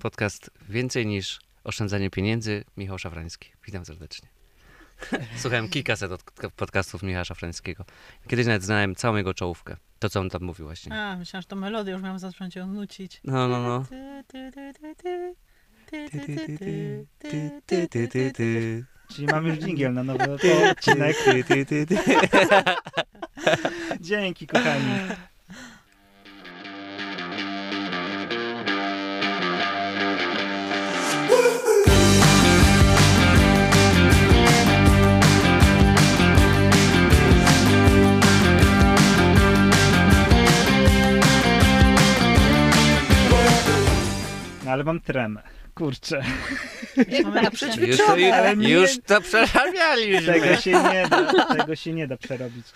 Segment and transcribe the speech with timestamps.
[0.00, 2.64] Podcast Więcej niż oszczędzanie pieniędzy.
[2.76, 3.52] Michał Szafrański.
[3.66, 4.28] Witam serdecznie.
[5.36, 6.22] Słuchałem kilkaset od
[6.56, 7.84] podcastów Michała Szafrańskiego.
[8.28, 9.76] Kiedyś nawet znałem całą jego czołówkę.
[9.98, 10.94] To, co on tam mówił właśnie.
[10.94, 13.20] A, myślałam, że to melodię już miałam zacząć ją nucić.
[13.24, 13.84] No, no, no.
[19.08, 20.32] Czyli mamy już dżingiel na nowy
[20.70, 21.16] odcinek.
[24.00, 24.90] Dzięki, kochani.
[44.66, 45.42] No ale mam tremę.
[45.74, 46.22] Kurczę.
[47.24, 47.50] Mamy na
[47.86, 48.12] Już to.
[48.12, 50.32] Ale nie- już to przerabialiśmy.
[50.32, 52.66] Tego się nie da, tego się nie da przerobić.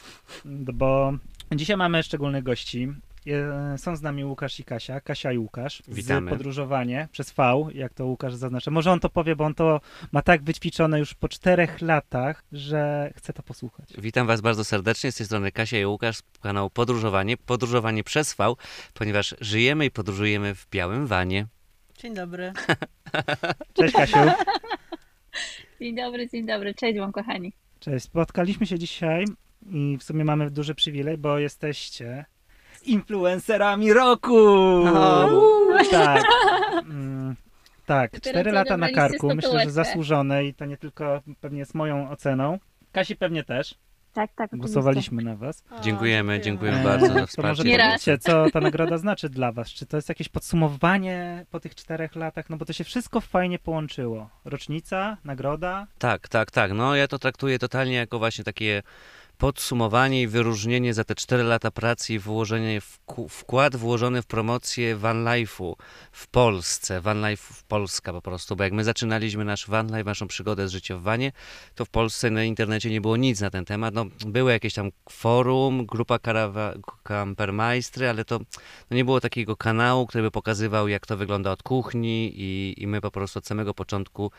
[0.44, 1.12] Bo
[1.52, 2.88] dzisiaj mamy szczególnych gości.
[3.26, 5.00] Je- Są z nami Łukasz i Kasia.
[5.00, 5.82] Kasia i Łukasz.
[5.88, 6.30] Witamy.
[6.30, 8.70] Z podróżowanie przez V, jak to Łukasz zaznacza.
[8.70, 9.80] Może on to powie, bo on to
[10.12, 13.88] ma tak wyćwiczone już po czterech latach, że chce to posłuchać.
[13.98, 15.12] Witam Was bardzo serdecznie.
[15.12, 17.36] Z tej strony Kasia i Łukasz z kanału Podróżowanie.
[17.36, 18.54] Podróżowanie przez V,
[18.94, 21.46] ponieważ żyjemy i podróżujemy w białym wanie.
[22.02, 22.52] Dzień dobry.
[23.74, 24.18] Cześć Kasiu.
[25.80, 26.74] Dzień dobry, dzień dobry.
[26.74, 27.52] Cześć wam, kochani.
[27.80, 28.04] Cześć.
[28.04, 29.24] Spotkaliśmy się dzisiaj
[29.70, 32.24] i w sumie mamy duży przywilej, bo jesteście
[32.82, 34.36] influencerami roku!
[35.90, 36.22] Tak.
[36.84, 37.36] Mm,
[37.86, 39.34] tak, Dopiero cztery co lata na karku.
[39.34, 42.58] Myślę, że zasłużone i to nie tylko pewnie z moją oceną.
[42.92, 43.74] Kasi pewnie też.
[44.12, 44.50] Tak, tak.
[44.56, 45.64] Głosowaliśmy na was.
[45.70, 47.64] O, Dziękujemy, dziękujemy Eee, bardzo za To może wsparcie.
[47.64, 47.86] Nie raz.
[47.86, 49.68] powiedzcie, co ta nagroda znaczy dla was?
[49.70, 52.50] Czy to jest jakieś podsumowanie po tych czterech latach?
[52.50, 54.30] No bo to się wszystko fajnie połączyło.
[54.44, 55.86] Rocznica, nagroda.
[55.98, 56.72] Tak, tak, tak.
[56.72, 58.82] No ja to traktuję totalnie jako właśnie takie
[59.40, 62.80] podsumowanie i wyróżnienie za te 4 lata pracy i włożenie
[63.28, 65.74] wkład włożony w promocję van life'u
[66.12, 70.26] w Polsce, van life Polska po prostu, bo jak my zaczynaliśmy nasz van life, naszą
[70.26, 71.32] przygodę z życiem w vanie,
[71.74, 73.94] to w Polsce na internecie nie było nic na ten temat.
[73.94, 78.38] No, były jakieś tam forum, grupa karawa, kampermajstry, ale to
[78.90, 82.86] no nie było takiego kanału, który by pokazywał, jak to wygląda od kuchni i, i
[82.86, 84.30] my po prostu od samego początku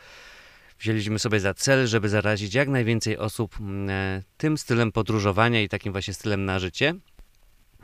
[0.82, 5.68] wzięliśmy sobie za cel, żeby zarazić jak najwięcej osób mm, e, tym stylem podróżowania i
[5.68, 6.94] takim właśnie stylem na życie.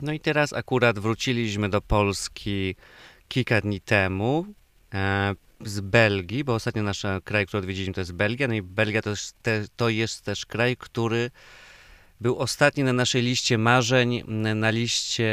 [0.01, 2.75] No i teraz akurat wróciliśmy do Polski
[3.27, 4.45] kilka dni temu
[4.93, 8.47] e, z Belgii, bo ostatnio nasz kraj, który odwiedziliśmy, to jest Belgia.
[8.47, 9.35] No i Belgia to jest,
[9.75, 11.31] to jest też kraj, który
[12.21, 14.23] był ostatni na naszej liście marzeń,
[14.55, 15.31] na liście,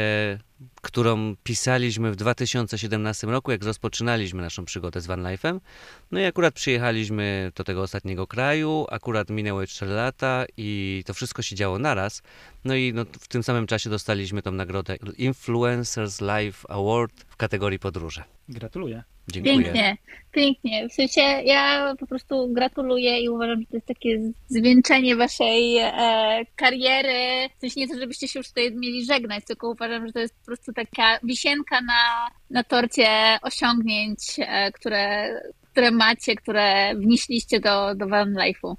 [0.81, 5.59] którą pisaliśmy w 2017 roku, jak rozpoczynaliśmy naszą przygodę z Van Life'em.
[6.11, 11.41] No i akurat przyjechaliśmy do tego ostatniego kraju, akurat minęły 4 lata i to wszystko
[11.41, 12.21] się działo naraz.
[12.65, 17.79] No i no, w tym samym czasie dostaliśmy tą nagrodę Influencers Life Award w kategorii
[17.79, 18.23] podróże.
[18.49, 19.03] Gratuluję.
[19.31, 19.55] Dziękuję.
[19.55, 19.97] Pięknie,
[20.31, 20.89] pięknie.
[20.89, 25.91] W sensie ja po prostu gratuluję i uważam, że to jest takie zwieńczenie waszej e,
[26.55, 27.49] kariery.
[27.57, 30.35] W sensie nie to, żebyście się już tutaj mieli żegnać, tylko uważam, że to jest
[30.39, 33.07] po prostu taka wisienka na, na torcie
[33.41, 35.29] osiągnięć, e, które,
[35.71, 38.75] które macie, które wnieśliście do, do Van Life'u.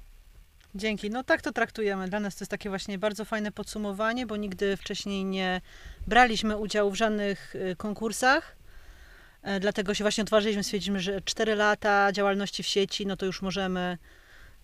[0.75, 1.09] Dzięki.
[1.09, 2.07] No tak to traktujemy.
[2.07, 5.61] Dla nas to jest takie właśnie bardzo fajne podsumowanie, bo nigdy wcześniej nie
[6.07, 8.58] braliśmy udziału w żadnych y, konkursach.
[9.41, 13.41] E, Dlatego się właśnie odważyliśmy, stwierdziliśmy, że 4 lata działalności w sieci, no to już
[13.41, 13.97] możemy,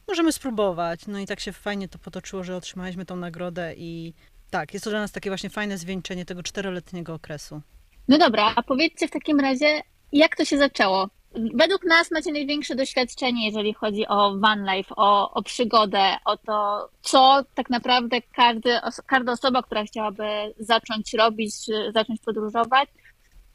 [0.08, 1.08] możemy spróbować.
[1.08, 4.14] No i tak się fajnie to potoczyło, że otrzymaliśmy tą nagrodę i
[4.50, 7.62] tak, jest to dla nas takie właśnie fajne zwieńczenie tego czteroletniego okresu.
[8.08, 9.82] No dobra, a powiedzcie w takim razie,
[10.12, 11.10] jak to się zaczęło?
[11.54, 16.90] Według nas macie największe doświadczenie, jeżeli chodzi o van life, o, o przygodę, o to,
[17.02, 18.70] co tak naprawdę każdy,
[19.08, 20.24] każda osoba, która chciałaby
[20.60, 21.54] zacząć robić,
[21.94, 22.90] zacząć podróżować,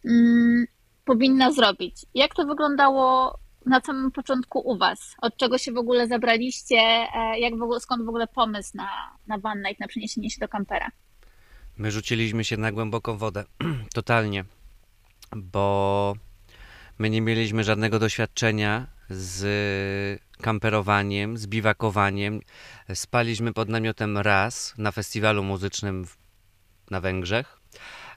[0.05, 0.67] mm,
[1.05, 2.07] powinna zrobić.
[2.15, 5.15] Jak to wyglądało na samym początku u Was?
[5.23, 6.77] Od czego się w ogóle zabraliście?
[6.77, 8.89] E, Jak w ogóle, skąd w ogóle pomysł na,
[9.27, 10.91] na van life, na przeniesienie się do kampera?
[11.79, 13.45] My rzuciliśmy się na głęboką wodę,
[13.95, 14.45] totalnie,
[15.37, 16.15] bo
[16.99, 22.41] my nie mieliśmy żadnego doświadczenia z kamperowaniem, z biwakowaniem.
[22.95, 26.07] Spaliśmy pod namiotem raz na festiwalu muzycznym
[26.91, 27.60] na Węgrzech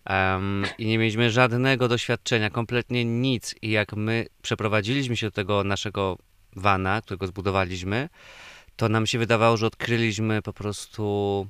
[0.05, 3.55] em, i nie mieliśmy żadnego doświadczenia, kompletnie nic.
[3.61, 6.17] I jak my przeprowadziliśmy się do tego naszego
[6.55, 8.09] vana, którego zbudowaliśmy,
[8.75, 11.47] to nam się wydawało, że odkryliśmy po prostu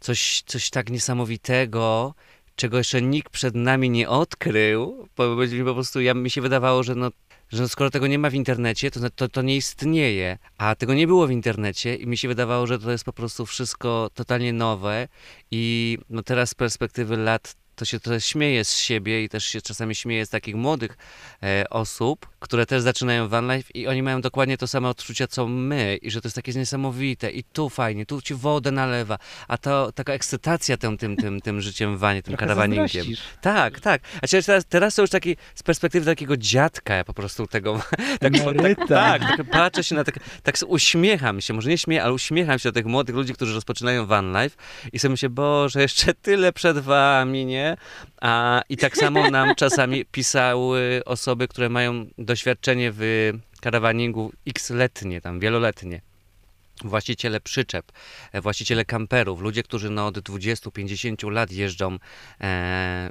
[0.00, 2.14] coś, coś tak niesamowitego,
[2.56, 5.08] czego jeszcze nikt przed nami nie odkrył.
[5.16, 7.10] Bo mi po prostu, ja, mi się wydawało, że no,
[7.48, 11.06] że skoro tego nie ma w internecie, to, to to nie istnieje, a tego nie
[11.06, 15.08] było w internecie i mi się wydawało, że to jest po prostu wszystko totalnie nowe
[15.50, 19.60] i no teraz z perspektywy lat to się trochę śmieje z siebie i też się
[19.60, 20.96] czasami śmieje z takich młodych
[21.42, 25.48] e, osób, które też zaczynają van life i oni mają dokładnie to samo odczucia co
[25.48, 29.18] my i że to jest takie niesamowite i tu fajnie, tu ci wodę nalewa,
[29.48, 33.06] a to taka ekscytacja tym, tym, tym, tym życiem w wanie, tym Trochę karawaningiem.
[33.40, 34.02] Tak, tak.
[34.22, 37.80] A teraz, teraz to już taki z perspektywy takiego dziadka ja po prostu tego
[38.20, 42.12] tak, tak, tak, tak patrzę się na tak, tak uśmiecham się, może nie śmieję, ale
[42.12, 44.56] uśmiecham się do tych młodych ludzi, którzy rozpoczynają van life
[44.92, 47.63] i sobie myślę, Boże, jeszcze tyle przed wami, nie?
[48.20, 55.40] A, I tak samo nam czasami pisały osoby, które mają doświadczenie w karawaningu x-letnie, tam
[55.40, 56.00] wieloletnie.
[56.82, 57.92] Właściciele przyczep,
[58.32, 61.98] e, właściciele kamperów, ludzie, którzy no od 20-50 lat jeżdżą
[62.40, 62.46] e,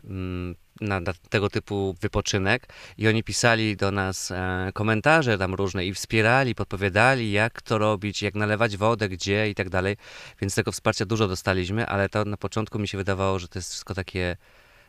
[0.03, 2.67] mm, na, na tego typu wypoczynek
[2.97, 8.21] i oni pisali do nas e, komentarze tam różne i wspierali, podpowiadali, jak to robić,
[8.21, 9.97] jak nalewać wodę, gdzie i tak dalej.
[10.41, 13.69] Więc tego wsparcia dużo dostaliśmy, ale to na początku mi się wydawało, że to jest
[13.69, 14.37] wszystko takie,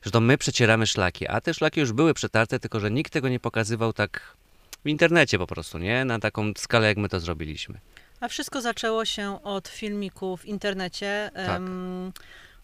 [0.03, 3.29] że to my przecieramy szlaki, a te szlaki już były przetarte, tylko że nikt tego
[3.29, 4.37] nie pokazywał tak
[4.85, 6.05] w internecie po prostu, nie?
[6.05, 7.81] Na taką skalę, jak my to zrobiliśmy.
[8.25, 11.31] A wszystko zaczęło się od filmików w internecie.
[11.35, 11.62] Tak.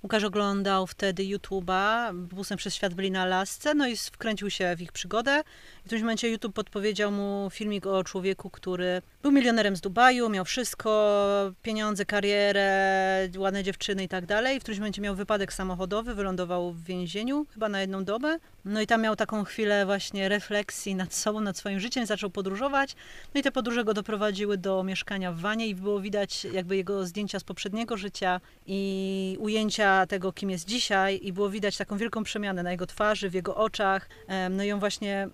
[0.03, 4.83] Łukasz oglądał wtedy YouTube'a, busem przez świat byli na lasce, no i wkręcił się w
[4.83, 5.43] ich przygodę.
[5.81, 10.45] W którymś momencie YouTube podpowiedział mu filmik o człowieku, który był milionerem z Dubaju, miał
[10.45, 14.61] wszystko, pieniądze, karierę, ładne dziewczyny i tak dalej.
[14.61, 18.39] W którymś momencie miał wypadek samochodowy, wylądował w więzieniu, chyba na jedną dobę.
[18.65, 22.97] No i tam miał taką chwilę właśnie refleksji nad sobą, nad swoim życiem, zaczął podróżować.
[23.35, 27.07] No i te podróże go doprowadziły do mieszkania w wanie i było widać jakby jego
[27.07, 32.25] zdjęcia z poprzedniego życia i ujęcia tego, kim jest dzisiaj i było widać taką wielką
[32.25, 34.09] przemianę na jego twarzy, w jego oczach.
[34.51, 35.29] No i on właśnie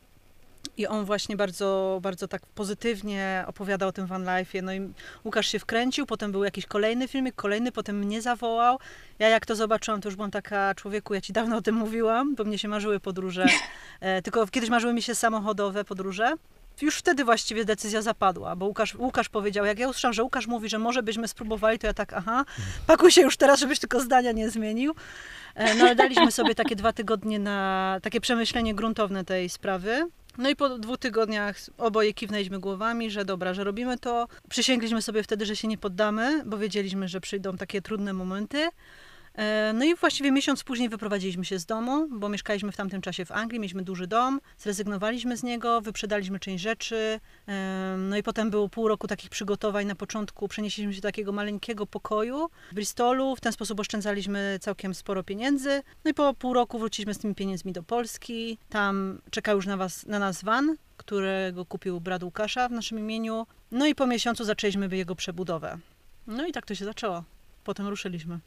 [0.77, 4.63] i on właśnie bardzo, bardzo tak pozytywnie opowiadał o tym van life'ie.
[4.63, 4.93] No i
[5.25, 8.79] Łukasz się wkręcił, potem był jakiś kolejny filmik, kolejny, potem mnie zawołał.
[9.19, 12.35] Ja jak to zobaczyłam, to już byłam taka, człowieku, ja ci dawno o tym mówiłam,
[12.35, 13.47] bo mnie się marzyły podróże.
[14.01, 16.33] E, tylko kiedyś marzyły mi się samochodowe podróże.
[16.83, 20.69] Już wtedy właściwie decyzja zapadła, bo Łukasz, Łukasz powiedział, jak ja usłyszałam, że Łukasz mówi,
[20.69, 22.45] że może byśmy spróbowali, to ja tak, aha,
[22.87, 24.95] pakuj się już teraz, żebyś tylko zdania nie zmienił.
[25.55, 30.09] E, No ale daliśmy sobie takie dwa tygodnie na takie przemyślenie gruntowne tej sprawy.
[30.39, 34.29] No i po dwóch tygodniach oboje kiwnęliśmy głowami, że dobra, że robimy to.
[34.49, 38.69] Przysięgliśmy sobie wtedy, że się nie poddamy, bo wiedzieliśmy, że przyjdą takie trudne momenty.
[39.37, 43.25] E, No i właściwie miesiąc później wyprowadziliśmy się z domu, bo mieszkaliśmy w tamtym czasie
[43.25, 47.21] w Anglii, mieliśmy duży dom, zrezygnowaliśmy z niego, wyprzedaliśmy część rzeczy.
[47.49, 49.87] E, No i potem było pół roku takich przygotowań.
[49.87, 53.37] Na początku przenieśliśmy się do takiego maleńkiego pokoju w Bristolu.
[53.37, 55.83] W ten sposób oszczędzaliśmy całkiem sporo pieniędzy.
[56.05, 58.59] No i po pół roku wróciliśmy z tymi pieniędzmi do Polski.
[58.69, 63.47] Tam czekał już na, was, na nas van, którego kupił brat Łukasza w naszym imieniu.
[63.71, 65.79] No i po miesiącu zaczęliśmy jego przebudowę.
[66.27, 67.25] No i tak to się zaczęło.
[67.65, 68.39] Potem ruszyliśmy.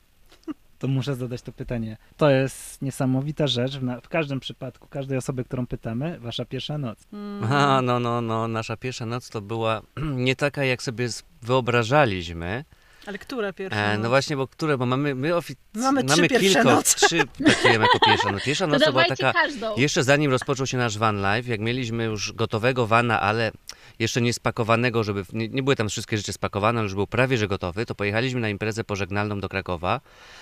[0.79, 1.97] To muszę zadać to pytanie.
[2.17, 6.77] To jest niesamowita rzecz w, na, w każdym przypadku, każdej osoby, którą pytamy, wasza pierwsza
[6.77, 6.99] noc.
[7.13, 7.53] Mm.
[7.53, 9.81] A, no, no, no, nasza pierwsza noc to była
[10.25, 11.09] nie taka, jak sobie
[11.41, 12.65] wyobrażaliśmy.
[13.05, 13.79] Ale która pierwsza?
[13.79, 14.03] E, noc?
[14.03, 17.07] no właśnie, bo które, bo mamy, my ofic- Mamy trzy pierwsze kilka, noce.
[17.07, 18.43] trzy traktujemy jako pierwsza noc.
[18.43, 19.75] Pierwsza noc to była taka, każdą.
[19.77, 23.51] jeszcze zanim rozpoczął się nasz van life, jak mieliśmy już gotowego vana, ale
[23.99, 27.37] jeszcze nie spakowanego, żeby, nie, nie były tam wszystkie rzeczy spakowane, ale już był prawie,
[27.37, 30.01] że gotowy, to pojechaliśmy na imprezę pożegnalną do Krakowa,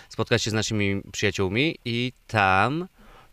[0.09, 2.87] spotkać się z naszymi przyjaciółmi i tam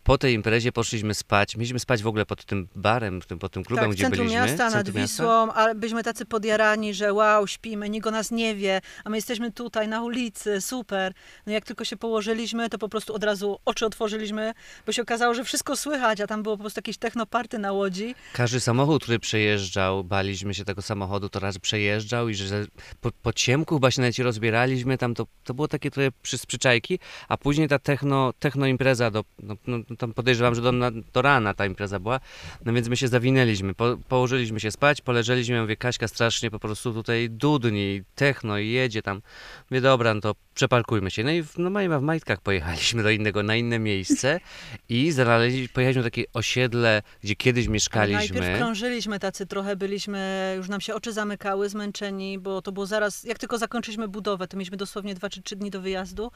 [0.04, 1.56] po tej imprezie poszliśmy spać.
[1.56, 4.46] Mieliśmy spać w ogóle pod tym barem, pod tym klubem, tak, w gdzie centrum byliśmy.
[4.46, 5.22] miasta, w nad centrum miasta.
[5.22, 9.16] Wisłą, ale byliśmy tacy podjarani, że wow, śpimy, nikt o nas nie wie, a my
[9.16, 11.12] jesteśmy tutaj na ulicy, super.
[11.46, 14.52] No jak tylko się położyliśmy, to po prostu od razu oczy otworzyliśmy,
[14.86, 18.14] bo się okazało, że wszystko słychać, a tam było po prostu jakieś technoparty na łodzi.
[18.32, 22.66] Każdy samochód, który przejeżdżał, baliśmy się tego samochodu, to raz przejeżdżał i że
[23.00, 26.98] po, po ciemku chyba się nawet rozbieraliśmy, tam to, to było takie trochę przy, przyczajki,
[27.28, 31.22] a później ta techno, techno impreza, do, no, no, tam podejrzewam, że do, na, do
[31.22, 32.20] rana ta impreza była,
[32.64, 36.58] no więc my się zawinęliśmy, po, położyliśmy się spać, poleżeliśmy, ja mówię, Kaśka strasznie po
[36.58, 39.22] prostu tutaj dudni, techno i jedzie tam,
[39.70, 43.42] mówię, dobra, no to przeparkujmy się, no i w, no, w majtkach pojechaliśmy do innego,
[43.42, 44.40] na inne miejsce
[44.88, 48.40] i znaleźli, pojechaliśmy na takie osiedle, gdzie kiedyś mieszkaliśmy.
[48.40, 53.24] Najpierw krążyliśmy tacy trochę, byliśmy, już nam się oczy zamykały, zmęczeni, bo to było zaraz,
[53.24, 56.30] jak tylko zakończyliśmy budowę, to mieliśmy dosłownie dwa czy trzy dni do wyjazdu,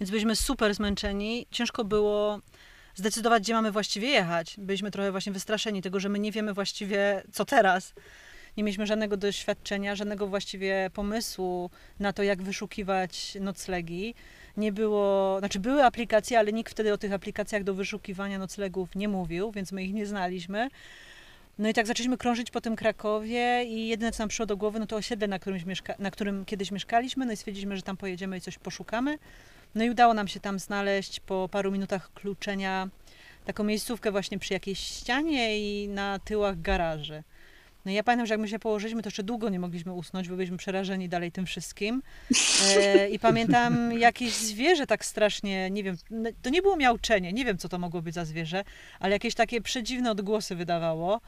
[0.00, 1.46] więc byliśmy super zmęczeni.
[1.50, 2.40] Ciężko było
[2.94, 4.54] zdecydować, gdzie mamy właściwie jechać.
[4.58, 7.94] Byliśmy trochę właśnie wystraszeni tego, że my nie wiemy właściwie, co teraz.
[8.56, 11.70] Nie mieliśmy żadnego doświadczenia, żadnego właściwie pomysłu
[12.00, 14.14] na to, jak wyszukiwać noclegi.
[14.56, 19.08] Nie było, znaczy były aplikacje, ale nikt wtedy o tych aplikacjach do wyszukiwania noclegów nie
[19.08, 20.68] mówił, więc my ich nie znaliśmy.
[21.58, 24.80] No i tak zaczęliśmy krążyć po tym Krakowie i jedyne, co nam przyszło do głowy,
[24.80, 28.36] no to osiedle, na mieszka- na którym kiedyś mieszkaliśmy, no i stwierdziliśmy, że tam pojedziemy
[28.36, 29.18] i coś poszukamy.
[29.74, 32.88] No i udało nam się tam znaleźć po paru minutach kluczenia
[33.44, 37.22] taką miejscówkę właśnie przy jakiejś ścianie i na tyłach garaży.
[37.84, 40.28] No i ja pamiętam, że jak my się położyliśmy, to jeszcze długo nie mogliśmy usnąć,
[40.28, 42.02] bo byliśmy przerażeni dalej tym wszystkim.
[42.76, 47.44] E, I pamiętam jakieś zwierzę tak strasznie, nie wiem, no, to nie było miauczenie, nie
[47.44, 48.64] wiem co to mogło być za zwierzę,
[49.00, 51.20] ale jakieś takie przedziwne odgłosy wydawało.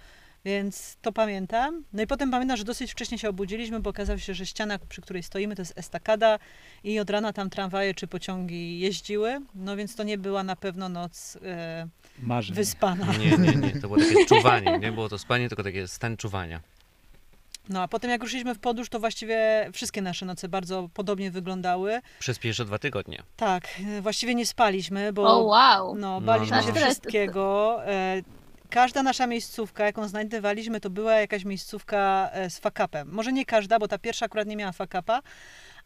[0.47, 1.85] Więc to pamiętam.
[1.93, 5.01] No i potem pamiętam, że dosyć wcześnie się obudziliśmy, bo okazało się, że ściana, przy
[5.03, 6.39] której stoimy, to jest estakada
[6.85, 9.41] i od rana tam tramwaje czy pociągi jeździły.
[9.55, 11.89] No więc to nie była na pewno noc e,
[12.23, 12.57] Marzeń.
[12.57, 13.07] wyspana.
[13.13, 16.61] Nie, nie, nie, to było takie czuwanie, nie było to spanie, tylko takie stan czuwania.
[17.69, 22.01] No a potem jak ruszyliśmy w podróż, to właściwie wszystkie nasze noce bardzo podobnie wyglądały.
[22.19, 23.23] Przez pierwsze dwa tygodnie.
[23.37, 25.95] Tak, e, właściwie nie spaliśmy, bo O wow.
[25.95, 26.63] no, No, baliśmy no.
[26.63, 27.77] się wszystkiego.
[27.87, 28.23] E,
[28.77, 33.09] Każda nasza miejscówka, jaką znajdowaliśmy, to była jakaś miejscówka e, z fakapem.
[33.13, 35.23] Może nie każda, bo ta pierwsza akurat nie miała fakapa,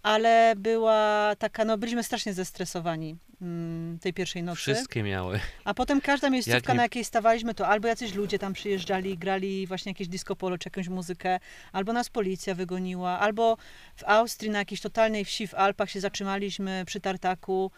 [0.02, 4.60] ale była taka, no byliśmy strasznie zestresowani mm, tej pierwszej nocy.
[4.60, 5.40] Wszystkie miały.
[5.64, 9.18] A potem każda miejscówka, Jak nie- na jakiej stawaliśmy, to albo jacyś ludzie tam przyjeżdżali
[9.18, 11.40] grali właśnie jakieś disco polo czy jakąś muzykę,
[11.72, 13.56] albo nas policja wygoniła, albo
[13.96, 17.70] w Austrii na jakiejś totalnej wsi w Alpach się zatrzymaliśmy przy tartaku.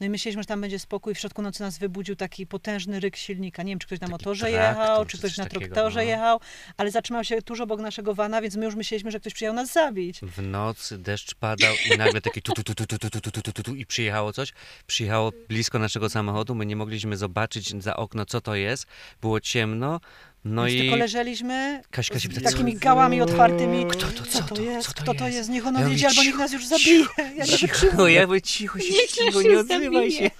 [0.00, 1.14] No i myśleliśmy, że tam będzie spokój.
[1.14, 3.62] W środku nocy nas wybudził taki potężny ryk silnika.
[3.62, 6.06] Nie wiem, czy ktoś na Taki motorze traktor, jechał, czy ktoś na traktorze no.
[6.06, 6.40] jechał,
[6.76, 9.72] ale zatrzymał się tuż obok naszego wana, więc my już myśleliśmy, że ktoś przyjechał nas
[9.72, 10.20] zabić.
[10.20, 13.52] W nocy deszcz padał i nagle taki tu, tu, tu, tu, tu, tu, tu, tu,
[13.52, 14.52] tu, tu i przyjechało coś.
[14.86, 18.86] Przyjechało blisko naszego samochodu, my nie mogliśmy zobaczyć za okno, co to jest.
[19.20, 20.00] Było ciemno,
[20.44, 23.86] no więc i tylko leżeliśmy Kaśka się z pyta, takimi co- gałami otwartymi.
[23.86, 24.88] Kto to, Co to jest?
[24.88, 25.36] Co to Kto to jest?
[25.36, 25.50] jest?
[25.50, 27.04] Niech on Ja albo niech cicho, nas już zabije.
[27.36, 30.30] Ja nie Cicho, ja mówię, cicho się, cicho, nie odzywaj się.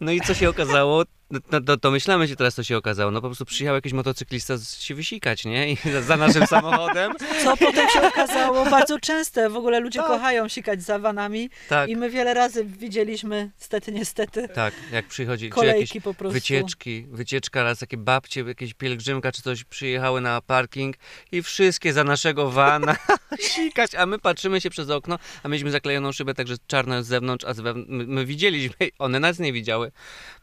[0.00, 1.04] No i co się okazało?
[1.30, 3.10] No, no, to, to myślamy się teraz, co się okazało.
[3.10, 5.72] No po prostu przyjechał jakiś motocyklista z- się wysikać, nie?
[5.72, 7.12] I za, za naszym samochodem.
[7.44, 9.50] Co potem się okazało bardzo częste.
[9.50, 10.08] W ogóle ludzie Tak.
[10.08, 15.50] kochają sikać za vanami Tak, i my wiele razy widzieliśmy, stety, niestety, tak, jak przychodzi,
[15.50, 16.32] kolejki po prostu.
[16.34, 20.96] wycieczki, wycieczka raz, takie babcie, jakieś pielgrzymka czy coś przyjechały na parking
[21.32, 22.96] i wszystkie za naszego vana
[23.54, 27.44] sikać, a my patrzymy się przez okno, a mieliśmy zaklejoną szybę, także czarno z zewnątrz,
[27.44, 29.92] a z wewn- my, my widzieliśmy, one nas nie widziały,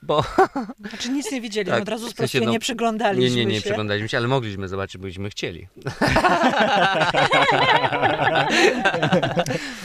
[0.01, 0.23] bo
[0.89, 3.45] Znaczy nic nie widzieliśmy, Tak, od razu w sensie, sprostuję, no, nie nie, przyglądaliśmy nie,
[3.45, 3.61] nie się.
[3.61, 5.67] przeglądaliśmy się, ale mogliśmy zobaczyć, byśmy chcieli.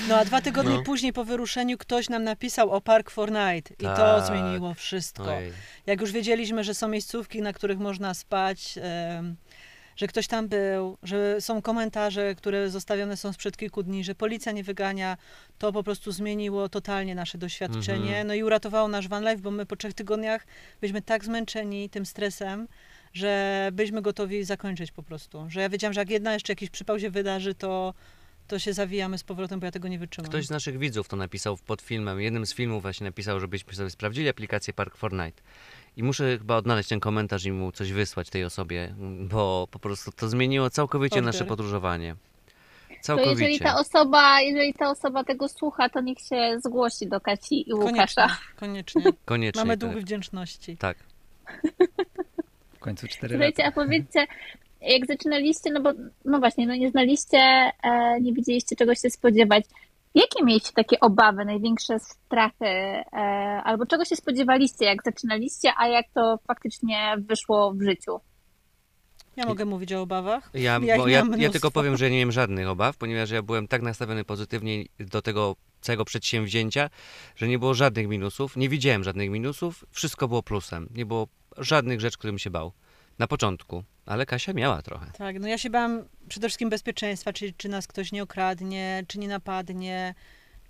[0.09, 0.83] No a dwa tygodnie No.
[0.83, 4.27] później po wyruszeniu ktoś nam napisał o Park for Night i to Tak.
[4.27, 5.37] zmieniło wszystko.
[5.37, 5.53] Ojej.
[5.87, 8.75] Jak już wiedzieliśmy, że są miejscówki, na których można spać,
[9.97, 14.53] że ktoś tam był, że są komentarze, które zostawione są sprzed kilku dni, że policja
[14.53, 15.17] nie wygania,
[15.59, 18.09] to po prostu zmieniło totalnie nasze doświadczenie.
[18.09, 18.27] Mhm.
[18.27, 20.47] No i uratowało nasz van life, bo my po trzech tygodniach
[20.81, 22.69] byliśmy tak zmęczeni tym stresem,
[23.13, 25.47] że byliśmy gotowi zakończyć po prostu.
[25.49, 27.95] Że ja wiedziałam, że jak jedna jeszcze jakiś przypał się wydarzy, to,
[28.49, 30.29] to się zawijamy z powrotem, bo ja tego nie wytrzymam.
[30.31, 32.21] Ktoś z naszych widzów to napisał pod filmem.
[32.21, 35.43] Jednym z filmów właśnie napisał, żebyśmy sobie sprawdzili aplikację Park Fortnite.
[35.97, 40.13] I muszę chyba odnaleźć ten komentarz i mu coś wysłać tej osobie, bo po prostu
[40.13, 41.49] to zmieniło całkowicie nasze Odbiór.
[41.49, 42.17] podróżowanie.
[42.89, 43.31] To Całkowicie.
[43.43, 47.73] jeżeli ta osoba, jeżeli ta osoba tego słucha, to niech się zgłosi do Kaci i
[47.73, 48.37] Koniecznie, Łukasza.
[48.57, 49.03] koniecznie.
[49.25, 49.61] Koniecznie.
[49.61, 49.91] Mamy tak.
[49.91, 50.77] dług wdzięczności.
[50.77, 50.97] Tak.
[52.75, 53.81] W końcu 4 Słuchajcie, lata.
[53.81, 54.27] a powiedzcie,
[54.81, 55.93] jak zaczynaliście, no bo
[56.25, 59.65] no właśnie, no nie znaliście, e, nie wiedzieliście czego się spodziewać.
[60.15, 63.05] Jakie mieliście takie obawy, największe strachy, e,
[63.65, 68.21] albo czego się spodziewaliście, jak zaczynaliście, a jak to faktycznie wyszło w życiu?
[69.37, 70.51] Ja mogę mówić o obawach.
[70.55, 73.83] Ja, Ja ja, ja tylko powiem, że nie miałem żadnych obaw, ponieważ ja byłem tak
[73.83, 76.91] nastawiony pozytywnie do tego całego przedsięwzięcia,
[77.37, 78.57] że nie było żadnych minusów.
[78.57, 79.85] Nie widziałem żadnych minusów.
[79.91, 80.89] Wszystko było plusem.
[80.95, 81.29] Nie było
[81.59, 82.73] żadnych rzeczy, którym się bał.
[83.19, 83.85] Na początku.
[84.07, 85.07] Ale Kasia miała trochę.
[85.19, 89.19] Tak, no ja się bałam przede wszystkim bezpieczeństwa, czyli czy nas ktoś nie okradnie, czy
[89.19, 90.15] nie napadnie,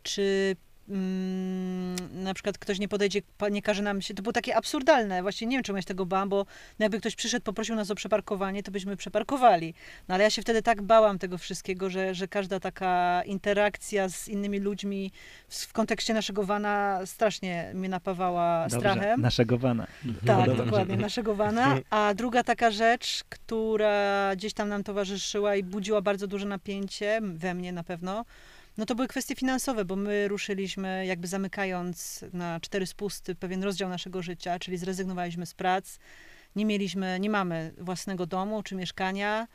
[0.03, 0.57] czy
[0.89, 4.15] mm, na przykład ktoś nie podejdzie, nie każe nam się.
[4.15, 5.23] To było takie absurdalne.
[5.23, 6.37] Właśnie nie wiem, czemu ja się tego bałam, bo
[6.79, 9.75] no jakby ktoś przyszedł, poprosił nas o przeparkowanie, to byśmy przeparkowali.
[10.09, 14.29] No ale ja się wtedy tak bałam tego wszystkiego, że, że każda taka interakcja z
[14.29, 15.13] innymi ludźmi
[15.49, 19.21] w, w kontekście naszego wana strasznie mnie napawała Dobrze, strachem.
[19.21, 19.87] naszego wana.
[20.27, 20.65] Tak, Dobrze.
[20.65, 21.77] dokładnie, naszego wana.
[21.91, 27.55] A druga taka rzecz, która gdzieś tam nam towarzyszyła i budziła bardzo duże napięcie, we
[27.55, 28.25] mnie na pewno,
[28.79, 33.89] no to były kwestie finansowe, bo my ruszyliśmy jakby zamykając na cztery spusty pewien rozdział
[33.89, 35.99] naszego życia, czyli zrezygnowaliśmy z prac,
[36.57, 39.49] nie mieliśmy, nie mamy własnego domu czy mieszkania,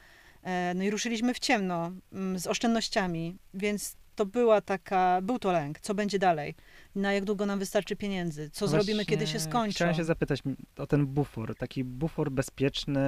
[0.44, 5.51] e, no i ruszyliśmy w ciemno mm, z oszczędnościami, więc to była taka, był to
[5.51, 6.56] lęk, co będzie dalej,
[6.96, 9.75] na jak długo nam wystarczy pieniędzy, co No zrobimy, właśnie kiedy się skończą.
[9.75, 10.40] Chciałem się zapytać
[10.78, 13.01] o ten bufor, taki bufor bezpieczny.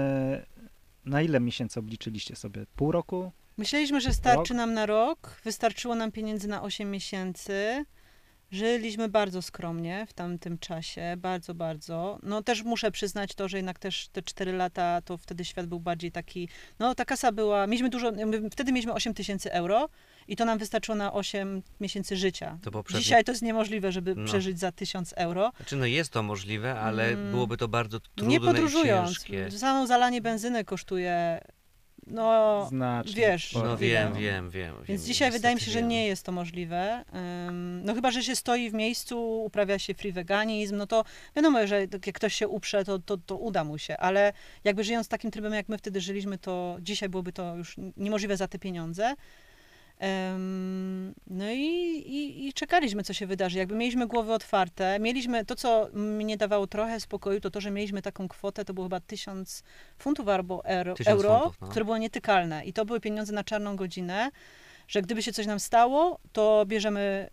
[1.06, 2.66] Na ile miesięcy obliczyliście sobie?
[2.76, 3.32] Pół roku?
[3.58, 7.86] Myśleliśmy, że starczy nam na rok, wystarczyło nam pieniędzy na 8 miesięcy.
[8.52, 12.20] Żyliśmy bardzo skromnie w tamtym czasie, bardzo, bardzo.
[12.24, 15.80] No też muszę przyznać to, że jednak też te 4 lata, to wtedy świat był
[15.80, 18.12] bardziej taki, no ta kasa była, mieliśmy dużo,
[18.52, 19.90] wtedy mieliśmy 8 tysięcy euro
[20.28, 22.58] i to nam wystarczyło na 8 miesięcy życia.
[22.62, 24.26] To poprzednie- Dzisiaj to jest niemożliwe, żeby No.
[24.26, 25.52] przeżyć za 1000 euro.
[25.58, 27.32] Znaczy, no jest to możliwe, ale Mm.
[27.32, 29.26] byłoby to bardzo trudne nie podróżując.
[29.58, 31.40] Samo zalanie benzyny kosztuje,
[32.08, 33.16] no Znacznie.
[33.16, 33.70] wiesz, sporo.
[33.70, 34.20] No wiem, wiem, no.
[34.20, 34.76] wiem, wiem.
[34.88, 35.88] Więc wiem, dzisiaj wydaje mi się, że wiem.
[35.88, 37.06] nie jest to możliwe.
[37.84, 41.04] No chyba, że się stoi w miejscu, uprawia się free veganizm, no to
[41.36, 44.34] wiadomo, że jak ktoś się uprze, to, to, to uda mu się, ale
[44.64, 48.48] jakby żyjąc takim trybem, jak my wtedy żyliśmy, to dzisiaj byłoby to już niemożliwe za
[48.48, 49.16] te pieniądze.
[51.28, 51.60] No i,
[52.06, 53.58] i, i czekaliśmy, co się wydarzy.
[53.58, 58.02] Jakby mieliśmy głowy otwarte, mieliśmy to, co mnie dawało trochę spokoju, to to, że mieliśmy
[58.02, 59.64] taką kwotę, to było chyba tysiąc
[59.98, 61.68] funtów albo euro, 1000 euro funtów, no.
[61.68, 62.66] które było nietykalne.
[62.66, 64.32] I to były pieniądze na czarną godzinę,
[64.88, 67.30] że gdyby się coś nam stało, to bierzemy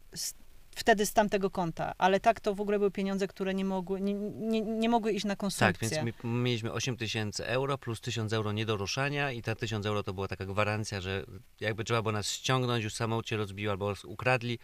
[0.75, 1.95] wtedy z tamtego konta.
[1.99, 5.25] Ale tak to w ogóle były pieniądze, które nie mogły, nie, nie, nie mogły iść
[5.25, 5.89] na Tak, konsumpcję.
[5.91, 9.87] więc mi, mieliśmy 8 tysięcy euro plus 1000 euro nie do ruszania i te 1000
[9.87, 11.25] euro to była taka gwarancja, że
[11.61, 14.59] jakby trzeba było nas ściągnąć, już samolot się rozbił albo ukradli,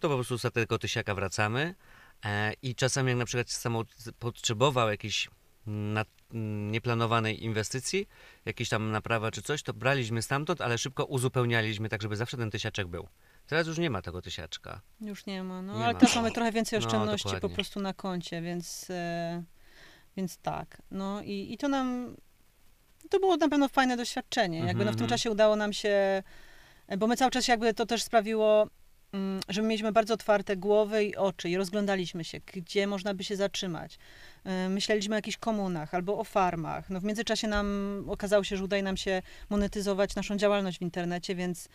[0.00, 1.74] to po prostu za tego tysiaka wracamy.
[2.24, 3.88] E, I czasami jak na przykład samolot
[4.18, 5.28] potrzebował jakiejś
[5.66, 6.04] na,
[6.70, 8.08] nieplanowanej inwestycji,
[8.44, 12.50] jakiejś tam naprawa czy coś, to braliśmy stamtąd, ale szybko uzupełnialiśmy tak, żeby zawsze ten
[12.50, 13.08] tysiaczek był.
[13.50, 14.80] Teraz już nie ma tego tysiaczka.
[15.00, 15.98] Już nie ma, no Nie ale ma.
[16.00, 17.54] teraz mamy trochę więcej No, oszczędności po dokładnie.
[17.54, 19.42] prostu na koncie, więc, e,
[20.16, 20.82] więc tak.
[20.90, 22.16] No i, i to nam,
[23.10, 24.58] to było na pewno fajne doświadczenie.
[24.58, 26.22] Jakby no w tym Mhm, czasie udało nam się,
[26.88, 28.66] e, bo my cały czas jakby to też sprawiło,
[29.12, 33.24] mm, że my mieliśmy bardzo otwarte głowy i oczy i rozglądaliśmy się, gdzie można by
[33.24, 33.98] się zatrzymać.
[34.44, 36.90] E, Myśleliśmy o jakichś komunach albo o farmach.
[36.90, 37.66] No w międzyczasie nam
[38.08, 41.68] okazało się, że udaje nam się monetyzować naszą działalność w internecie, więc,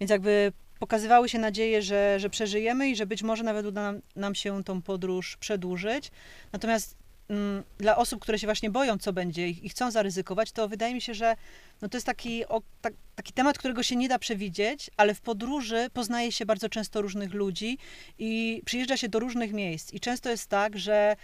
[0.00, 4.00] więc jakby pokazywały się nadzieje, że, że przeżyjemy i że być może nawet uda nam,
[4.16, 6.10] nam się tą podróż przedłużyć.
[6.52, 6.96] Natomiast
[7.28, 10.94] mm, dla osób, które się właśnie boją, co będzie i, i chcą zaryzykować, to wydaje
[10.94, 11.36] mi się, że
[11.82, 15.20] no to jest taki, o, tak, taki temat, którego się nie da przewidzieć, ale w
[15.20, 17.78] podróży poznaje się bardzo często różnych ludzi
[18.18, 19.92] i przyjeżdża się do różnych miejsc.
[19.92, 21.16] I często jest tak, że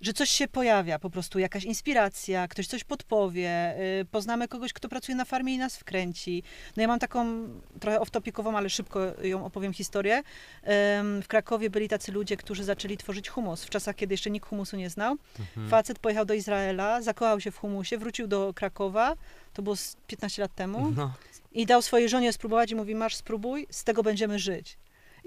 [0.00, 4.88] że coś się pojawia, po prostu jakaś inspiracja, ktoś coś podpowie, y, poznamy kogoś, kto
[4.88, 6.42] pracuje na farmie i nas wkręci.
[6.76, 7.48] No ja mam taką
[7.80, 10.22] trochę off-topikową, ale szybko ją opowiem historię.
[10.62, 14.48] Em, W Krakowie byli tacy ludzie, którzy zaczęli tworzyć humus w czasach, kiedy jeszcze nikt
[14.48, 15.16] humusu nie znał.
[15.40, 15.68] Mhm.
[15.68, 19.14] Facet pojechał do Izraela, zakochał się w humusie, wrócił do Krakowa,
[19.54, 21.12] to było z 15 lat temu, No,
[21.52, 24.76] i dał swojej żonie spróbować i mówi, masz spróbuj, z tego będziemy żyć.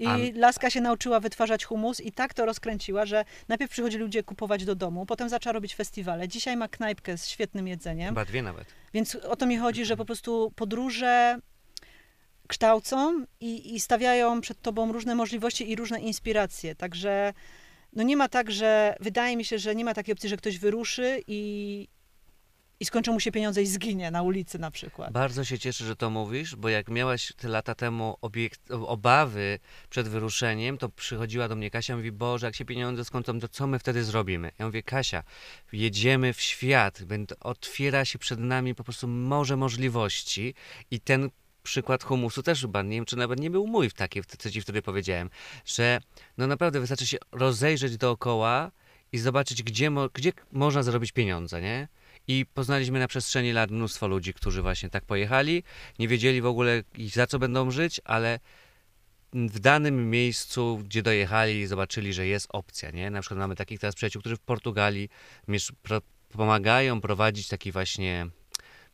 [0.00, 4.64] I laska się nauczyła wytwarzać humus i tak to rozkręciła, że najpierw przychodzili ludzie kupować
[4.64, 6.28] do domu, potem zaczęła robić festiwale.
[6.28, 8.08] Dzisiaj ma knajpkę z świetnym jedzeniem.
[8.08, 8.64] chyba dwie nawet.
[8.94, 11.38] Więc o to mi chodzi, że po prostu podróże
[12.48, 16.74] kształcą i, i stawiają przed tobą różne możliwości i różne inspiracje.
[16.74, 17.32] Także
[17.92, 20.58] no nie ma tak, że wydaje mi się, że nie ma takiej opcji, że ktoś
[20.58, 21.88] wyruszy i,
[22.80, 25.12] i skończą mu się pieniądze i zginie na ulicy na przykład.
[25.12, 29.58] Bardzo się cieszę, że to mówisz, bo jak miałaś te lata temu obiekt, obawy
[29.90, 33.48] przed wyruszeniem, to przychodziła do mnie Kasia i mówi, Boże, jak się pieniądze skończą, to
[33.48, 34.50] co my wtedy zrobimy?
[34.58, 35.22] Ja mówię, Kasia,
[35.72, 36.98] jedziemy w świat,
[37.40, 40.54] otwiera się przed nami po prostu morze możliwości
[40.90, 41.30] i ten
[41.62, 44.60] przykład humusu też chyba, nie wiem, czy nawet nie był mój w takiej, co ci
[44.60, 45.30] wtedy powiedziałem,
[45.64, 46.00] że
[46.38, 48.70] no naprawdę wystarczy się rozejrzeć dookoła
[49.12, 51.88] i zobaczyć, gdzie, gdzie można zarobić pieniądze, nie?
[52.28, 55.62] I poznaliśmy na przestrzeni lat mnóstwo ludzi, którzy właśnie tak pojechali,
[55.98, 58.40] nie wiedzieli w ogóle za co będą żyć, ale
[59.32, 63.10] w danym miejscu, gdzie dojechali, zobaczyli, że jest opcja, nie?
[63.10, 65.08] Na przykład mamy takich teraz przyjaciół, którzy w Portugalii
[66.32, 68.26] pomagają prowadzić taki właśnie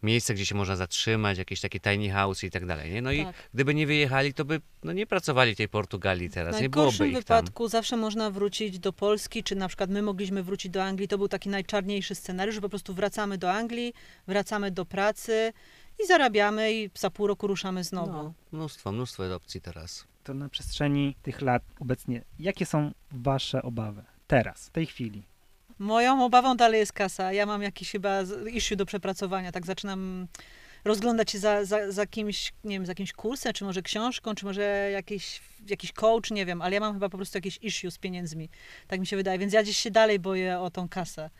[0.06, 3.02] miejsce, gdzie się można zatrzymać, jakieś takie tiny house i tak dalej, nie?
[3.02, 3.34] No i Tak.
[3.54, 6.90] gdyby nie wyjechali, to by no, nie pracowali w tej Portugalii W teraz, nie byłoby
[6.98, 7.38] najgorszym ich tam.
[7.44, 11.08] wypadku zawsze można wrócić do Polski, czy na przykład my mogliśmy wrócić do Anglii.
[11.08, 13.92] To był taki najczarniejszy scenariusz, że po prostu wracamy do Anglii,
[14.26, 15.52] wracamy do pracy
[16.04, 18.12] i zarabiamy i za pół roku ruszamy znowu.
[18.12, 20.04] No, mnóstwo, mnóstwo opcji teraz.
[20.24, 24.04] To na przestrzeni tych lat obecnie, jakie są wasze obawy?
[24.26, 25.22] Teraz, w tej chwili.
[25.78, 27.32] Moją obawą dalej jest kasa.
[27.32, 30.26] Ja mam jakiś chyba issue do przepracowania, tak zaczynam
[30.84, 34.44] rozglądać się za, za, za kimś, nie wiem, za jakimś kursem, czy może książką, czy
[34.44, 37.98] może jakiś, jakiś coach, nie wiem, ale ja mam chyba po prostu jakieś issue z
[37.98, 38.48] pieniędzmi.
[38.86, 41.30] Tak mi się wydaje, więc ja gdzieś się dalej boję o tą kasę.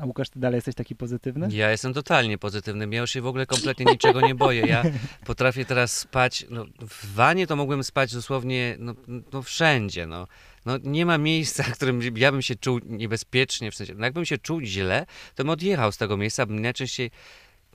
[0.00, 1.48] A Łukasz, ty dalej jesteś taki pozytywny?
[1.50, 2.88] Ja jestem totalnie pozytywny.
[2.90, 4.66] Ja już się w ogóle kompletnie niczego nie boję.
[4.66, 4.82] Ja
[5.26, 6.46] potrafię teraz spać.
[6.50, 8.94] No, w wanie to mogłem spać dosłownie no,
[9.32, 10.06] no wszędzie.
[10.06, 10.26] No.
[10.66, 13.70] No, nie ma miejsca, w którym ja bym się czuł niebezpiecznie.
[13.70, 16.46] W sensie, no, jakbym się czuł źle, to bym odjechał z tego miejsca.
[16.48, 17.10] Najczęściej.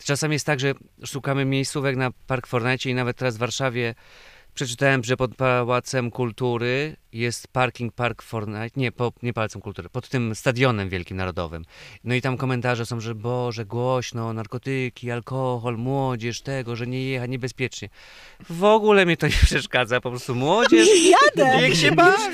[0.04, 0.74] Czasami jest tak, że
[1.06, 3.96] szukamy miejscówek na Park Fortnite i nawet teraz w Warszawie
[4.54, 10.10] Przeczytałem, że pod Pałacem Kultury jest parking Park Fortnite, nie, po, nie Pałacem Kultury, pod
[10.10, 11.66] tym stadionem wielkim narodowym.
[12.04, 17.30] No i tam komentarze są, że Boże, głośno, narkotyki, alkohol, młodzież, tego, że nie jechać
[17.30, 17.90] niebezpiecznie.
[18.50, 21.58] W ogóle mnie to nie przeszkadza, po prostu młodzież, Jadę!
[21.58, 22.22] niech się bawi.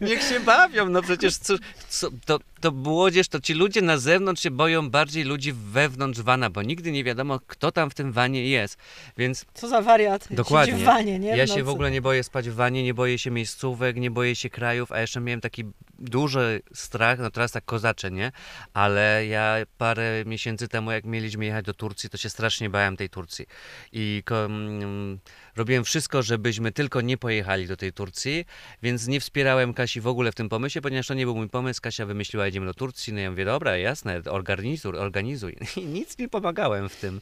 [0.00, 1.54] Niech się bawią, no przecież co,
[1.88, 6.50] co, to, to młodzież, to ci ludzie na zewnątrz się boją bardziej ludzi wewnątrz wana,
[6.50, 8.76] bo nigdy nie wiadomo, kto tam w tym wanie jest.
[9.16, 10.28] Więc Co za wariat.
[10.30, 10.72] Dokładnie.
[10.72, 11.36] Siedzi w wanie, nie?
[11.36, 14.10] ja w się w ogóle nie boję spać w wanie, nie boję się miejscówek, nie
[14.10, 15.64] boję się krajów, a jeszcze miałem taki
[15.98, 18.32] duży strach, no teraz tak kozacze, nie?
[18.74, 23.10] Ale ja parę miesięcy temu, jak mieliśmy jechać do Turcji, to się strasznie bałem tej
[23.10, 23.46] Turcji.
[23.92, 25.18] I mm,
[25.56, 28.44] robiłem wszystko, żebyśmy tylko nie pojechali do tej Turcji,
[28.82, 31.80] więc nie wspierałem Kasi w ogóle w tym pomyśle, ponieważ to nie był mój pomysł.
[31.82, 35.56] Kasia wymyśliła, jedziemy do Turcji, no ja mówię, dobra, jasne, organizuj, organizuj.
[35.76, 37.20] I nic nie pomagałem w tym,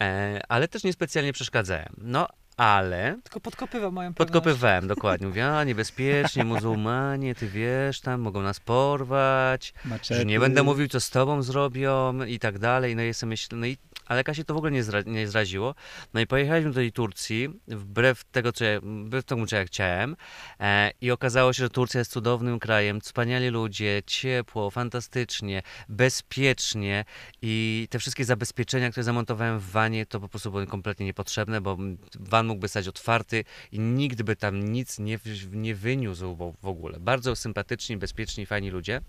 [0.00, 1.94] e, ale też niespecjalnie przeszkadzałem.
[1.98, 4.32] No, ale Tylko podkopywał moją pewność.
[4.32, 5.26] Podkopywałem, dokładnie.
[5.26, 10.14] Mówię, a niebezpiecznie, muzułmanie, ty wiesz, tam mogą nas porwać, Maczety.
[10.20, 12.96] że nie będę mówił, co z tobą zrobią i tak dalej.
[12.96, 13.76] No i sobie myślę, no i,
[14.08, 15.74] ale Kasie to w ogóle nie, zra, nie zraziło.
[16.14, 20.16] No i pojechaliśmy do tej Turcji, wbrew tego, co ja, wbrew temu, co ja chciałem
[20.60, 27.04] e, i okazało się, że Turcja jest cudownym krajem, wspaniali ludzie, ciepło, fantastycznie, bezpiecznie
[27.42, 31.76] i te wszystkie zabezpieczenia, które zamontowałem w wanie, to po prostu były kompletnie niepotrzebne, bo
[32.20, 35.18] van mógłby stać otwarty i nikt by tam nic nie,
[35.50, 37.00] nie wyniósł w ogóle.
[37.00, 39.00] Bardzo sympatyczni, bezpieczni, fajni ludzie.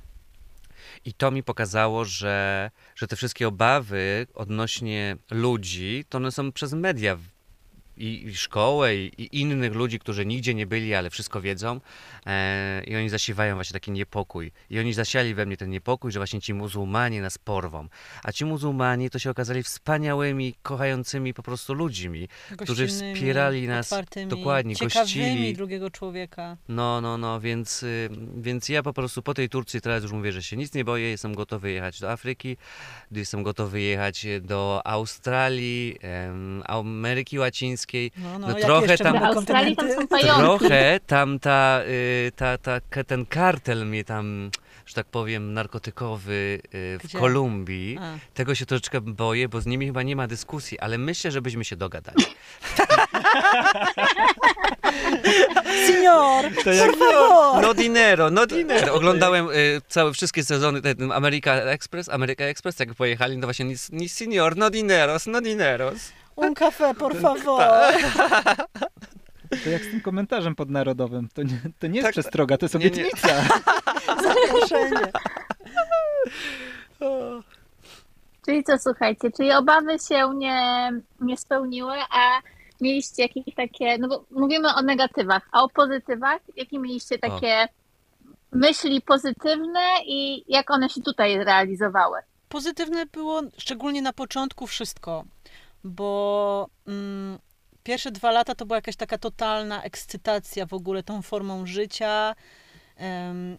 [1.05, 6.73] I to mi pokazało, że, że te wszystkie obawy odnośnie ludzi, to one są przez
[6.73, 7.17] media
[7.99, 11.81] i, i szkołę, i, i innych ludzi, którzy nigdzie nie byli, ale wszystko wiedzą.
[12.25, 14.51] E, I oni zasiewają właśnie taki niepokój.
[14.69, 17.87] I oni zasiali we mnie ten niepokój, że właśnie ci muzułmanie nas porwą.
[18.23, 22.27] A ci muzułmanie to się okazali wspaniałymi, kochającymi po prostu ludźmi.
[22.57, 23.93] którzy wspierali nas,
[24.27, 25.53] dokładnie, gościli.
[25.53, 26.57] drugiego człowieka.
[26.69, 30.31] No, no, no, więc, y, więc ja po prostu po tej Turcji teraz już mówię,
[30.31, 32.57] że się nic nie boję, jestem gotowy jechać do Afryki,
[33.11, 35.97] jestem gotowy jechać do Australii,
[36.65, 37.88] Ameryki Łacińskiej.
[38.17, 40.41] No, no, No trochę tam- Do Australii tam są pająki.
[40.41, 44.51] Trochę tam ta, y, ta, ta, ten kartel mnie tam,
[44.85, 47.19] że tak powiem, narkotykowy y, w Gdzie?
[47.19, 47.97] Kolumbii.
[48.01, 48.17] A.
[48.33, 51.75] Tego się troszeczkę boję, bo z nimi chyba nie ma dyskusji, ale myślę, żebyśmy się
[51.75, 52.25] dogadali.
[55.87, 57.61] Signor, To jak- por favor!
[57.61, 58.93] No dinero, no dinero.
[58.93, 63.75] Oglądałem y, całe wszystkie sezony ten America Express, America Express, jak pojechali, no właśnie, ni,
[63.91, 66.11] ni senior, no dineros, no dineros.
[66.41, 67.63] Un café, por favor!
[69.63, 71.29] To jak z tym komentarzem podnarodowym.
[71.33, 72.91] To nie, to nie jest Tak, przestroga, to jest nie, nie.
[72.91, 73.27] obietnica.
[74.23, 75.11] Zaproszenie.
[78.45, 80.89] Czyli co, słuchajcie, czyli obawy się nie,
[81.21, 82.41] nie spełniły, a
[82.81, 87.67] mieliście jakieś takie, no bo mówimy o negatywach, a o pozytywach, jakie mieliście takie
[88.51, 92.19] myśli pozytywne i jak one się tutaj realizowały?
[92.49, 95.23] Pozytywne było szczególnie na początku wszystko,
[95.83, 97.39] bo mm,
[97.83, 102.35] pierwsze dwa lata to była jakaś taka totalna ekscytacja w ogóle tą formą życia.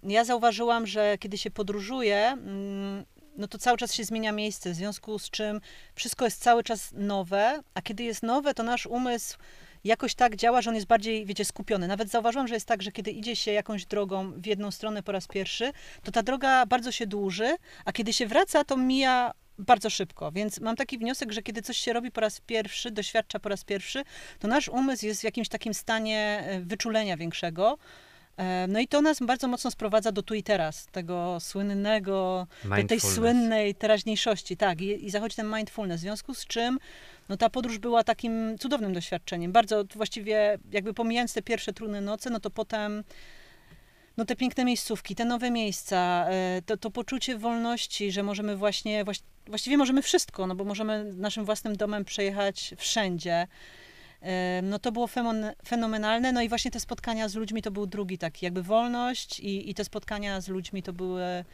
[0.02, 3.04] Ja zauważyłam, że kiedy się podróżuje, mm,
[3.36, 5.60] no to cały czas się zmienia miejsce, w związku z czym
[5.94, 9.38] wszystko jest cały czas nowe, a kiedy jest nowe, to nasz umysł
[9.84, 11.88] jakoś tak działa, że on jest bardziej, wiecie, skupiony.
[11.88, 15.12] Nawet zauważyłam, że jest tak, że kiedy idzie się jakąś drogą w jedną stronę po
[15.12, 19.90] raz pierwszy, to ta droga bardzo się dłuży, a kiedy się wraca, to mija bardzo
[19.90, 20.32] szybko.
[20.32, 23.64] Więc mam taki wniosek, że kiedy coś się robi po raz pierwszy, doświadcza po raz
[23.64, 24.02] pierwszy,
[24.38, 27.78] to nasz umysł jest w jakimś takim stanie e, wyczulenia większego.
[28.36, 32.88] E, No i to nas bardzo mocno sprowadza do tu i teraz, tego słynnego, do
[32.88, 36.78] tej słynnej teraźniejszości, tak, i, i zachodzi ten mindfulness, w związku z czym
[37.28, 42.30] no ta podróż była takim cudownym doświadczeniem, bardzo właściwie jakby pomijając te pierwsze trudne noce,
[42.30, 43.04] no to potem
[44.20, 49.04] no te piękne miejscówki, te nowe miejsca, e, to, to poczucie wolności, że możemy właśnie,
[49.04, 53.46] właś, właściwie możemy wszystko, no bo możemy naszym własnym domem przejechać wszędzie.
[54.22, 55.08] E, No to było
[55.66, 59.70] fenomenalne, no i właśnie te spotkania z ludźmi to był drugi taki, jakby wolność i,
[59.70, 61.44] i te spotkania z ludźmi to były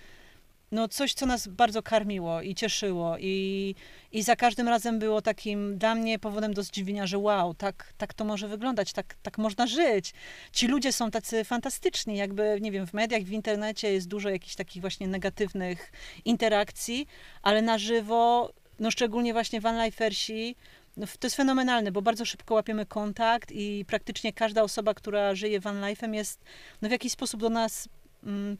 [0.72, 3.74] no coś, co nas bardzo karmiło i cieszyło i,
[4.12, 8.14] i za każdym razem było takim dla mnie powodem do zdziwienia, że wow, tak, tak
[8.14, 10.14] to może wyglądać, tak, tak można żyć.
[10.52, 14.55] Ci ludzie są tacy fantastyczni, jakby, nie wiem, w mediach, w internecie jest dużo jakichś
[14.55, 15.92] takich właśnie negatywnych
[16.24, 17.07] interakcji,
[17.42, 20.57] ale na żywo, no szczególnie właśnie Van Lifersi,
[20.96, 25.61] no to jest fenomenalne, bo bardzo szybko łapiemy kontakt i praktycznie każda osoba, która żyje
[25.61, 26.44] Van Life'em jest
[26.83, 27.88] no, w jakiś sposób do nas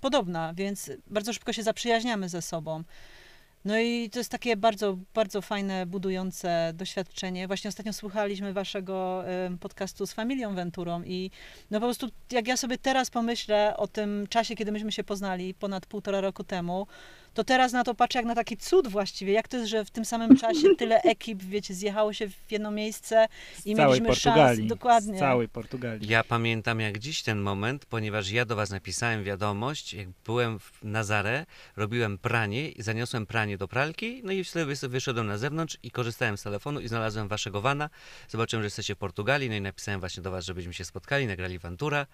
[0.01, 2.83] podobna, więc bardzo szybko się zaprzyjaźniamy ze sobą.
[3.67, 7.47] No i to jest takie bardzo, bardzo fajne, budujące doświadczenie.
[7.47, 9.25] Właśnie ostatnio słuchaliśmy waszego
[9.61, 11.31] podcastu z Familią Venturą i
[11.71, 15.55] no po prostu jak ja sobie teraz pomyślę o tym czasie, kiedy myśmy się poznali
[15.55, 16.87] ponad półtora roku temu,
[17.37, 19.33] to teraz na to patrzę jak na taki cud właściwie.
[19.33, 22.71] Jak to jest, że w tym samym czasie tyle ekip, wiecie, zjechało się w jedno
[22.71, 23.27] miejsce
[23.57, 24.59] Z i całej mieliśmy Portugalii.
[24.59, 24.69] szans.
[24.69, 25.17] Dokładnie.
[25.17, 26.09] Z całej Portugalii.
[26.09, 30.83] Ja pamiętam jak dziś ten moment, ponieważ ja do was napisałem wiadomość, jak byłem w
[30.85, 35.79] Nazaré, robiłem pranie i zaniosłem pranie do pralki, no i wtedy sobie wyszedłem na zewnątrz
[35.83, 37.91] i korzystałem z telefonu i znalazłem waszego wana.
[38.29, 41.59] Zobaczyłem, że jesteście w Portugalii, no i napisałem właśnie do was, żebyśmy się spotkali, nagrali
[41.59, 42.07] Ventura.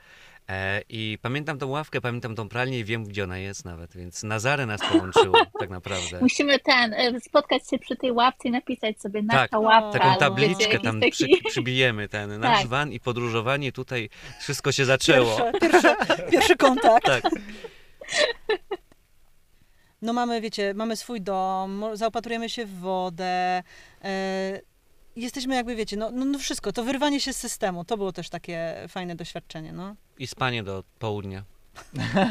[0.48, 4.24] E, I pamiętam tą ławkę, pamiętam tą pralnię i wiem, gdzie ona jest nawet, więc
[4.24, 6.18] Nazaré nas połączyło tak naprawdę.
[6.20, 9.98] Musimy ten, e, spotkać się przy tej ławce i napisać sobie nasza Tak, ławka.
[9.98, 12.68] Taką tabliczkę tam jakiś przy, taki- przybijemy, ten nasz Tak.
[12.68, 15.52] van i podróżowanie tutaj, wszystko się zaczęło.
[15.61, 17.07] Pierwsze, pierwszy, pierwszy kontakt.
[17.07, 17.22] Tak.
[20.02, 23.62] No mamy, wiecie, mamy swój dom, zaopatrujemy się w wodę.
[24.04, 24.60] E,
[25.16, 28.30] jesteśmy jakby, wiecie, no, no, no wszystko, to wyrwanie się z systemu, to było też
[28.30, 29.96] takie fajne doświadczenie, no.
[30.18, 31.44] I spanie do południa.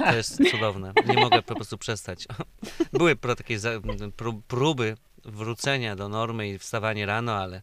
[0.05, 0.93] To jest cudowne.
[1.07, 2.27] Nie mogę po prostu przestać.
[2.93, 3.57] Były pro, takie
[4.47, 7.61] próby wrócenia do normy i wstawanie rano, ale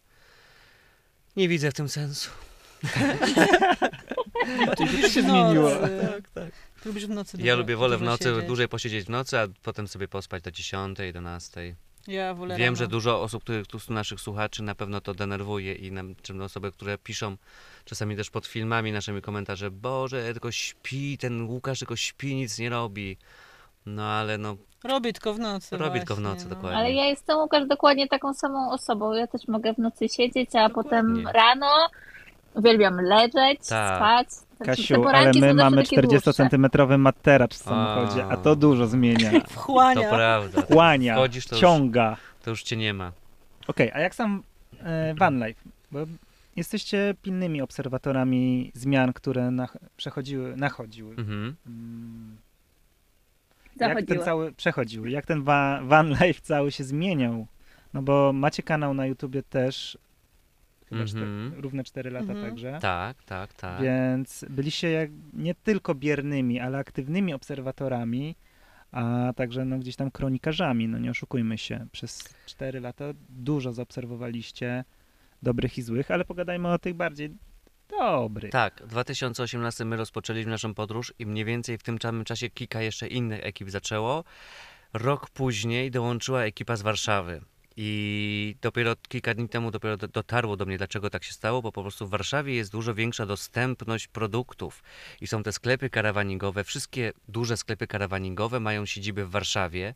[1.35, 2.29] nie widzę w tym sensu.
[4.45, 5.21] W nocy.
[5.21, 5.69] zmieniło.
[5.71, 6.51] Tak, tak.
[6.83, 8.45] Ty lubisz w nocy Ja dużo- lubię, wolę w nocy siedzieć.
[8.45, 11.75] dłużej posiedzieć w nocy, a potem sobie pospać do 10, 11.
[12.07, 12.75] Ja wolę Wiem, rano.
[12.77, 16.43] że dużo osób, których tu z naszych słuchaczy na pewno to denerwuje i nam, czy
[16.43, 17.37] osoby, które piszą
[17.85, 22.69] czasami też pod filmami naszymi komentarze, Boże, tylko śpi, ten Łukasz tylko śpi, nic nie
[22.69, 23.17] robi.
[23.85, 26.55] No ale no, Robi tylko w nocy Robi tylko w właśnie, nocy, no.
[26.55, 26.77] dokładnie.
[26.79, 29.13] Ale ja jestem, Łukasz, dokładnie taką samą osobą.
[29.13, 31.39] Ja też mogę w nocy siedzieć, a potem Dokładnie.
[31.41, 31.87] rano
[32.53, 33.95] uwielbiam leżeć, Tak.
[33.97, 34.27] spać.
[34.59, 36.31] Te Kasiu, ale my mamy takie dłuższe.
[36.31, 39.31] 40-centymetrowy materac w samochodzie, a to dużo zmienia.
[39.41, 40.09] to Wchłania.
[40.09, 40.61] prawda.
[40.61, 42.17] Chłania, Wchodzisz, to już- ciąga.
[42.43, 43.11] To już cię nie ma.
[43.67, 44.43] Okej, a jak sam
[44.83, 45.61] e, van life?
[45.91, 45.99] Bo
[46.55, 51.15] jesteście pilnymi obserwatorami zmian, które nach- przechodziły, nachodziły.
[51.15, 51.55] Mhm.
[51.67, 52.37] Mm,
[53.79, 55.09] Jak ten cały przechodziły?
[55.09, 55.43] Jak ten
[55.83, 57.47] van life cały się zmieniał?
[57.93, 59.97] No bo macie kanał na YouTubie też
[60.89, 61.07] chyba Mhm.
[61.51, 62.49] czter- równe 4 lata Mhm.
[62.49, 62.79] także.
[62.81, 63.81] Tak, tak, tak.
[63.81, 68.35] Więc byliście jak nie tylko biernymi, ale aktywnymi obserwatorami,
[68.91, 71.87] a także no, gdzieś tam kronikarzami, no nie oszukujmy się.
[71.91, 74.83] Przez 4 lata dużo zaobserwowaliście
[75.43, 77.29] dobrych i złych, ale pogadajmy o tych bardziej
[77.89, 78.51] dobrych.
[78.51, 82.81] Tak, w 2018 my rozpoczęliśmy naszą podróż i mniej więcej w tym samym czasie kilka
[82.81, 84.23] jeszcze innych ekip zaczęło.
[84.93, 87.41] Rok później dołączyła ekipa z Warszawy.
[87.81, 91.71] I dopiero kilka dni temu dopiero do- dotarło do mnie, dlaczego tak się stało, bo
[91.71, 94.83] po prostu w Warszawie jest dużo większa dostępność produktów
[95.21, 96.63] i są te sklepy karawaningowe.
[96.63, 99.93] Wszystkie duże sklepy karawaningowe mają siedziby w Warszawie.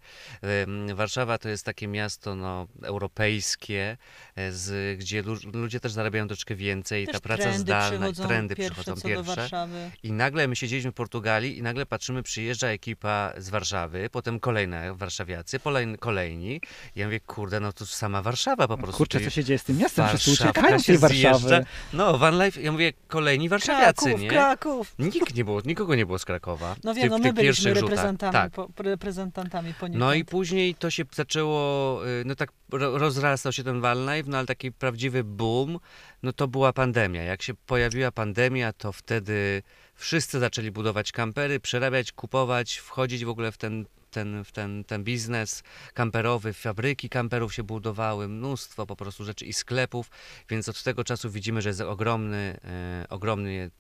[0.96, 3.98] Warszawa to jest takie miasto no, europejskie,
[4.36, 8.28] e, z, gdzie lu- ludzie też zarabiają troszkę więcej, Też ta praca trendy zdalna, przychodzą
[8.28, 9.50] trendy pierwsze przychodzą pierwsze.
[10.04, 14.96] I nagle my siedzieliśmy w Portugalii i nagle patrzymy, przyjeżdża ekipa z Warszawy, potem kolejne
[14.96, 16.62] warszawiacy, kolejni, kolejni.
[16.96, 18.98] Ja mówię, kurde, no to sama Warszawa po prostu.
[18.98, 20.08] Kurczę, co się dzieje z tym miastem?
[20.08, 21.66] Wszyscy uciekają z się tej Warszawy.
[21.94, 24.28] No, Van Life, ja mówię, kolejni warszawiacy, Kraków, nie?
[24.30, 24.96] Kraków.
[25.00, 26.76] Nikt nie było, nikogo nie było z Krakowa.
[26.84, 28.52] No wiem, no my byliśmy reprezentantami, Tak.
[28.76, 30.00] po, reprezentantami poniekąd.
[30.00, 34.30] No i później to się zaczęło, y, no tak ro- rozrastał się ten Van Life,
[34.30, 35.80] no ale taki prawdziwy boom,
[36.24, 37.24] no to była pandemia.
[37.24, 39.64] Jak się pojawiła pandemia, to wtedy
[39.96, 45.04] wszyscy zaczęli budować kampery, przerabiać, kupować, wchodzić w ogóle w ten, ten, w ten, ten
[45.04, 50.10] biznes kamperowy, fabryki kamperów się budowały, mnóstwo po prostu rzeczy i sklepów,
[50.50, 53.72] więc od tego czasu widzimy, że jest ogromny, e, ogromny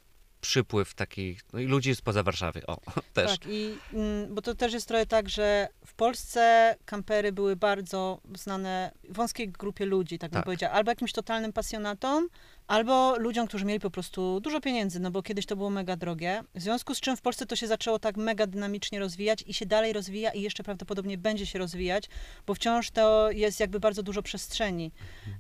[0.42, 2.78] przypływ takich, no i ludzi spoza Warszawy, o,
[3.14, 3.40] też.
[3.40, 8.22] Tak, i, mm, bo to też jest trochę tak, że w Polsce kampery były bardzo
[8.36, 10.46] znane wąskiej grupie ludzi, tak bym Tak.
[10.46, 10.74] powiedziała.
[10.74, 12.28] Albo jakimś totalnym pasjonatom,
[12.74, 16.44] albo ludziom, którzy mieli po prostu dużo pieniędzy, no bo kiedyś to było mega drogie.
[16.56, 19.66] W związku z czym w Polsce to się zaczęło tak mega dynamicznie rozwijać i się
[19.66, 22.10] dalej rozwija i jeszcze prawdopodobnie będzie się rozwijać,
[22.48, 24.92] bo wciąż to jest jakby bardzo dużo przestrzeni.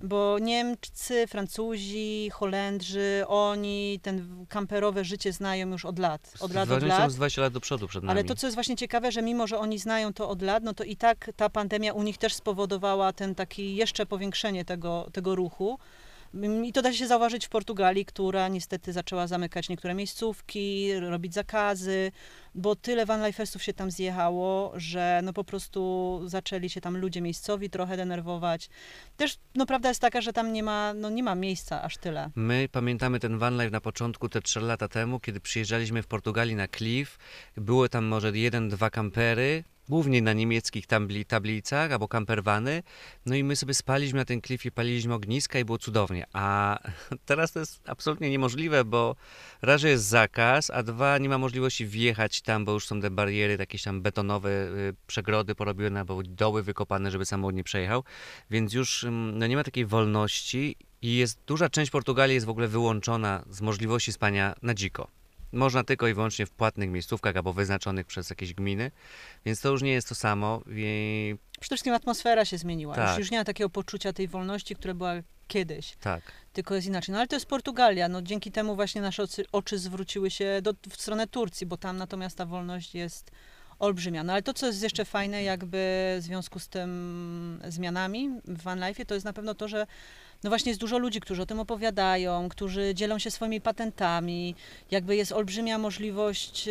[0.03, 6.33] Bo Niemcy, Francuzi, Holendrzy, oni ten kamperowe życie znają już od lat.
[6.39, 7.01] Od lat, od lat.
[7.01, 8.11] są z 20 lat do przodu przed nami.
[8.11, 10.73] Ale to, co jest właśnie ciekawe, że mimo, że oni znają to od lat, no
[10.73, 15.35] to i tak ta pandemia u nich też spowodowała ten taki jeszcze powiększenie tego, tego
[15.35, 15.79] ruchu.
[16.33, 21.33] Mm, I to da się zauważyć w Portugalii, która niestety zaczęła zamykać niektóre miejscówki, robić
[21.33, 22.11] zakazy,
[22.55, 26.97] bo tyle van life festów się tam zjechało, że no po prostu zaczęli się tam
[26.97, 28.69] ludzie miejscowi trochę denerwować.
[29.17, 32.29] Też no prawda jest taka, że tam nie ma, no nie ma miejsca aż tyle.
[32.35, 36.55] My pamiętamy ten van life na początku, te 3 lata temu, kiedy przyjeżdżaliśmy w Portugalii
[36.55, 37.17] na Cliff.
[37.57, 42.83] Były tam może jeden, dwa kampery głównie na niemieckich tabli, tablicach albo campervany.
[43.25, 46.25] No i my sobie spaliśmy na tym klifie, paliliśmy ogniska i było cudownie.
[46.33, 46.79] A
[47.25, 49.15] teraz to jest absolutnie niemożliwe, bo
[49.61, 53.11] raz, że jest zakaz, a dwa, nie ma możliwości wjechać tam, bo już są te
[53.11, 58.03] bariery, jakieś tam betonowe y, przegrody porobione albo doły wykopane, żeby samochód nie przejechał.
[58.49, 62.49] Więc już ym, no, nie ma takiej wolności i jest duża część Portugalii jest w
[62.49, 65.22] ogóle wyłączona z możliwości spania na dziko.
[65.53, 68.91] Można tylko i wyłącznie w płatnych miejscówkach albo wyznaczonych przez jakieś gminy,
[69.45, 70.61] więc to już nie jest to samo.
[70.69, 72.95] I Przede wszystkim atmosfera się zmieniła.
[72.95, 73.19] Już, Tak.
[73.19, 75.13] już nie ma takiego poczucia tej wolności, które była
[75.47, 76.21] kiedyś, tak,
[76.53, 77.13] tylko jest inaczej.
[77.13, 78.07] No ale to jest Portugalia.
[78.09, 81.97] No, dzięki temu właśnie nasze oczy, oczy zwróciły się do, w stronę Turcji, bo tam
[81.97, 83.31] natomiast ta wolność jest
[83.79, 84.23] olbrzymia.
[84.23, 85.77] No ale to, co jest jeszcze fajne jakby
[86.19, 89.87] w związku z tym zmianami w Van Life'ie, to jest na pewno to, że
[90.43, 94.55] no właśnie jest dużo ludzi, którzy o tym opowiadają, którzy dzielą się swoimi patentami,
[94.91, 96.69] jakby jest olbrzymia możliwość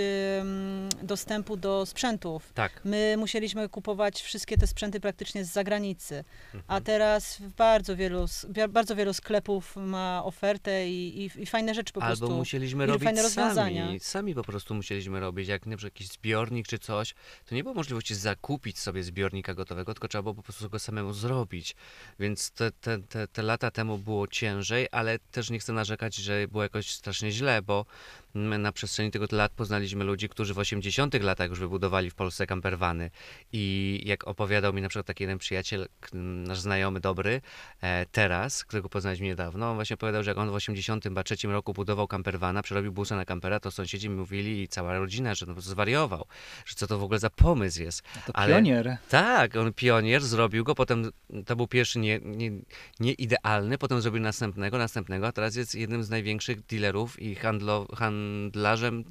[1.03, 2.53] dostępu do sprzętów.
[2.55, 2.81] tak.
[2.85, 6.83] My musieliśmy kupować wszystkie te sprzęty praktycznie z zagranicy, a Mhm.
[6.85, 8.27] teraz bardzo wielu,
[8.69, 12.37] bardzo wielu sklepów ma ofertę i, i, i fajne rzeczy po Albo prostu.
[12.37, 13.87] musieliśmy i robić fajne rozwiązania.
[13.87, 14.01] sami.
[14.01, 17.15] Sami po prostu musieliśmy robić, jak na przykład jakiś zbiornik czy coś,
[17.47, 21.13] to nie było możliwości zakupić sobie zbiornika gotowego, tylko trzeba było po prostu go samemu
[21.13, 21.77] zrobić.
[22.19, 26.49] Więc te, te, te, te lata temu było ciężej, ale też nie chcę narzekać, że
[26.49, 27.85] było jakoś strasznie źle, bo
[28.35, 32.47] my na przestrzeni tego lat poznaliśmy ludzi, którzy w 80 latach już wybudowali w Polsce
[32.47, 33.11] camperwany
[33.53, 37.41] i jak opowiadał mi na przykład taki jeden przyjaciel, nasz znajomy dobry,
[37.81, 42.09] e, teraz, którego poznaliśmy niedawno, on właśnie opowiadał, że jak on w 83 roku budował
[42.09, 46.27] campervana, przerobił busa na kampera, to sąsiedzi mi mówili i cała rodzina, że no, zwariował,
[46.67, 48.03] że co to w ogóle za pomysł jest.
[48.27, 48.97] To Ale- pionier.
[49.09, 51.11] Tak, on pionier, zrobił go, potem
[51.47, 52.51] to był pierwszy nie, nie,
[53.01, 57.87] nie idealny, potem zrobił następnego, następnego, a teraz jest jednym z największych dealerów i handlo,
[58.23, 59.05] handlarzem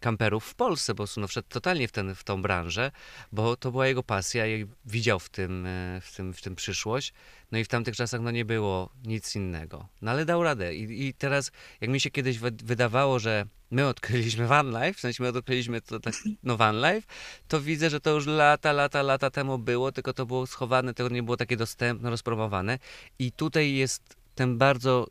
[0.00, 2.90] kamperów w Polsce, bo no, wszedł totalnie w, ten, w tą branżę,
[3.32, 7.12] bo to była jego pasja i widział w tym, e, w tym, w tym przyszłość.
[7.52, 9.88] No i w tamtych czasach no, nie było nic innego.
[10.02, 10.74] No ale dał radę.
[10.74, 15.00] I, i teraz, jak mi się kiedyś wy- wydawało, że my odkryliśmy van life, w
[15.00, 17.08] sensie my odkryliśmy to tak, no van life,
[17.48, 21.08] to widzę, że to już lata, lata, lata temu było, tylko to było schowane, tego
[21.08, 22.78] nie było takie dostępne, rozpromowane.
[23.18, 25.06] I tutaj jest ten bardzo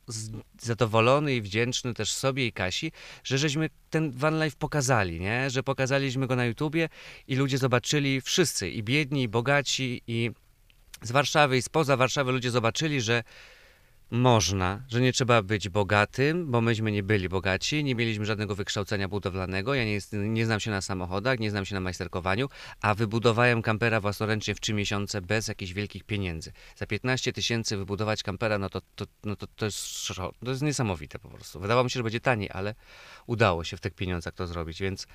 [0.62, 2.92] zadowolony i wdzięczny też sobie i Kasi,
[3.24, 5.50] że żeśmy ten van life pokazali, nie?
[5.50, 6.90] Że pokazaliśmy go na YouTubie
[7.28, 10.32] i ludzie zobaczyli wszyscy, i biedni, i bogaci, i
[11.02, 13.24] z Warszawy, i spoza Warszawy ludzie zobaczyli, że
[14.12, 19.08] można, że nie trzeba być bogatym, bo myśmy nie byli bogaci, nie mieliśmy żadnego wykształcenia
[19.08, 22.50] budowlanego, ja nie, nie znam się na samochodach, nie znam się na majsterkowaniu,
[22.82, 26.52] a wybudowałem kampera własnoręcznie w 3 miesiące bez jakichś wielkich pieniędzy.
[26.76, 30.08] Za 15 tysięcy wybudować kampera, no to, to, no to, to, jest,
[30.43, 31.60] to jest niesamowite po prostu.
[31.60, 32.76] Wydawało mi się, że będzie taniej, ale
[33.28, 35.08] udało się w tych pieniądzach to zrobić, więc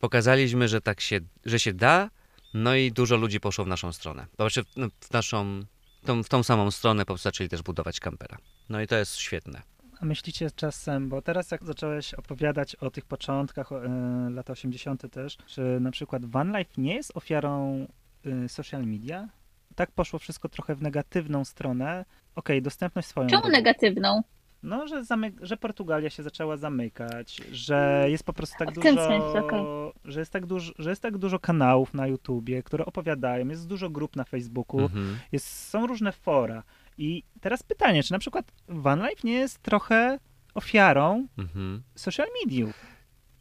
[0.00, 2.10] pokazaliśmy, że tak się, że się da,
[2.54, 4.26] no i dużo ludzi poszło w naszą stronę.
[4.36, 5.62] Znaczy w, no, w naszą,
[6.04, 8.36] tą, w tą samą stronę po prostu zaczęli też budować kampera.
[8.68, 9.62] No i to jest świetne.
[10.00, 15.10] A myślicie czasem, bo teraz jak zacząłeś opowiadać o tych początkach, e, lata 80.
[15.10, 17.86] też, czy na przykład Van Life nie jest ofiarą
[18.26, 19.28] e, social media?
[19.74, 22.04] Tak poszło wszystko trochę w negatywną stronę.
[22.34, 23.28] Okej, dostępność swoją.
[23.28, 24.22] Czemu negatywną?
[24.62, 29.38] No, że, zamyk- że Portugalia się zaczęła zamykać, że jest po prostu tak dużo, sensie,
[29.44, 29.60] okej.
[30.04, 33.90] że, jest tak dużo że jest tak dużo kanałów na YouTubie, które opowiadają, jest dużo
[33.90, 35.18] grup na Facebooku, Mhm.
[35.32, 36.62] jest, są różne fora.
[36.98, 40.18] I teraz pytanie, czy na przykład Van Life nie jest trochę
[40.54, 41.82] ofiarą Mhm.
[41.94, 42.86] social mediów?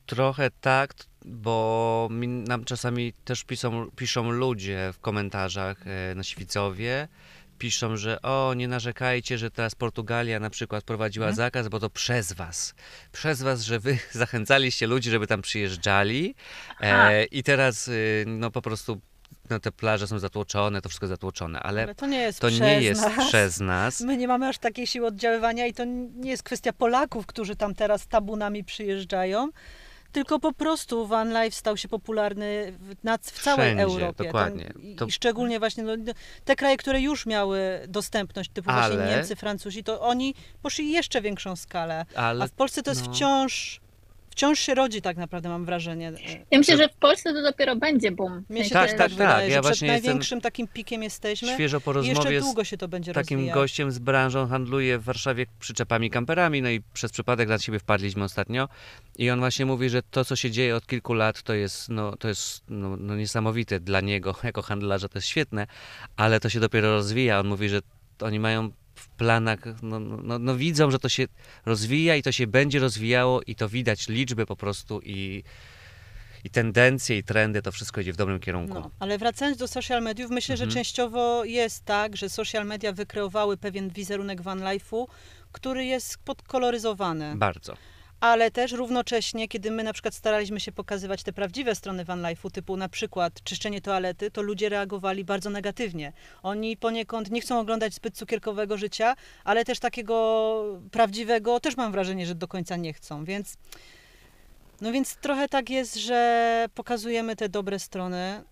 [0.05, 0.93] Trochę tak,
[1.25, 7.07] bo mi, nam czasami też piszą, piszą ludzie w komentarzach e, na Świcowie,
[7.57, 11.35] piszą, że o, nie narzekajcie, że teraz Portugalia na przykład prowadziła Mhm.
[11.35, 12.73] zakaz, bo to przez was.
[13.11, 16.35] Przez was, że wy zachęcaliście ludzi, żeby tam przyjeżdżali
[16.81, 19.01] e, i teraz y, no po prostu
[19.49, 22.59] no, te plaże są zatłoczone, to wszystko zatłoczone, ale Ale to nie jest to przez
[22.59, 23.27] nie jest nas.
[23.27, 24.01] przez nas.
[24.01, 27.75] My nie mamy aż takiej siły oddziaływania i to nie jest kwestia Polaków, którzy tam
[27.75, 29.49] teraz tabunami przyjeżdżają,
[30.17, 34.23] tylko po prostu van life stał się popularny w, na, w całej Wszędzie, Europie.
[34.23, 34.73] dokładnie.
[34.83, 35.91] I, To- I szczególnie właśnie no,
[36.45, 41.21] te kraje, które już miały dostępność, typu właśnie Ale- Niemcy, Francuzi, to oni poszli jeszcze
[41.21, 42.05] większą skalę.
[42.15, 43.13] Ale A w Polsce to jest no.
[43.13, 43.81] wciąż,
[44.37, 46.11] wciąż się rodzi tak naprawdę, mam wrażenie.
[46.51, 48.43] Ja myślę, że w Polsce to dopiero będzie boom.
[48.43, 49.17] W Mnie się Tak, tak, tak, tak.
[49.17, 52.43] wydaje, Ja że przed właśnie jestem największym takim pikiem jesteśmy świeżo po jeszcze rozmowie z
[52.43, 53.55] długo się to będzie takim rozwijać.
[53.55, 58.23] gościem z branżą handluje w Warszawie przyczepami kamperami, no i przez przypadek na siebie wpadliśmy
[58.23, 58.67] ostatnio
[59.17, 62.15] i on właśnie mówi, że to, co się dzieje od kilku lat, to jest, no,
[62.17, 65.67] to jest no, no niesamowite dla niego jako handlarza, to jest świetne,
[66.17, 67.39] ale to się dopiero rozwija.
[67.39, 67.79] On mówi, że
[68.21, 71.25] oni mają w planach, no, no, no widzą, że to się
[71.65, 75.43] rozwija i to się będzie rozwijało i to widać liczby po prostu i
[76.43, 78.73] i tendencje, i trendy, to wszystko idzie w dobrym kierunku.
[78.73, 80.75] No, ale wracając do social mediów, myślę, że Mhm.
[80.75, 85.05] częściowo jest tak, że social media wykreowały pewien wizerunek van life'u,
[85.51, 87.35] który jest podkoloryzowany.
[87.35, 87.77] Bardzo.
[88.19, 92.51] Ale też równocześnie, kiedy my na przykład staraliśmy się pokazywać te prawdziwe strony van life'u,
[92.51, 96.13] typu na przykład czyszczenie toalety, to ludzie reagowali bardzo negatywnie.
[96.43, 102.25] Oni poniekąd nie chcą oglądać zbyt cukierkowego życia, ale też takiego prawdziwego też mam wrażenie,
[102.25, 103.57] że do końca nie chcą, więc
[104.81, 108.43] no więc trochę tak jest, że pokazujemy te dobre strony,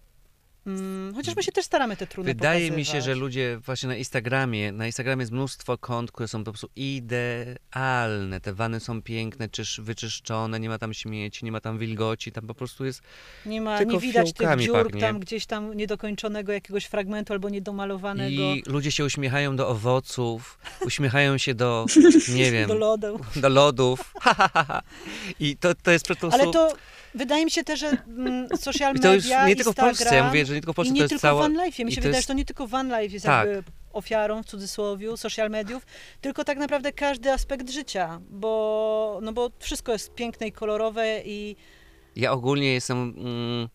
[1.15, 3.05] chociaż my się też staramy te trudne Wydaje mi się, pokazywać.
[3.05, 8.41] że ludzie właśnie na Instagramie, na Instagramie jest mnóstwo kont, które są po prostu idealne.
[8.41, 12.47] Te wany są piękne, czysz, wyczyszczone, nie ma tam śmieci, nie ma tam wilgoci, tam
[12.47, 13.01] po prostu jest
[13.45, 15.01] Nie ma, nie widać tych dziur pachnie.
[15.01, 18.43] tam gdzieś tam niedokończonego jakiegoś fragmentu albo niedomalowanego.
[18.43, 21.85] I ludzie się uśmiechają do owoców, uśmiechają się do,
[22.35, 23.19] nie wiem, do lodu.
[23.35, 24.13] do lodów.
[25.39, 26.41] I to, to jest po prostu...
[26.41, 26.73] Ale to
[27.15, 30.03] wydaje mi się też, że mm, social I to już media, nie tylko w Polsce,
[30.03, 31.41] ja Instagram mówię, że nie tylko w Polsce, nie to jest tylko cała...
[31.41, 31.85] Van Life.
[31.85, 33.47] Mi się wydaje, jest- że to nie tylko Van Life jest Tak.
[33.47, 35.85] jakby ofiarą, w cudzysłowie, social mediów,
[36.21, 41.55] tylko tak naprawdę każdy aspekt życia, bo, no bo wszystko jest piękne i kolorowe i
[42.15, 43.69] Ja ogólnie jestem, mm,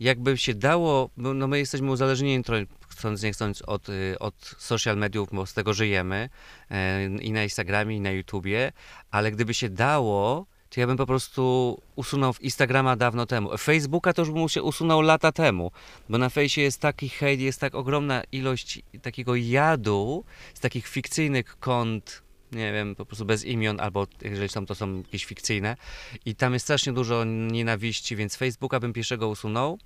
[0.00, 2.42] jakby się dało, no my jesteśmy uzależnieni
[2.88, 6.28] chcąc nie chcąc, od, y, od social mediów, bo z tego żyjemy,
[6.70, 8.72] e, i na Instagramie, i na YouTubie,
[9.10, 10.46] ale gdyby się dało,
[10.76, 13.58] to ja bym po prostu usunął Instagrama dawno temu.
[13.58, 15.70] Facebooka to już bym się usunął lata temu,
[16.08, 20.24] bo na fejsie jest taki hejt, jest tak ogromna ilość takiego jadu
[20.54, 22.22] z takich fikcyjnych kont,
[22.52, 25.76] nie wiem, po prostu bez imion, albo jeżeli są, to są jakieś fikcyjne,
[26.24, 29.78] i tam jest strasznie dużo nienawiści, więc Facebooka bym pierwszego usunął,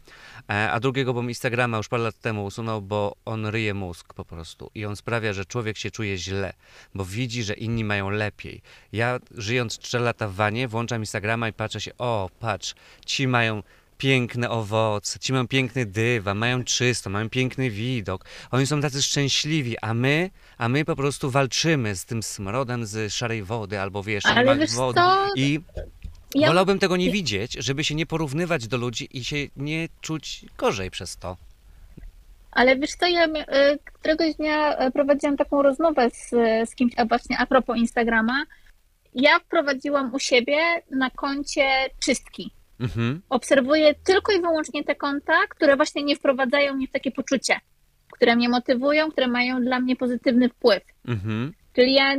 [0.50, 4.24] e, a drugiego bym Instagrama już parę lat temu usunął, bo on ryje mózg po
[4.24, 6.52] prostu i on sprawia, że człowiek się czuje źle,
[6.94, 8.62] bo widzi, że inni mają lepiej.
[8.92, 12.74] Ja żyjąc 4 lata w wanie, włączam Instagrama i patrzę się, o patrz,
[13.06, 13.62] ci mają
[14.00, 18.24] piękne owoce, ci mają piękny dywan, mają czysto, mają piękny widok.
[18.50, 23.12] Oni są tacy szczęśliwi, a my, a my po prostu walczymy z tym smrodem z
[23.12, 25.00] szarej wody albo wiesz, Ale wiesz wody.
[25.00, 25.60] co, I
[26.34, 30.44] ja wolałbym tego nie widzieć, żeby się nie porównywać do ludzi i się nie czuć
[30.58, 31.36] gorzej przez to.
[32.52, 36.30] Ale wiesz co, ja y, któregoś dnia y, prowadziłam taką rozmowę z,
[36.70, 38.44] z kimś, a właśnie a propos Instagrama.
[39.14, 40.58] Ja wprowadziłam u siebie
[40.90, 41.64] na koncie
[42.04, 42.50] czystki.
[42.80, 43.22] Mhm.
[43.28, 47.60] Obserwuję tylko i wyłącznie te konta, które właśnie nie wprowadzają mnie w takie poczucie,
[48.12, 50.82] które mnie motywują, które mają dla mnie pozytywny wpływ.
[51.08, 51.52] Mhm.
[51.72, 52.16] Czyli ja,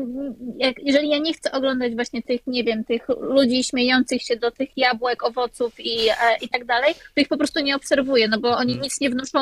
[0.58, 4.52] jak, jeżeli ja nie chcę oglądać właśnie tych, nie wiem, tych ludzi śmiejących się do
[4.52, 8.40] tych jabłek, owoców i, e, i tak dalej, to ich po prostu nie obserwuję, no
[8.40, 8.84] bo oni Mhm.
[8.84, 9.40] nic nie wnoszą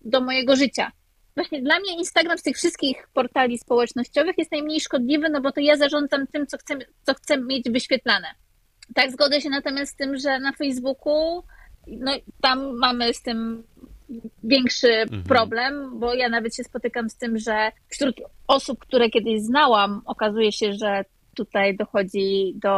[0.00, 0.92] do mojego życia.
[1.36, 5.60] Właśnie dla mnie Instagram z tych wszystkich portali społecznościowych jest najmniej szkodliwy, no bo to
[5.60, 8.26] ja zarządzam tym, co chcę, co chcę mieć wyświetlane.
[8.94, 11.42] Tak, zgodzę się natomiast z tym, że na Facebooku,
[11.86, 13.64] no tam mamy z tym
[14.44, 18.16] większy problem, bo ja nawet się spotykam z tym, że wśród
[18.48, 21.04] osób, które kiedyś znałam, okazuje się, że
[21.34, 22.76] tutaj dochodzi do,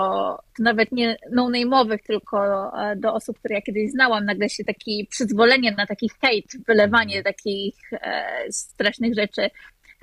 [0.59, 2.39] nawet nie no-name'owych, tylko
[2.83, 7.23] e, do osób, które ja kiedyś znałam, nagle się taki przyzwolenie na taki hejt, wylewanie
[7.23, 9.51] takich e, strasznych rzeczy,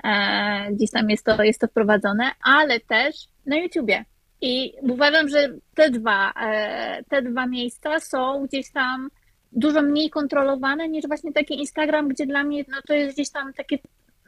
[0.03, 4.05] e, gdzieś tam jest to, jest to wprowadzone, ale też na YouTubie.
[4.45, 9.09] I uważam, że te dwa, e, te dwa miejsca są gdzieś tam
[9.51, 13.53] dużo mniej kontrolowane niż właśnie taki Instagram, gdzie dla mnie no to jest gdzieś tam
[13.53, 13.79] takie,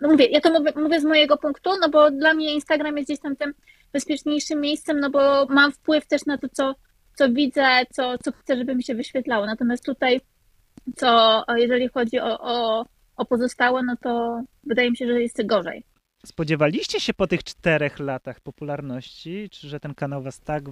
[0.01, 3.09] no mówię, ja to mówię, mówię z mojego punktu, no bo dla mnie Instagram jest
[3.09, 3.53] gdzieś tam tym
[3.93, 6.75] bezpieczniejszym miejscem, no bo mam wpływ też na to, co,
[7.15, 9.45] co widzę, co, co chcę, żeby mi się wyświetlało.
[9.45, 10.21] Natomiast tutaj,
[10.95, 12.85] co jeżeli chodzi o, o,
[13.17, 15.83] o pozostałe, no to wydaje mi się, że jest gorzej.
[16.25, 20.63] Spodziewaliście się po tych czterech latach popularności, czy że ten kanał was tak,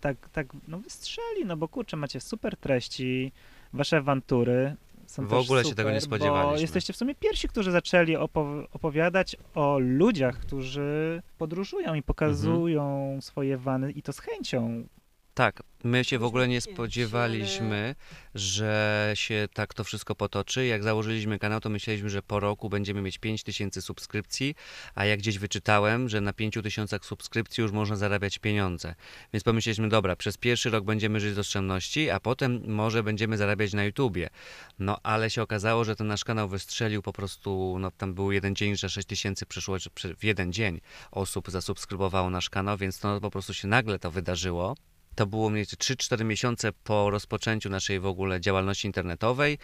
[0.00, 1.44] tak, tak no wystrzeli?
[1.46, 3.32] No bo kurczę, macie super treści,
[3.72, 4.76] wasze awantury
[5.06, 6.60] są W ogóle się super, tego nie Bo spodziewaliśmy.
[6.60, 13.22] jesteście w sumie pierwsi, którzy zaczęli opow- opowiadać o ludziach, którzy podróżują i pokazują Mhm.
[13.22, 14.86] swoje wany i to z chęcią.
[15.34, 17.94] Tak, my się w ogóle nie spodziewaliśmy,
[18.34, 20.66] że się tak to wszystko potoczy.
[20.66, 24.54] Jak założyliśmy kanał, to myśleliśmy, że po roku będziemy mieć 5000 subskrypcji,
[24.94, 28.94] a jak gdzieś wyczytałem, że na 5000 subskrypcji już można zarabiać pieniądze.
[29.32, 33.72] Więc pomyśleliśmy, dobra, przez pierwszy rok będziemy żyć z oszczędności, a potem może będziemy zarabiać
[33.72, 34.30] na YouTubie.
[34.78, 38.56] No ale się okazało, że ten nasz kanał wystrzelił po prostu, no tam był jeden
[38.56, 43.20] dzień, że 6000 przyszło że przy- w jeden dzień osób zasubskrybowało nasz kanał, więc no
[43.20, 44.74] po prostu się nagle to wydarzyło.
[45.14, 49.58] To było mniej więcej 3-4 miesiące po rozpoczęciu naszej w ogóle działalności internetowej.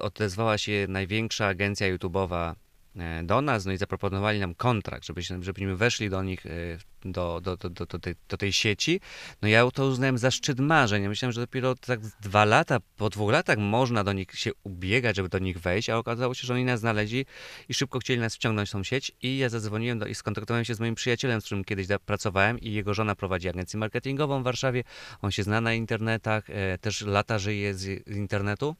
[0.00, 2.54] Odezwała się największa agencja YouTube'owa
[3.22, 6.50] do nas, no i zaproponowali nam kontrakt, żebyśmy, żebyśmy weszli do nich, e,
[7.04, 9.00] do, do, do, do, tej, do tej sieci.
[9.42, 11.02] No ja to uznałem za szczyt marzeń.
[11.02, 15.16] Ja myślałem, że dopiero tak dwa lata, po dwóch latach można do nich się ubiegać,
[15.16, 17.26] żeby do nich wejść, a okazało się, że oni nas znaleźli
[17.68, 20.74] i szybko chcieli nas wciągnąć w tą sieć i ja zadzwoniłem do, i skontaktowałem się
[20.74, 24.84] z moim przyjacielem, z którym kiedyś pracowałem i jego żona prowadzi agencję marketingową w Warszawie.
[25.22, 28.76] On się zna na internetach, e, też lata żyje z internetu.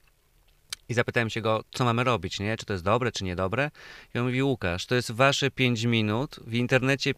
[0.90, 2.56] I zapytałem się go, co mamy robić, nie?
[2.56, 3.70] Czy to jest dobre, czy niedobre?
[4.14, 6.36] I on mówi, Łukasz, to jest wasze 5 minut.
[6.46, 7.14] W internecie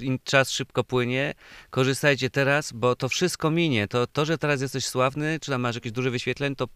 [0.00, 1.34] in- czas szybko płynie.
[1.70, 3.88] Korzystajcie teraz, bo to wszystko minie.
[3.88, 6.68] To, to że teraz jesteś sławny, czy tam masz jakieś duże wyświetleń, to,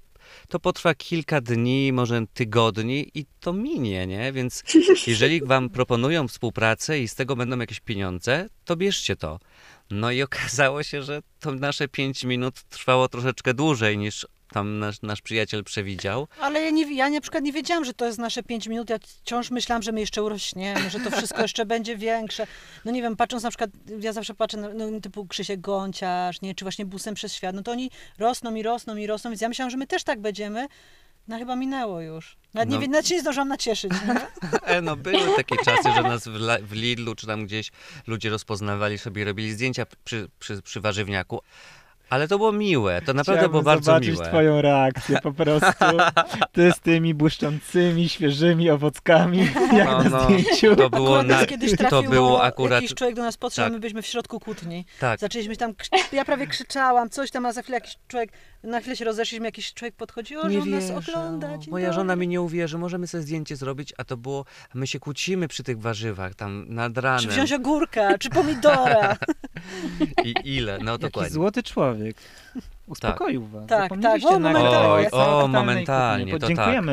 [0.48, 4.32] to potrwa kilka dni, może tygodni i to minie, nie?
[4.32, 4.62] Więc
[5.06, 9.38] jeżeli wam proponują współpracę i z tego będą jakieś pieniądze, to bierzcie to.
[9.90, 15.02] No i okazało się, że to nasze 5 minut trwało troszeczkę dłużej niż tam nasz,
[15.02, 16.28] nasz przyjaciel przewidział.
[16.40, 18.90] Ale ja, nie, ja na przykład nie wiedziałam, że to jest nasze 5 minut.
[18.90, 22.46] Ja wciąż myślałam, że my jeszcze urośniemy, że to wszystko jeszcze będzie większe.
[22.84, 26.54] No nie wiem, patrząc na przykład, ja zawsze patrzę na no, typu Krzysiek Gąciarz, nie,
[26.54, 29.48] czy właśnie busem przez świat, no to oni rosną i rosną i rosną, więc ja
[29.48, 30.66] myślałam, że my też tak będziemy.
[31.28, 32.36] No chyba minęło już.
[32.54, 32.80] Nawet, No.
[32.80, 33.92] nie, nawet się nie zdążyłam nacieszyć.
[34.62, 36.38] E, no były takie czasy, że nas w,
[36.68, 37.70] w Lidlu czy tam gdzieś
[38.06, 41.40] ludzie rozpoznawali sobie, robili zdjęcia przy, przy, przy warzywniaku.
[42.10, 44.26] Ale to było miłe, to naprawdę Chciałbym było bardzo zobaczyć miłe.
[44.28, 45.84] twoją reakcję po prostu.
[46.52, 49.38] Ty z tymi błyszczącymi, świeżymi owockami,
[49.78, 50.24] jak No, na no.
[50.24, 50.76] zdjęciu.
[50.76, 53.72] To było, Akurat na, to było akurat, jakiś człowiek do nas podszedł, tak.
[53.72, 54.86] my byliśmy w środku kłótni.
[55.00, 55.72] tak, Zaczęliśmy tam,
[56.12, 58.32] ja prawie krzyczałam, coś tam, a za chwilę jakiś człowiek,
[58.62, 61.48] na chwilę się rozeszliśmy, jakiś człowiek podchodził, o, że on nas ogląda.
[61.48, 61.92] Moja dobry.
[61.92, 64.44] żona mi nie uwierzy, możemy sobie zdjęcie zrobić, a to było,
[64.74, 67.30] a my się kłócimy przy tych warzywach, tam nad Czy ranem.
[67.30, 69.16] wziąć ogórka, czy pomidora.
[70.24, 71.30] I ile, no Jaki dokładnie.
[71.32, 71.93] złoty człowiek.
[72.86, 73.66] Uspokoił was.
[73.66, 74.24] Tak, tak.
[74.24, 75.10] O, momentalnie.
[75.10, 76.84] o momentalnie, to tak.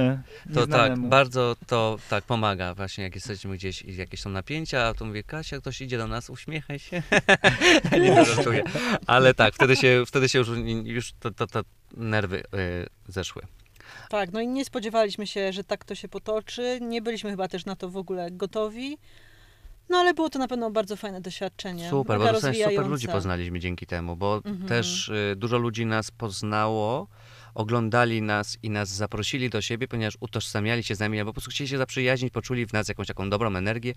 [0.54, 5.06] To tak, bardzo to tak pomaga właśnie, jak jesteśmy gdzieś i jakieś są napięcia, to
[5.06, 7.04] mówię, Kasia, ktoś idzie do nas, uśmiechaj się.
[8.02, 8.64] nie żartuję.
[9.08, 10.50] Ale tak, wtedy się, wtedy się już,
[10.84, 11.62] już to, to, to
[11.98, 12.44] nerwy y,
[13.08, 13.42] zeszły.
[14.10, 16.80] Tak, no i nie spodziewaliśmy się, że tak to się potoczy.
[16.82, 18.98] Nie byliśmy chyba też na to w ogóle gotowi.
[19.92, 21.90] No ale było to na pewno bardzo fajne doświadczenie.
[21.90, 24.68] Super, bo dostałem super ludzi poznaliśmy dzięki temu, bo Mhm.
[24.68, 27.08] też y, dużo ludzi nas poznało,
[27.56, 31.52] oglądali nas i nas zaprosili do siebie, ponieważ utożsamiali się z nami, albo po prostu
[31.52, 33.94] chcieli się zaprzyjaźnić, poczuli w nas jakąś taką dobrą energię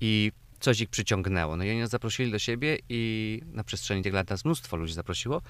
[0.00, 1.56] i coś ich przyciągnęło.
[1.56, 4.92] No i oni nas zaprosili do siebie i na przestrzeni tych lat nas mnóstwo ludzi
[4.94, 5.42] zaprosiło.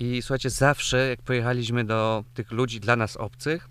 [0.00, 3.68] I słuchajcie, zawsze jak pojechaliśmy do tych ludzi dla nas obcych,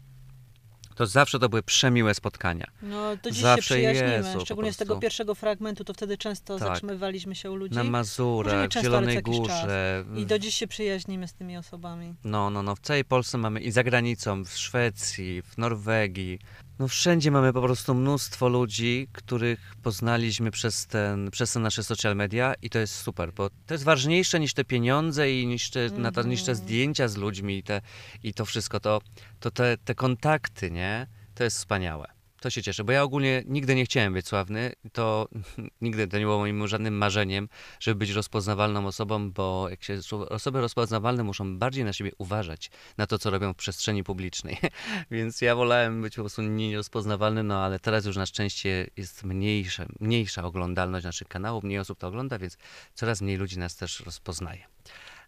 [0.96, 2.68] to zawsze to były przemiłe spotkania.
[2.82, 4.14] No to dziś Zawsze się przyjaźnimy.
[4.14, 6.68] Jezu, Szczególnie z tego pierwszego fragmentu, to wtedy często Tak.
[6.68, 7.76] zatrzymywaliśmy się u ludzi.
[7.76, 10.06] Na Mazurach, w Zielonej Górze.
[10.16, 12.16] I do dziś się przyjaźnimy z tymi osobami.
[12.24, 16.40] No, no, no, w całej Polsce mamy i za granicą, w Szwecji, w Norwegii.
[16.80, 22.16] No wszędzie mamy po prostu mnóstwo ludzi, których poznaliśmy przez, ten, przez te nasze social
[22.16, 25.90] media i to jest super, bo to jest ważniejsze niż te pieniądze i niż te,
[25.90, 26.68] na to, niż te Mhm.
[26.68, 27.82] zdjęcia z ludźmi i, te,
[28.24, 29.02] i to wszystko, to,
[29.40, 31.08] to te, te kontakty, nie?
[31.36, 32.08] To jest wspaniałe.
[32.42, 35.28] To się cieszę, bo ja ogólnie nigdy nie chciałem być sławny, to
[35.82, 40.62] nigdy to nie było moim żadnym marzeniem, żeby być rozpoznawalną osobą, bo jak się osoby
[40.62, 44.58] rozpoznawalne muszą bardziej na siebie uważać, na to, co robią w przestrzeni publicznej.
[45.12, 49.86] Więc ja wolałem być po prostu nierozpoznawalny, no ale teraz już na szczęście jest mniejsze,
[50.00, 52.58] mniejsza oglądalność naszych kanałów, mniej osób to ogląda, więc
[52.94, 54.66] coraz mniej ludzi nas też rozpoznaje.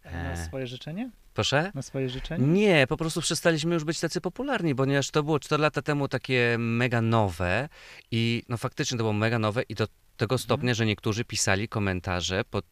[0.04, 1.10] Na E, swoje życzenie?
[1.34, 1.72] proszę?
[1.74, 2.46] Na swoje życzenie?
[2.46, 6.56] Nie, po prostu przestaliśmy już być tacy popularni, ponieważ to było 4 lata temu takie
[6.58, 7.68] mega nowe
[8.10, 9.86] i no faktycznie to było mega nowe i do
[10.16, 12.64] tego stopnia, że niektórzy pisali komentarze pod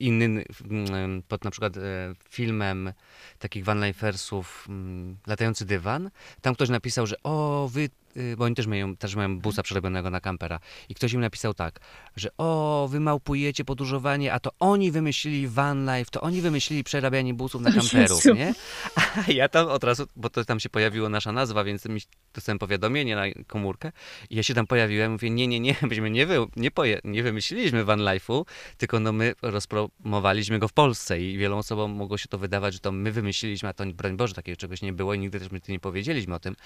[0.00, 1.80] innym, mm, pod na przykład e,
[2.28, 2.92] filmem
[3.38, 6.10] takich vanlifersów mm, Latający dywan.
[6.40, 7.88] Tam ktoś napisał, że o, wy,
[8.36, 11.80] bo oni też mają, też mają busa przerobionego na kampera i ktoś im napisał tak,
[12.16, 17.34] że o, wy małpujecie podróżowanie, a to oni wymyślili van life, to oni wymyślili przerabianie
[17.34, 18.54] busów na kamperów, nie?
[18.96, 22.00] A ja tam od razu, bo to tam się pojawiła nasza nazwa, więc mi
[22.34, 23.92] dostałem powiadomienie na komórkę
[24.30, 27.22] i ja się tam pojawiłem, mówię, nie, nie, nie, myśmy nie, wy, nie, poje, nie
[27.22, 28.44] wymyśliliśmy van life'u,
[28.76, 32.80] tylko no my rozpromowaliśmy go w Polsce i wielu osobom mogło się to wydawać, że
[32.80, 35.60] to my wymyśliliśmy, a to broń Boże, takiego czegoś nie było i nigdy też my
[35.68, 36.56] nie powiedzieliśmy o tym.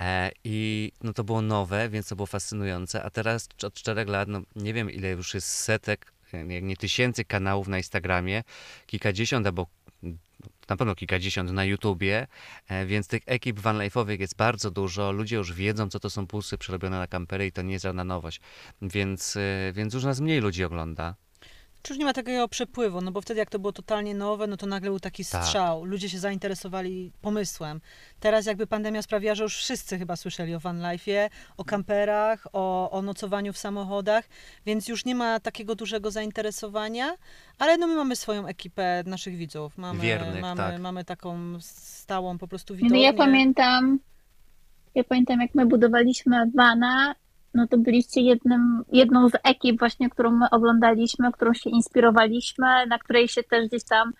[0.00, 4.28] E, I no to było nowe, więc to było fascynujące, a teraz od czterech lat,
[4.28, 8.42] no nie wiem ile już jest setek, jak nie tysięcy kanałów na Instagramie,
[8.86, 9.66] kilkadziesiąt albo
[10.68, 12.26] na pewno kilkadziesiąt na YouTubie,
[12.68, 15.12] e, więc tych ekip vanlife'owych jest bardzo dużo.
[15.12, 18.04] Ludzie już wiedzą, co to są busy przerobione na kampery i to nie jest żadna
[18.04, 18.40] nowość.
[18.82, 21.14] Więc, e, więc już nas mniej ludzi ogląda.
[21.82, 24.56] Czy już nie ma takiego przepływu, no bo wtedy jak to było totalnie nowe, no
[24.56, 25.44] to nagle był taki Tak.
[25.44, 25.84] strzał.
[25.84, 27.80] Ludzie się zainteresowali pomysłem.
[28.20, 32.90] Teraz jakby pandemia sprawiła, że już wszyscy chyba słyszeli o van life'ie, o kamperach, o,
[32.90, 34.24] o nocowaniu w samochodach,
[34.66, 37.14] więc już nie ma takiego dużego zainteresowania,
[37.58, 39.78] ale no my mamy swoją ekipę naszych widzów.
[39.78, 40.80] Mamy, Wiernych, mamy, tak.
[40.80, 43.02] mamy taką stałą po prostu No widownię.
[43.02, 43.98] ja pamiętam,
[44.94, 47.14] ja pamiętam jak my budowaliśmy Vana,
[47.54, 52.98] no to byliście jednym, jedną z ekip właśnie, którą my oglądaliśmy, którą się inspirowaliśmy, na
[52.98, 54.12] której się też gdzieś tam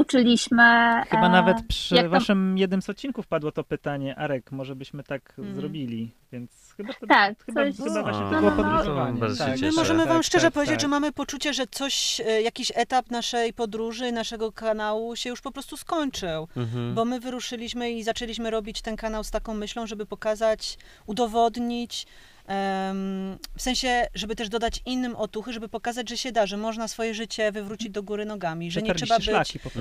[0.00, 0.62] uczyliśmy.
[1.10, 5.02] Chyba e, nawet przy tam- waszym jednym z odcinków padło to pytanie, Arek, może byśmy
[5.04, 5.56] tak Mhm.
[5.56, 8.62] zrobili, więc chyba to, Tak, chyba, coś- chyba właśnie No, to no, było no, no,
[8.62, 9.20] podróżowanie.
[9.38, 9.60] Tak.
[9.60, 10.80] My możemy wam tak, szczerze tak, powiedzieć, tak.
[10.80, 15.52] że mamy poczucie, że coś, e, jakiś etap naszej podróży, naszego kanału się już po
[15.52, 16.48] prostu skończył.
[16.56, 16.94] Mhm.
[16.94, 22.06] Bo my wyruszyliśmy i zaczęliśmy robić ten kanał z taką myślą, żeby pokazać, udowodnić,
[23.56, 27.14] w sensie, żeby też dodać innym otuchy, żeby pokazać, że się da, że można swoje
[27.14, 29.26] życie wywrócić do góry nogami, że nie trzeba być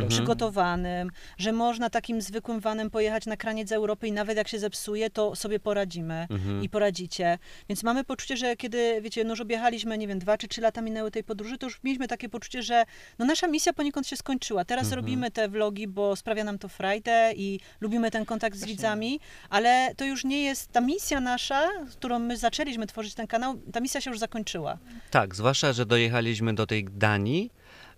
[0.09, 5.09] przygotowanym, że można takim zwykłym vanem pojechać na kraniec Europy i nawet jak się zepsuje,
[5.09, 6.63] to sobie poradzimy Mhm.
[6.63, 7.38] i poradzicie.
[7.70, 10.82] Więc mamy poczucie, że kiedy, wiecie, no już objechaliśmy, nie wiem, dwa czy trzy lata
[10.82, 12.86] minęły tej podróży, to już mieliśmy takie poczucie, że
[13.20, 14.65] no nasza misja poniekąd się skończyła.
[14.65, 14.99] Teraz Mhm.
[15.01, 18.76] robimy te vlogi, bo sprawia nam to frajdę i lubimy ten kontakt z Właśnie.
[18.76, 23.61] widzami, ale to już nie jest ta misja nasza, którą my zaczęliśmy tworzyć ten kanał,
[23.73, 24.77] ta misja się już zakończyła.
[25.11, 27.51] Tak, zwłaszcza, że dojechaliśmy do tej Danii,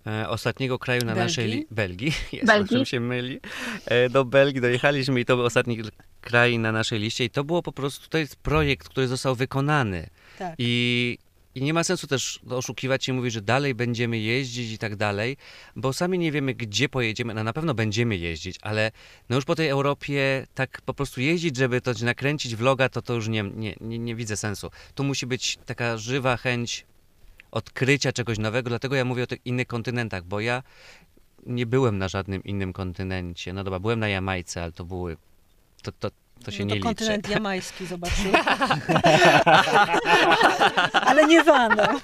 [0.06, 1.22] e, ostatniego kraju na Belgii?
[1.22, 2.12] naszej li- Belgii.
[2.32, 2.76] Jest, Belgii?
[2.76, 3.40] czym się myli.
[3.86, 5.78] E, do Belgii dojechaliśmy i to był ostatni
[6.20, 10.06] kraj na naszej liście i to było po prostu, to jest projekt, który został wykonany
[10.38, 10.54] Tak.
[10.58, 11.18] i,
[11.54, 15.36] i nie ma sensu też oszukiwać i mówić, że dalej będziemy jeździć i tak dalej,
[15.76, 18.92] bo sami nie wiemy, gdzie pojedziemy, no na pewno będziemy jeździć, ale
[19.28, 23.14] no już po tej Europie tak po prostu jeździć, żeby to nakręcić vloga, to to
[23.14, 24.70] już nie, nie, nie, nie widzę sensu.
[24.94, 26.86] Tu musi być taka żywa chęć
[27.50, 30.62] odkrycia czegoś nowego, dlatego ja mówię o tych innych kontynentach, bo ja
[31.46, 33.52] nie byłem na żadnym innym kontynencie.
[33.52, 35.16] No dobra, byłem na Jamajce, ale to były.
[35.82, 36.10] To, to,
[36.44, 37.04] to się no nie to liczy.
[37.04, 38.32] kontynent jamański zobaczył.
[40.92, 41.98] ale nie vanem.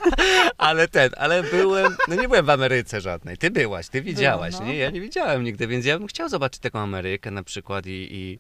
[0.59, 1.97] Ale ten, ale byłem.
[2.09, 3.37] No nie byłem w Ameryce żadnej.
[3.39, 4.55] Ty byłaś, ty widziałaś.
[4.61, 4.67] no.
[4.67, 4.77] Nie?
[4.77, 8.09] Ja nie widziałem nigdy, więc ja bym chciał zobaczyć taką Amerykę na przykład i.
[8.11, 8.39] i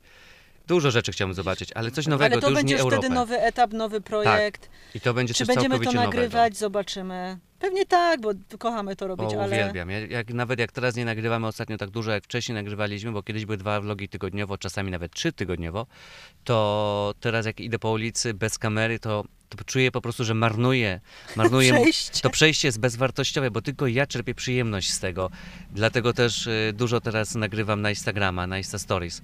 [0.66, 2.98] dużo rzeczy chciałbym zobaczyć, ale coś nowego, Ale to to już będzie nie już Europę.
[3.02, 4.70] wtedy nowy etap, nowy projekt.
[4.94, 6.56] I to będzie Czy coś będziemy to nagrywać, nowego.
[6.56, 7.38] zobaczymy.
[7.58, 9.90] Pewnie tak, bo kochamy to robić, O, ale uwielbiam.
[9.90, 13.44] Ja, jak, nawet jak teraz nie nagrywamy ostatnio tak dużo, jak wcześniej nagrywaliśmy, bo kiedyś
[13.46, 15.86] były dwa vlogi tygodniowo, czasami nawet trzy tygodniowo,
[16.44, 21.00] to teraz jak idę po ulicy bez kamery, to, to czuję po prostu, że marnuję.
[21.36, 22.20] marnuję przejście.
[22.20, 25.30] To przejście jest bezwartościowe, bo tylko ja czerpię przyjemność z tego.
[25.70, 29.22] Dlatego też y, dużo teraz nagrywam na Instagrama, na Insta Stories.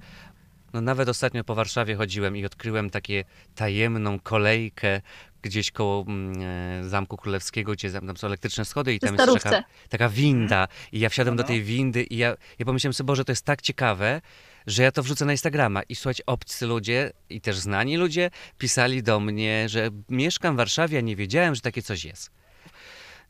[0.73, 3.23] No nawet ostatnio po Warszawie chodziłem i odkryłem takie
[3.55, 5.01] tajemną kolejkę
[5.41, 9.63] gdzieś koło mm, e, Zamku Królewskiego, gdzie tam są elektryczne schody i tam jest taka,
[9.89, 10.67] taka winda.
[10.91, 11.47] I ja wsiadłem do No.
[11.47, 14.21] tej windy i ja, ja pomyślałem sobie, Boże, to jest tak ciekawe,
[14.67, 15.83] że ja to wrzucę na Instagrama.
[15.83, 20.97] I słuchajcie, obcy ludzie i też znani ludzie pisali do mnie, że mieszkam w Warszawie,
[20.97, 22.31] a nie wiedziałem, że takie coś jest.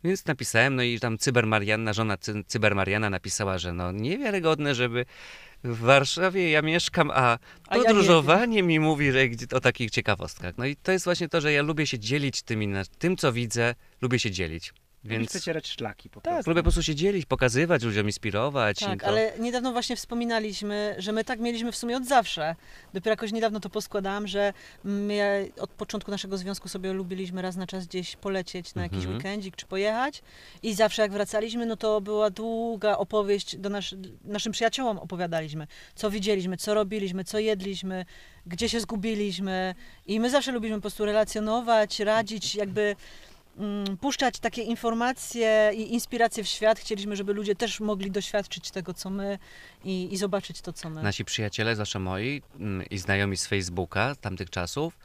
[0.03, 5.05] Więc napisałem, no i tam Cybermarianna, żona Cy- Cybermariana napisała, że no niewiarygodne, żeby
[5.63, 10.57] w Warszawie ja mieszkam, a A ja podróżowanie mi mówi że gdzie- o takich ciekawostkach.
[10.57, 12.67] No i to jest właśnie to, że ja lubię się dzielić tymi,
[12.99, 14.73] tym co widzę, lubię się dzielić.
[15.05, 16.33] Więc przecierać szlaki po Tak.
[16.33, 16.51] prostu.
[16.51, 18.79] lubię po prostu się dzielić, pokazywać ludziom, inspirować.
[18.79, 19.07] Tak, to...
[19.07, 22.55] ale niedawno właśnie wspominaliśmy, że my tak mieliśmy w sumie od zawsze.
[22.93, 27.67] Dopiero jakoś niedawno to poskładałam, że my od początku naszego związku sobie lubiliśmy raz na
[27.67, 29.15] czas gdzieś polecieć na jakiś Mhm.
[29.15, 30.21] weekendzik czy pojechać.
[30.63, 33.95] I zawsze jak wracaliśmy, no to była długa opowieść, do nasz,
[34.25, 38.05] naszym przyjaciołom opowiadaliśmy, co widzieliśmy, co robiliśmy, co jedliśmy,
[38.45, 39.75] gdzie się zgubiliśmy.
[40.07, 42.95] I my zawsze lubiliśmy po prostu relacjonować, radzić, jakby mm,
[44.01, 46.79] puszczać takie informacje i inspiracje w świat.
[46.79, 49.39] Chcieliśmy, żeby ludzie też mogli doświadczyć tego, co my
[49.83, 51.03] i, i zobaczyć to, co my.
[51.03, 54.97] Nasi przyjaciele, zawsze moi mm, i znajomi z Facebooka z tamtych czasów,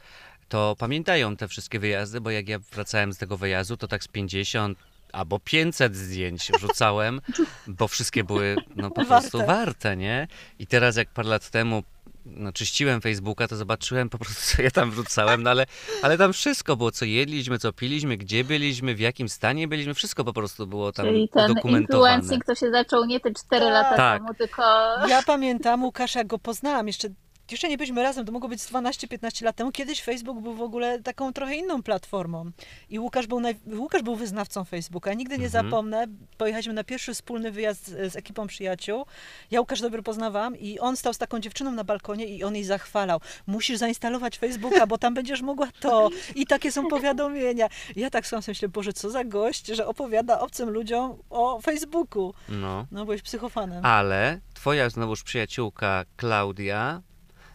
[0.49, 4.07] to pamiętają te wszystkie wyjazdy, bo jak ja wracałem z tego wyjazdu, to tak z
[4.07, 4.77] 50
[5.13, 7.21] albo 500 zdjęć wrzucałem,
[7.67, 9.07] bo wszystkie były no, po Warte.
[9.07, 10.27] prostu warte, nie?
[10.59, 11.83] I teraz jak parę lat temu
[12.25, 15.65] no, czyściłem Facebooka, to zobaczyłem po prostu, co ja tam wrzucałem, no ale,
[16.01, 20.23] ale tam wszystko było, co jedliśmy, co piliśmy, gdzie byliśmy, w jakim stanie byliśmy, wszystko
[20.23, 22.15] po prostu było tam Czyli ten udokumentowane.
[22.15, 24.21] influencing to się zaczął nie te 4 lata Tak.
[24.21, 24.61] temu, tylko
[25.07, 27.07] Ja pamiętam Łukasza, jak go poznałam jeszcze
[27.51, 29.71] jeszcze nie byliśmy razem, to mogło być z 12-15 lat temu.
[29.71, 32.51] Kiedyś Facebook był w ogóle taką trochę inną platformą.
[32.89, 33.55] I Łukasz był, naj...
[33.73, 35.13] Łukasz był wyznawcą Facebooka.
[35.13, 35.65] Nigdy nie Mhm.
[35.65, 36.05] zapomnę,
[36.37, 39.05] pojechaliśmy na pierwszy wspólny wyjazd z, z ekipą przyjaciół.
[39.51, 42.63] Ja Łukasz dobrze poznawałam i on stał z taką dziewczyną na balkonie i on jej
[42.63, 43.19] zachwalał.
[43.47, 46.09] Musisz zainstalować Facebooka, bo tam będziesz mogła to.
[46.35, 47.67] I takie są powiadomienia.
[47.95, 52.33] I ja tak słucham myślę, Boże, co za gość, że opowiada obcym ludziom o Facebooku.
[52.49, 52.87] No.
[52.91, 53.85] No, byłeś psychofanem.
[53.85, 57.01] Ale twoja znowuż przyjaciółka Klaudia,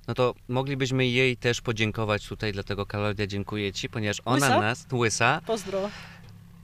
[0.07, 4.61] no to moglibyśmy jej też podziękować tutaj, dlatego Klaudia dziękuję ci, ponieważ ona Łysa?
[4.61, 5.91] nas, łysa, Pozdro.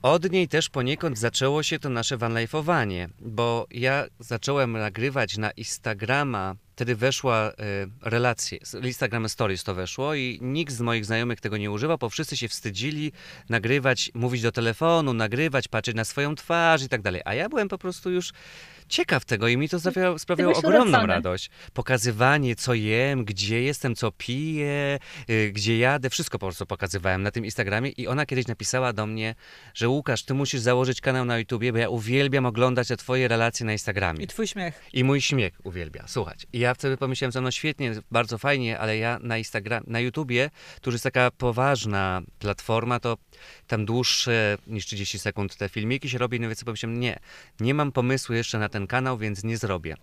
[0.03, 6.55] od niej też poniekąd zaczęło się to nasze vanlife'owanie, bo ja zacząłem nagrywać na Instagrama,
[6.76, 7.55] wtedy weszła y,
[8.03, 12.11] relacje, z Instagram Stories to weszło i nikt z moich znajomych tego nie używał, bo
[12.11, 13.12] wszyscy się wstydzili
[13.49, 17.68] nagrywać, mówić do telefonu, nagrywać, patrzeć na swoją twarz i tak dalej, a ja byłem
[17.68, 18.32] po prostu już
[18.91, 21.51] ciekaw tego i mi to sprawiało, sprawiało byłeś ogromną radość.
[21.72, 24.99] Pokazywanie, co jem, gdzie jestem, co piję,
[25.30, 29.07] y, gdzie jadę, wszystko po prostu pokazywałem na tym Instagramie i ona kiedyś napisała do
[29.07, 29.34] mnie,
[29.74, 33.66] że Łukasz, ty musisz założyć kanał na YouTubie, bo ja uwielbiam oglądać te twoje relacje
[33.66, 34.24] na Instagramie.
[34.24, 34.82] I twój śmiech.
[34.93, 36.47] I mój śmiech uwielbia, słuchać.
[36.53, 40.51] I ja wtedy pomyślałem, że no świetnie, bardzo fajnie, ale ja na Instagram, na YouTubie,
[40.80, 43.16] to już jest taka poważna platforma, to
[43.66, 47.18] tam dłuższe niż 30 sekund te filmiki się robi, no więc pomyślałem, nie,
[47.61, 49.97] nie mam pomysłu jeszcze na ten kanał, więc nie zrobię.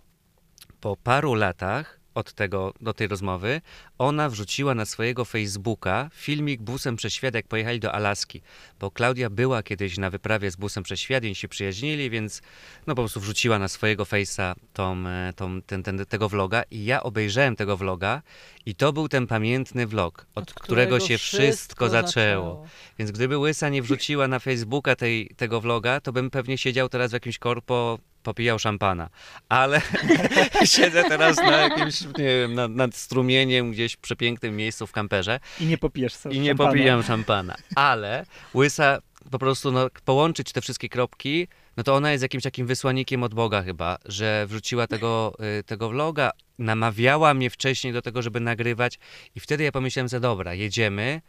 [0.80, 3.60] Po paru latach od tego, do tej rozmowy,
[3.98, 8.42] ona wrzuciła na swojego Facebooka filmik busem przez świat, jak pojechali do Alaski.
[8.80, 12.42] Bo Klaudia była kiedyś na wyprawie z busem przez świat i się przyjaźnili, więc
[12.86, 16.84] no po prostu wrzuciła na swojego Face'a tą, e, tą, ten, ten, tego vloga i
[16.84, 18.22] ja obejrzałem tego vloga
[18.66, 22.66] i to był ten pamiętny vlog, od, którego, się wszystko, zaczęło.
[22.98, 27.10] Więc gdyby Łysa nie wrzuciła na Facebooka tej, tego vloga, to bym pewnie siedział teraz
[27.10, 27.98] w jakimś korpo,
[28.28, 29.08] popijał szampana.
[29.48, 29.80] Ale
[30.74, 35.40] siedzę teraz na jakimś, nie wiem, nad, nad strumieniem gdzieś w przepięknym miejscu w kamperze
[35.60, 36.70] I nie popijesz sobie i nie szampana.
[36.70, 37.56] popijam szampana.
[37.76, 38.98] Ale Łysa
[39.30, 43.34] po prostu no, połączyć te wszystkie kropki, no to ona jest jakimś takim wysłannikiem od
[43.34, 48.98] Boga chyba, że wrzuciła tego, y, tego vloga, namawiała mnie wcześniej do tego, żeby nagrywać
[49.34, 51.20] i wtedy ja pomyślałem, że dobra, jedziemy,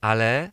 [0.00, 0.50] ale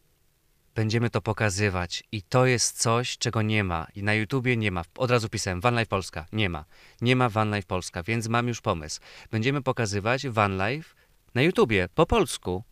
[0.75, 4.83] będziemy to pokazywać i to jest coś, czego nie ma i na YouTubie nie ma.
[4.97, 6.65] Od razu pisałem Van Life Polska, nie ma.
[7.01, 9.01] Nie ma Van Life Polska, więc mam już pomysł.
[9.31, 10.95] Będziemy pokazywać Van Life
[11.35, 12.63] na YouTubie, po polsku.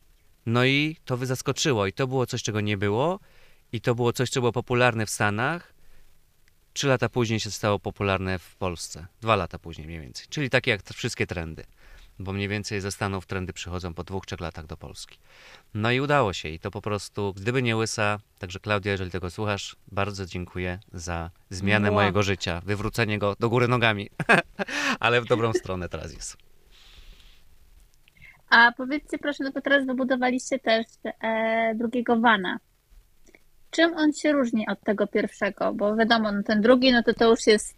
[0.46, 3.20] No i to wy zaskoczyło i to było coś, czego nie było
[3.72, 5.74] i to było coś, co było popularne w Stanach.
[6.74, 9.08] Trzy lata później się stało popularne w Polsce.
[9.22, 10.26] Dwa lata później mniej więcej.
[10.30, 11.64] Czyli takie jak wszystkie trendy.
[12.24, 15.18] Bo mniej więcej ze Stanów trendy przychodzą po dwóch, trzech latach do Polski.
[15.74, 19.30] No i udało się i to po prostu, gdyby nie Łysa, także Klaudia, jeżeli tego
[19.30, 24.10] słuchasz, bardzo dziękuję za zmianę mojego życia, wywrócenie go do góry nogami,
[25.00, 26.38] ale w dobrą stronę teraz jest.
[28.50, 30.86] A powiedzcie proszę, no to teraz wybudowaliście też
[31.24, 32.60] e, drugiego vana.
[33.72, 35.74] Czym on się różni od tego pierwszego?
[35.74, 37.76] Bo wiadomo, no ten drugi, no to to już jest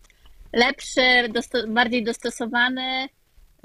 [0.53, 3.09] lepszy, dosto- bardziej dostosowany.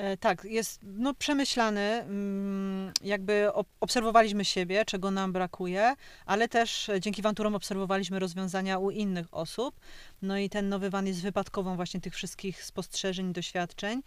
[0.00, 1.80] E, Tak, jest no, przemyślany.
[1.80, 5.94] mm, Jakby ob- obserwowaliśmy siebie, czego nam brakuje,
[6.26, 9.80] ale też e, dzięki Wanturom obserwowaliśmy rozwiązania u innych osób.
[10.22, 14.02] No i ten nowy van jest wypadkową właśnie tych wszystkich spostrzeżeń, doświadczeń.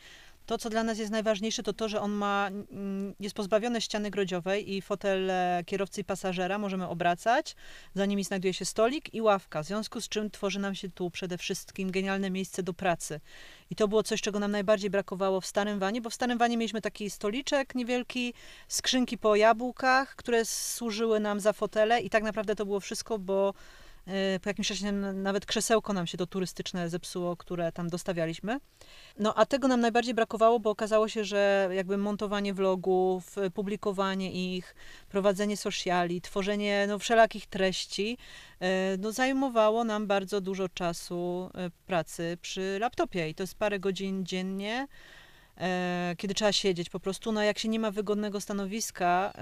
[0.45, 2.49] To, co dla nas jest najważniejsze, to to, że on ma,
[3.19, 7.55] jest pozbawiony ściany grodziowej i fotel e, kierowcy i pasażera możemy obracać.
[7.95, 11.09] Za nimi znajduje się stolik i ławka, w związku z czym tworzy nam się tu
[11.09, 13.19] przede wszystkim genialne miejsce do pracy.
[13.69, 16.57] I to było coś, czego nam najbardziej brakowało w starym wanie, bo w starym wanie
[16.57, 18.33] mieliśmy taki stoliczek niewielki,
[18.67, 23.53] skrzynki po jabłkach, które służyły nam za fotele i tak naprawdę to było wszystko, bo
[24.41, 28.59] po jakimś czasie nawet krzesełko nam się to turystyczne zepsuło, które tam dostawialiśmy.
[29.19, 34.75] No a tego nam najbardziej brakowało, bo okazało się, że jakby montowanie vlogów, publikowanie ich,
[35.09, 38.17] prowadzenie sociali, tworzenie no, wszelakich treści,
[38.59, 43.79] e, no, zajmowało nam bardzo dużo czasu e, pracy przy laptopie i to jest parę
[43.79, 44.87] godzin dziennie,
[46.17, 47.31] kiedy trzeba siedzieć po prostu.
[47.31, 49.33] No jak się nie ma wygodnego stanowiska,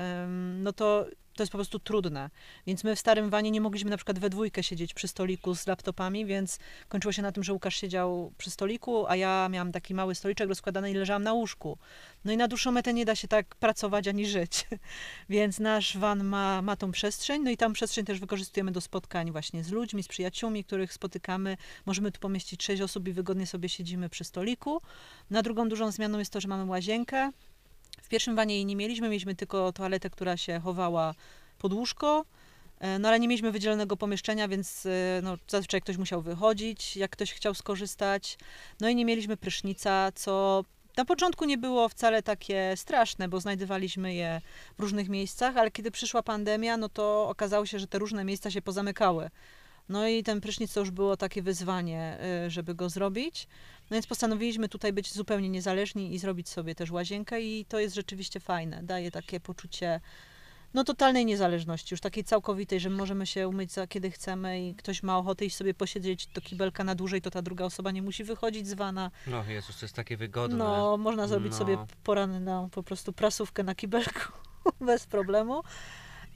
[0.59, 1.05] no to
[1.41, 2.29] to jest po prostu trudne.
[2.67, 5.67] Więc my w starym wanie nie mogliśmy na przykład we dwójkę siedzieć przy stoliku z
[5.67, 9.93] laptopami, więc kończyło się na tym, że Łukasz siedział przy stoliku, a ja miałam taki
[9.93, 11.77] mały stoliczek rozkładany i leżałam na łóżku.
[12.25, 14.67] No i na dłuższą metę nie da się tak pracować ani żyć.
[15.29, 19.31] Więc nasz van ma, ma tą przestrzeń, no i tam przestrzeń też wykorzystujemy do spotkań
[19.31, 21.57] właśnie z ludźmi, z przyjaciółmi, których spotykamy.
[21.85, 24.81] Możemy tu pomieścić sześć osób i wygodnie sobie siedzimy przy stoliku.
[25.29, 27.31] Na drugą dużą zmianą jest to, że mamy łazienkę.
[28.01, 31.15] W pierwszym wanie jej nie mieliśmy, mieliśmy tylko toaletę, która się chowała
[31.57, 32.25] pod łóżko.
[32.79, 34.89] E, No ale nie mieliśmy wydzielonego pomieszczenia, więc e,
[35.23, 38.37] no, zazwyczaj ktoś musiał wychodzić, jak ktoś chciał skorzystać.
[38.79, 40.63] No i nie mieliśmy prysznica, co
[40.97, 44.41] na początku nie było wcale takie straszne, bo znajdowaliśmy je
[44.77, 48.51] w różnych miejscach, ale kiedy przyszła pandemia, no to okazało się, że te różne miejsca
[48.51, 49.29] się pozamykały.
[49.89, 53.47] No i ten prysznic to już było takie wyzwanie, y, żeby go zrobić.
[53.91, 57.95] No więc postanowiliśmy tutaj być zupełnie niezależni i zrobić sobie też łazienkę i to jest
[57.95, 58.83] rzeczywiście fajne.
[58.83, 60.01] Daje takie poczucie
[60.73, 65.03] no totalnej niezależności, już takiej całkowitej, że możemy się umyć za kiedy chcemy i ktoś
[65.03, 68.23] ma ochotę iść sobie posiedzieć do kibelka na dłużej, to ta druga osoba nie musi
[68.23, 69.11] wychodzić z wana.
[69.27, 70.57] No Jezus, to jest takie wygodne.
[70.57, 71.57] No, można zrobić No.
[71.57, 74.31] sobie poranną po prostu prasówkę na kibelku
[74.81, 75.63] bez problemu.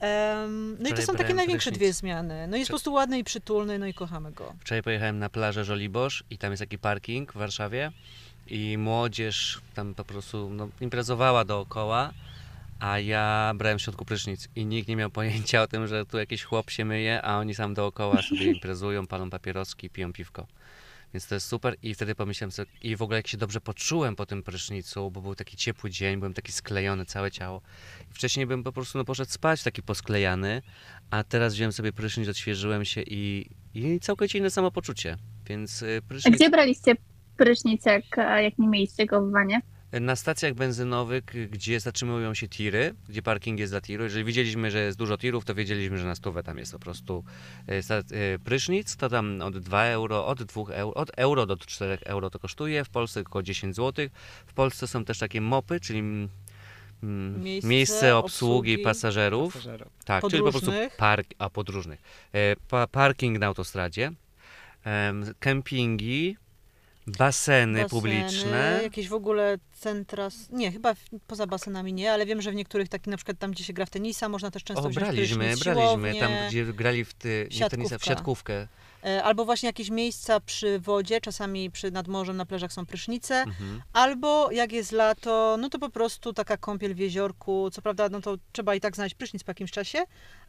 [0.00, 1.78] Em, no i to są takie największe prysznic.
[1.78, 2.46] dwie zmiany.
[2.48, 4.54] No jest po prostu ładny i przytulny, no i kochamy go.
[4.60, 7.92] Wczoraj pojechałem na plażę Żoliborz i tam jest taki parking w Warszawie
[8.46, 12.12] i młodzież tam po prostu no, imprezowała dookoła,
[12.80, 16.18] a ja brałem w środku prysznic i nikt nie miał pojęcia o tym, że tu
[16.18, 20.46] jakiś chłop się myje, a oni sam dookoła sobie imprezują, palą papieroski, piją piwko.
[21.16, 24.16] Więc to jest super i wtedy pomyślałem sobie, i w ogóle jak się dobrze poczułem
[24.16, 27.62] po tym prysznicu, bo był taki ciepły dzień, byłem taki sklejony całe ciało.
[28.10, 30.62] Wcześniej bym po prostu no, poszedł spać taki posklejany,
[31.10, 35.16] a teraz wziąłem sobie prysznic, odświeżyłem się i, i całkowicie inne samopoczucie.
[35.48, 36.94] Więc y, A prysznic gdzie braliście
[37.36, 39.60] prysznic, jak, jak nie mieliście go w wanie?
[39.92, 44.78] Na stacjach benzynowych, gdzie zatrzymują się tiry, gdzie parking jest dla tiru, jeżeli widzieliśmy, że
[44.78, 47.24] jest dużo tirów, to wiedzieliśmy, że na stówę tam jest po prostu
[47.80, 47.98] sta-
[48.34, 52.30] y, prysznic, to tam od 2 euro, od 2 euro, od euro do 4 euro
[52.30, 54.08] to kosztuje, w Polsce około 10 zł.
[54.46, 59.52] W Polsce są też takie mopy, czyli mm, Miejsce miejsce obsługi, obsługi pasażerów.
[59.52, 59.88] Pasażerów.
[60.04, 62.02] Tak, czyli po prostu park, a podróżnych.
[62.32, 64.12] E, pa, parking na autostradzie,
[64.84, 66.36] em, kempingi,
[67.06, 68.80] baseny, Baseny, publiczne.
[68.82, 70.94] Jakieś w ogóle centra, nie, chyba
[71.26, 73.86] poza basenami nie, ale wiem, że w niektórych, takich na przykład tam, gdzie się gra
[73.86, 76.48] w tenisa, można też często O, wziąć braliśmy, prysznic, braliśmy, tam siłownie.
[76.48, 78.68] gdzie grali w, ty, nie w tenisa, w siatkówkę.
[79.04, 83.34] E, Albo właśnie jakieś miejsca przy wodzie, czasami przy nad morzem na plażach są prysznice,
[83.34, 83.82] Mhm.
[83.92, 87.70] albo jak jest lato, no to po prostu taka kąpiel w jeziorku.
[87.70, 89.98] Co prawda, no to trzeba i tak znaleźć prysznic po jakimś czasie,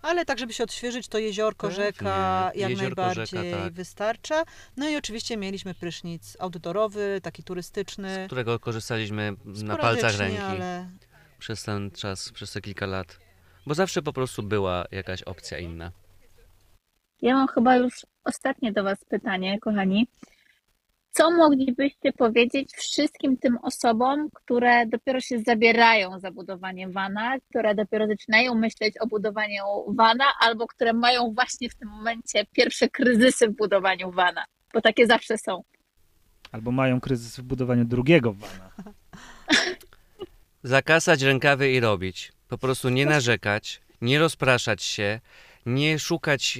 [0.02, 1.86] ale tak, żeby się odświeżyć, to jeziorko, Pewnie.
[1.86, 3.74] rzeka jak Jeziorko, najbardziej rzeka, tak.
[3.74, 4.44] wystarcza.
[4.78, 8.24] No i oczywiście mieliśmy prysznic outdoorowy, taki Z turystyczny.
[8.26, 10.90] którego korzystaliśmy na palcach ręki Ale
[11.40, 13.20] przez ten czas, przez te kilka lat.
[13.68, 15.92] Bo zawsze po prostu była jakaś opcja inna.
[17.22, 20.08] Ja mam chyba już ostatnie do Was pytanie, kochani.
[21.12, 28.08] Co moglibyście powiedzieć wszystkim tym osobom, które dopiero się zabierają za budowanie wana, które dopiero
[28.08, 33.56] zaczynają myśleć o budowaniu wana, albo które mają właśnie w tym momencie pierwsze kryzysy w
[33.56, 34.46] budowaniu wana?
[34.74, 35.64] Bo takie zawsze są.
[36.52, 38.72] Albo mają kryzys w budowaniu drugiego wana.
[40.64, 42.32] Zakasać rękawy i robić.
[42.48, 45.20] Po prostu nie narzekać, nie rozpraszać się,
[45.68, 46.60] nie szukać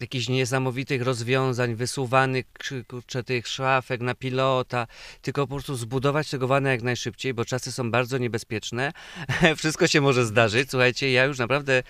[0.00, 2.46] jakichś niesamowitych rozwiązań, wysuwanych
[2.88, 4.86] kurczę, tych szafek na pilota,
[5.22, 8.92] tylko po prostu zbudować tego wana jak najszybciej, bo czasy są bardzo niebezpieczne.
[9.56, 10.70] Wszystko się może zdarzyć.
[10.70, 11.82] Słuchajcie, ja już naprawdę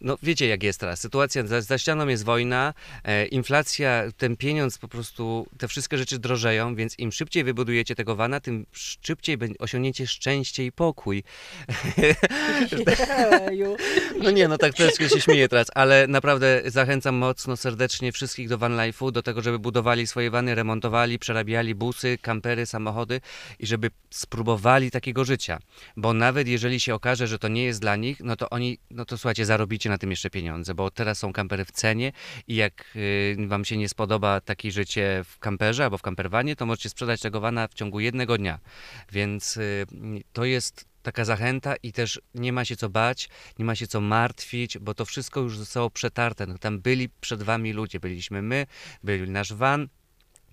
[0.00, 4.78] no wiecie jak jest teraz, sytuacja, za, za ścianą jest wojna, e, inflacja, ten pieniądz
[4.78, 10.06] po prostu, te wszystkie rzeczy drożeją, więc im szybciej wybudujecie tego wana, tym szybciej osiągniecie
[10.06, 11.24] szczęście i pokój.
[14.22, 18.58] No nie, no tak troszeczkę się śmieję teraz, ale naprawdę zachęcam mocno serdecznie wszystkich do
[18.58, 23.20] van life'u, do tego, żeby budowali swoje wany, remontowali, przerabiali busy, kampery, samochody
[23.58, 25.58] i żeby spróbowali takiego życia.
[25.96, 29.04] Bo nawet jeżeli się okaże, że to nie jest dla nich, no to oni, no
[29.04, 32.12] to słuchajcie, zarobicie na tym jeszcze pieniądze, bo teraz są kampery w cenie
[32.48, 36.66] i jak y, wam się nie spodoba takie życie w kamperze albo w kamperwanie, to
[36.66, 38.58] możecie sprzedać tego vana w ciągu jednego dnia.
[39.12, 39.86] Więc y,
[40.32, 44.00] to jest taka zachęta i też nie ma się co bać, nie ma się co
[44.00, 46.46] martwić, bo to wszystko już zostało przetarte.
[46.46, 48.66] No, tam byli przed wami ludzie, byliśmy my,
[49.02, 49.88] był nasz van,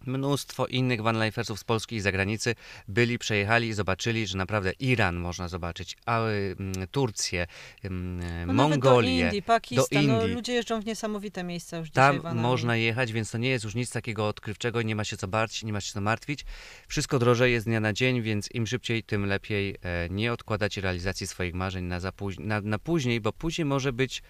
[0.06, 2.56] mnóstwo innych vanlifersów z Polski i zagranicy
[2.88, 7.47] byli, przejechali i zobaczyli, że naprawdę Iran można zobaczyć, a, y, mm, Turcję,
[7.86, 9.20] ym, No nawet Mongolię.
[9.20, 10.36] do Indii, Pakistan, No, Indii.
[10.36, 12.41] ludzie jeżdżą w niesamowite miejsca już Tam dzisiaj vanami.
[12.47, 15.64] można jechać, więc to nie jest już nic takiego odkrywczego, nie ma się co bać,
[15.64, 16.45] nie ma się co martwić.
[16.88, 19.76] Wszystko drożeje z dnia na dzień, więc im szybciej, tym lepiej.
[19.82, 21.99] E, Nie odkładać realizacji swoich marzeń na,
[22.39, 24.24] na, na później, bo później może być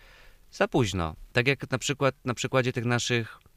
[0.51, 1.15] za późno.
[1.34, 3.51] Tak jak na przykład na przykładzie tych naszych mm,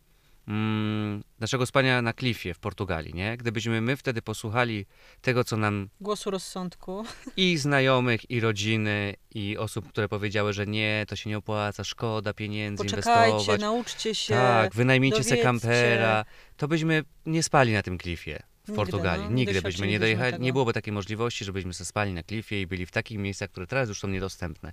[1.40, 3.36] naszego spania na klifie w Portugalii, nie?
[3.36, 4.86] Gdybyśmy my wtedy posłuchali
[5.20, 7.04] tego, co nam Głosu rozsądku.
[7.36, 12.34] i znajomych, i rodziny, i osób, które powiedziały, że nie, to się nie opłaca, szkoda
[12.34, 13.60] pieniędzy Poczekajcie, inwestować.
[13.60, 14.34] nauczcie się.
[14.34, 16.24] Tak, wynajmijcie se kampera.
[16.56, 19.24] To byśmy nie spali na tym klifie w Nigdy, Portugalii.
[19.24, 20.44] no, Nigdy byśmy nie dojechali, tego.
[20.44, 23.66] nie byłoby takiej możliwości, żebyśmy se spali na klifie i byli w takich miejscach, które
[23.66, 24.72] teraz już są niedostępne.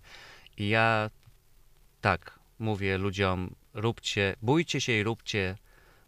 [0.57, 1.09] I ja
[2.01, 5.57] tak mówię ludziom, róbcie, bójcie się i róbcie,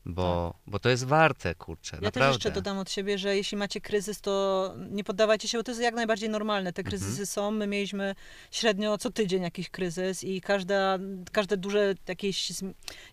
[0.06, 2.20] bo, bo to jest warte, kurczę, Ja naprawdę.
[2.30, 5.72] też jeszcze dodam od siebie, że jeśli macie kryzys, to nie poddawajcie się, bo to
[5.72, 6.74] jest jak najbardziej normalne.
[6.74, 6.89] Te Mhm.
[6.89, 7.51] kryzysy są.
[7.51, 8.16] My mieliśmy
[8.51, 10.97] średnio co tydzień jakiś kryzys i każda,
[11.32, 12.51] każde duże jakieś,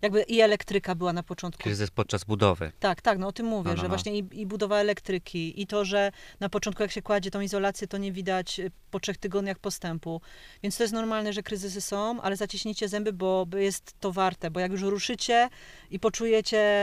[0.03, 1.62] jakby i elektryka była na początku.
[1.62, 2.72] Kryzys podczas budowy.
[2.80, 3.88] Tak, tak, no o tym mówię, No, no, że no.
[3.88, 7.86] właśnie i, i budowa elektryki, i to, że na początku jak się kładzie tą izolację,
[7.86, 10.20] to nie widać y, po trzech tygodniach postępu.
[10.62, 14.61] Więc to jest normalne, że kryzysy są, ale zaciśnijcie zęby, bo jest to warte, bo
[14.61, 15.49] jak już ruszycie
[15.91, 16.79] i poczujecie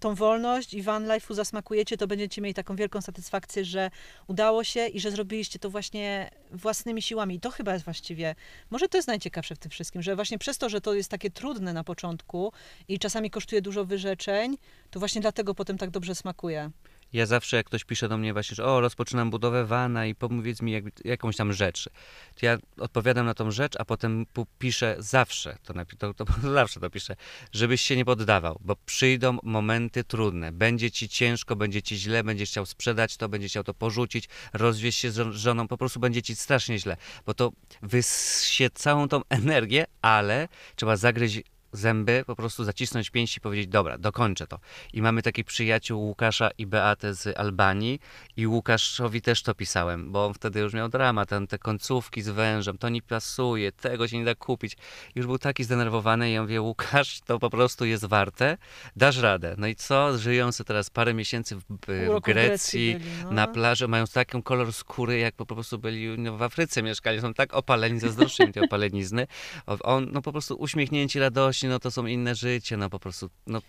[0.00, 3.90] tą wolność i van life'u zasmakujecie, to będziecie mieli taką wielką satysfakcję, że
[4.26, 7.34] udało się i że zrobiliście to właśnie własnymi siłami.
[7.34, 8.34] I to chyba jest właściwie,
[8.70, 11.30] może to jest najciekawsze w tym wszystkim, że właśnie przez to, że to jest takie
[11.30, 12.52] trudne na początku
[12.88, 14.58] i czasami kosztuje dużo wyrzeczeń,
[14.90, 16.70] to właśnie dlatego potem tak dobrze smakuje.
[17.12, 20.62] Ja zawsze, jak ktoś pisze do mnie właśnie, że o, rozpoczynam budowę wana i powiedz
[20.62, 21.88] mi jakby, jakąś tam rzecz,
[22.34, 24.26] to ja odpowiadam na tą rzecz, a potem
[24.58, 27.16] piszę zawsze, to, napi- to, to zawsze to piszę,
[27.52, 32.50] żebyś się nie poddawał, bo przyjdą momenty trudne, będzie ci ciężko, będzie ci źle, będziesz
[32.50, 36.22] chciał sprzedać to, będziesz chciał to porzucić, rozwieść się z żon- żoną, po prostu będzie
[36.22, 36.96] ci strasznie źle,
[37.26, 37.52] bo to
[37.82, 41.42] wyssie całą tą energię, ale trzeba zagryźć
[41.72, 44.58] zęby, po prostu zacisnąć pięści i powiedzieć, dobra, dokończę to.
[44.92, 48.00] I mamy takich przyjaciół Łukasza i Beatę z Albanii
[48.36, 52.28] i Łukaszowi też to pisałem, bo on wtedy już miał dramat, ten, te końcówki z
[52.28, 54.76] wężem, to nie pasuje, tego się nie da kupić.
[55.14, 58.56] Już był taki zdenerwowany i ja mówię, Łukasz, to po prostu jest warte,
[58.96, 59.54] dasz radę.
[59.58, 63.30] No i co, żyją sobie teraz parę miesięcy w, w w Grecji, byli, no.
[63.30, 67.34] na plaży, mają taki kolor skóry, jak po prostu byli no, w Afryce mieszkali, są
[67.34, 69.26] tak opaleni, zazdroszczą im tej opalenizny.
[69.66, 71.18] On, no po prostu uśmiechnięci,
[71.58, 73.60] radośni, no to są inne życie, no po prostu, no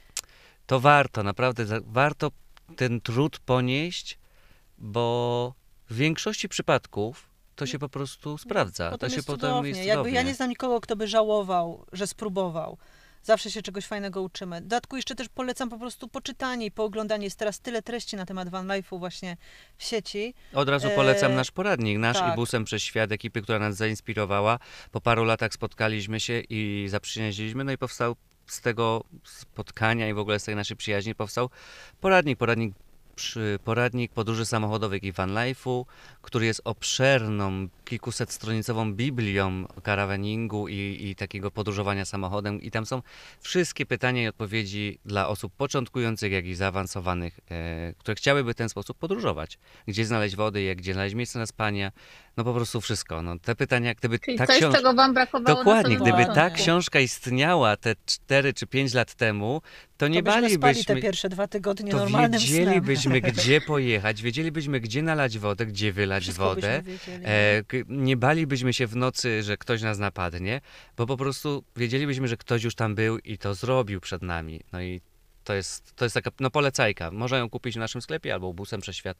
[0.65, 2.31] to warto, naprawdę, warto
[2.75, 4.17] ten trud ponieść,
[4.77, 5.53] bo
[5.89, 9.69] w większości przypadków to się po prostu sprawdza, Potem to się jest potem cudownie.
[9.69, 10.23] jest Jakby ja cudownie.
[10.23, 12.77] nie znam nikogo, kto by żałował, że spróbował.
[13.23, 14.57] Zawsze się czegoś fajnego uczymy.
[14.57, 17.23] W dodatku jeszcze też polecam po prostu poczytanie i pooglądanie.
[17.23, 19.37] Jest teraz tyle treści na temat van life'u właśnie
[19.77, 20.33] w sieci.
[20.53, 22.33] Od razu polecam E, nasz poradnik, nasz tak.
[22.33, 24.59] i busem przez świat, ekipy, która nas zainspirowała.
[24.91, 28.15] Po paru latach spotkaliśmy się i zaprzyjaźniliśmy, no i powstał
[28.45, 31.49] z tego spotkania i w ogóle z tej naszej przyjaźni powstał
[32.01, 32.73] poradnik, poradnik
[33.63, 35.85] poradnik podróży samochodowych i van life'u,
[36.21, 42.61] który jest obszerną, kilkuset-stronicową biblią karawaningu i, i takiego podróżowania samochodem.
[42.61, 43.01] I tam są
[43.41, 48.69] wszystkie pytania i odpowiedzi dla osób początkujących, jak i zaawansowanych, e, które chciałyby w ten
[48.69, 49.59] sposób podróżować.
[49.87, 51.91] Gdzie znaleźć wody, jak, gdzie znaleźć miejsce na spanie,
[52.39, 53.21] no po prostu wszystko.
[53.21, 54.77] No, te pytania, gdyby Czyli ta coś, książka...
[54.77, 59.61] czego wam brakowało Dokładnie, gdyby ta książka istniała te 4 czy 5 lat temu,
[59.97, 62.51] to nie to byśmy spali te balibyśmy pierwsze dwa tygodnie to normalnym snem.
[62.51, 66.81] wiedzielibyśmy, gdzie pojechać, wiedzielibyśmy, gdzie nalać wodę, gdzie wylać Wszystko wodę.
[66.85, 67.25] wiedzieli.
[67.25, 70.61] E, nie balibyśmy się w nocy, że ktoś nas napadnie,
[70.97, 74.61] bo po prostu wiedzielibyśmy, że ktoś już tam był i to zrobił przed nami.
[74.71, 75.01] No i
[75.43, 77.11] to jest, to jest taka no, polecajka.
[77.11, 79.17] Można ją kupić w naszym sklepie albo busem przez świat.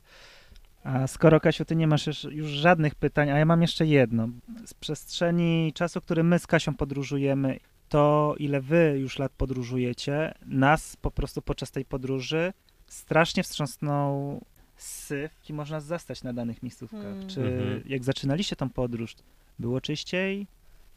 [0.84, 4.30] A skoro, Kasiu, ty nie masz już, żadnych pytań, a ja mam jeszcze jedno.
[4.66, 7.60] Z przestrzeni czasu, który my z Kasią podróżujemy,
[7.90, 12.54] to ile wy już lat podróżujecie, nas po prostu podczas tej podróży
[12.88, 14.42] strasznie wstrząsnął
[14.78, 17.02] syf, jaki można zastać na danych miejscówkach.
[17.02, 17.28] Hmm.
[17.30, 17.84] Czy Mhm.
[17.86, 19.16] jak zaczynaliście tą podróż,
[19.60, 20.48] było czyściej?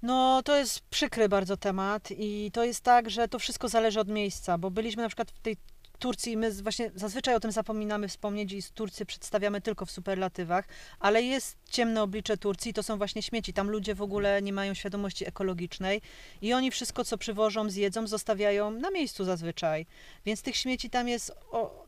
[0.02, 4.08] No, to jest przykry bardzo temat i to jest tak, że to wszystko zależy od
[4.08, 5.56] miejsca, bo byliśmy na przykład w tej
[6.02, 10.68] Turcji, my właśnie zazwyczaj o tym zapominamy wspomnieć i z Turcji przedstawiamy tylko w superlatywach,
[11.00, 13.52] ale jest ciemne oblicze Turcji, to są właśnie śmieci.
[13.52, 16.02] Tam ludzie w ogóle nie mają świadomości ekologicznej
[16.40, 19.86] i oni wszystko, co przywożą, zjedzą, zostawiają na miejscu zazwyczaj.
[20.26, 21.86] Więc tych śmieci tam jest o,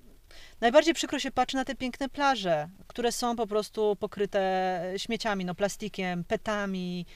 [0.60, 5.54] Najbardziej przykro się patrzy na te piękne plaże, które są po prostu pokryte śmieciami, no
[5.54, 7.06] plastikiem, petami.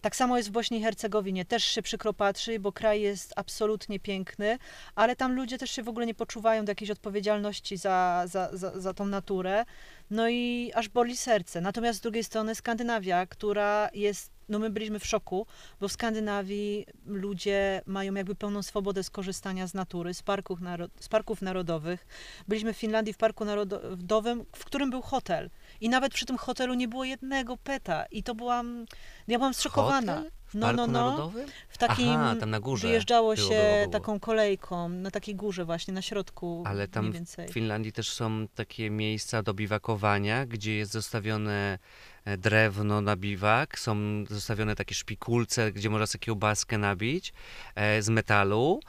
[0.00, 1.44] Tak samo jest w Bośni i Hercegowinie.
[1.44, 4.58] Też się przykro patrzy, bo kraj jest absolutnie piękny,
[4.94, 8.80] ale tam ludzie też się w ogóle nie poczuwają do jakiejś odpowiedzialności za, za, za,
[8.80, 9.64] za tą naturę.
[10.10, 11.60] No i aż boli serce.
[11.60, 15.46] Natomiast z drugiej strony Skandynawia, która jest, no my byliśmy w szoku,
[15.80, 21.08] bo w Skandynawii ludzie mają jakby pełną swobodę skorzystania z natury, z parków, naro- z
[21.08, 22.06] parków narodowych.
[22.48, 25.50] Byliśmy w Finlandii w parku narodowym, w którym był hotel.
[25.80, 28.06] I nawet przy tym hotelu nie było jednego peta.
[28.10, 28.86] I to byłam,
[29.28, 30.14] ja byłam zszokowana.
[30.16, 30.30] Hotel?
[30.46, 30.92] W No, Parku no, no.
[31.10, 31.48] Narodowym?
[31.68, 32.88] W takim Aha, tam na górze.
[32.88, 33.92] wyjeżdżało Było, się było, było.
[33.92, 37.48] taką kolejką, na takiej górze właśnie, na środku Ale tam mniej w więcej.
[37.48, 41.78] W Finlandii też są takie miejsca do biwakowania, gdzie jest zostawione
[42.38, 43.96] drewno na biwak, są
[44.30, 47.32] zostawione takie szpikulce, gdzie można sobie kiełbaskę nabić
[47.74, 48.80] e, z metalu.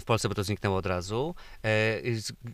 [0.00, 1.34] W Polsce by to zniknęło od razu.
[1.64, 1.68] E,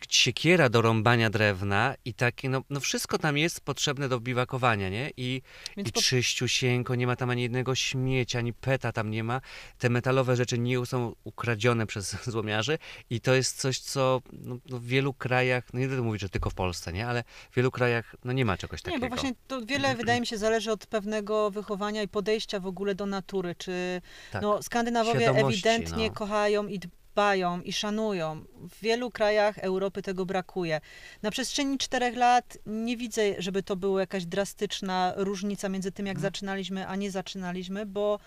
[0.09, 5.11] Siekiera do rąbania drewna i takie, no, no wszystko tam jest potrzebne do biwakowania, nie?
[5.17, 5.43] I,
[5.77, 9.41] Więc i po- czyściusieńko, nie ma tam ani jednego śmiecia, ani peta tam nie ma.
[9.79, 12.79] Te metalowe rzeczy nie są ukradzione przez złomiarzy
[13.11, 16.29] i to jest coś, co no, no w wielu krajach, no nie będę mówić, że
[16.29, 17.07] tylko w Polsce, nie?
[17.07, 19.07] Ale w wielu krajach no nie ma czegoś Nie, takiego.
[19.09, 22.95] bo właśnie to wiele, wydaje mi się, zależy od pewnego wychowania i podejścia w ogóle
[22.95, 23.55] do natury.
[23.55, 24.01] Czy
[24.33, 24.43] Tak.
[24.43, 26.15] no, Skandynawowie ewidentnie no.
[26.15, 28.45] kochają i dbają i szanują.
[28.71, 30.81] W wielu krajach Europy tego brakuje.
[31.23, 36.17] Na przestrzeni czterech lat nie widzę, żeby to była jakaś drastyczna różnica między tym, jak
[36.17, 36.33] Mhm.
[36.33, 38.19] zaczynaliśmy, a nie zaczynaliśmy, bo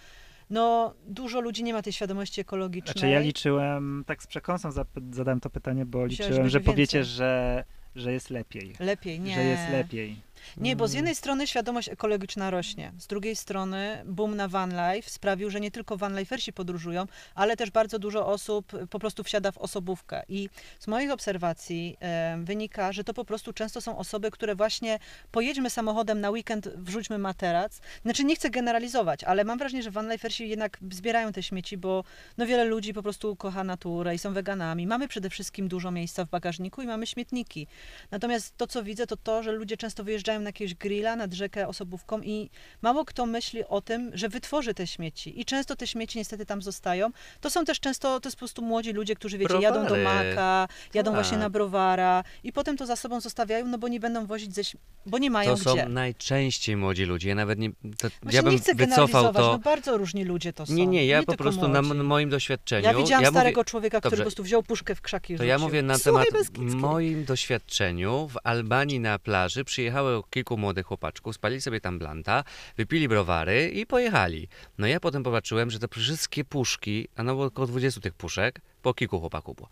[0.50, 2.92] no, dużo ludzi nie ma tej świadomości ekologicznej.
[2.94, 4.72] Znaczy ja liczyłem, tak z przekąsem
[5.12, 7.16] zadałem to pytanie, bo Myślałeś, że liczyłem, że powiecie, więcej.
[7.16, 7.64] że,
[7.96, 8.74] że jest lepiej.
[8.80, 9.36] Lepiej, nie.
[9.36, 10.22] Że jest lepiej.
[10.58, 15.10] Nie, bo z jednej strony świadomość ekologiczna rośnie, z drugiej strony boom na van life
[15.10, 19.58] sprawił, że nie tylko vanlifersi podróżują, ale też bardzo dużo osób po prostu wsiada w
[19.58, 20.24] osobówkę.
[20.30, 25.00] I z moich obserwacji e, wynika, że to po prostu często są osoby, które właśnie
[25.32, 27.80] pojedźmy samochodem na weekend, wrzućmy materac.
[28.04, 32.04] Znaczy nie chcę generalizować, ale mam wrażenie, że vanlifersi jednak zbierają te śmieci, bo
[32.38, 34.88] no wiele ludzi po prostu kocha naturę i są weganami.
[34.88, 37.68] Mamy przede wszystkim dużo miejsca w bagażniku i mamy śmietniki.
[38.12, 41.68] Natomiast to, co widzę, to to, że ludzie często wyjeżdżają na jakiegoś grilla nad rzekę
[41.68, 42.50] osobówką i
[42.82, 45.42] mało kto myśli o tym, że wytworzy te śmieci.
[45.42, 47.10] I często te śmieci niestety tam zostają.
[47.42, 50.30] To są też często, to jest po prostu młodzi ludzie, którzy, wiecie, jadą do Browary.
[50.30, 51.16] Maka, jadą Tak.
[51.22, 54.62] właśnie na browara i potem to za sobą zostawiają, no bo nie będą wozić ze
[55.06, 55.86] bo nie mają To są gdzie.
[55.86, 57.30] najczęściej młodzi ludzie.
[57.30, 57.70] Ja nawet nie.
[57.70, 57.76] To,
[58.22, 59.40] Właśnie ja bym nie chcę wycofał to.
[59.42, 60.74] no bardzo różni ludzie to są.
[60.74, 62.02] Nie, nie, ja po tylko prostu na młodzi.
[62.02, 62.84] moim doświadczeniu.
[62.88, 64.24] Ja widziałam ja starego mówię, człowieka, który Dobrze.
[64.24, 65.68] po prostu wziął puszkę w krzaki i To ja rzucił.
[65.68, 68.28] mówię na Słuchaj, temat moim doświadczeniu.
[68.28, 72.44] W Albanii na plaży przyjechało kilku młodych chłopaczków, spalili sobie tam blanta,
[72.78, 74.48] wypili browary i pojechali.
[74.78, 78.62] No ja potem popatrzyłem, że te wszystkie puszki, a no było około 20 tych puszek,
[78.82, 79.70] po kilku chłopaków było,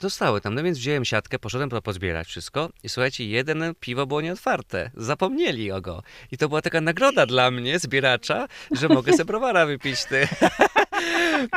[0.00, 0.54] zostały tam.
[0.54, 4.90] No więc wziąłem siatkę, poszedłem to pozbierać wszystko i słuchajcie, jeden piwo było nieotwarte.
[4.94, 6.02] Zapomnieli o go.
[6.32, 10.04] I to była taka nagroda dla mnie, zbieracza, że mogę sobie browara wypić.
[10.04, 10.28] Ty.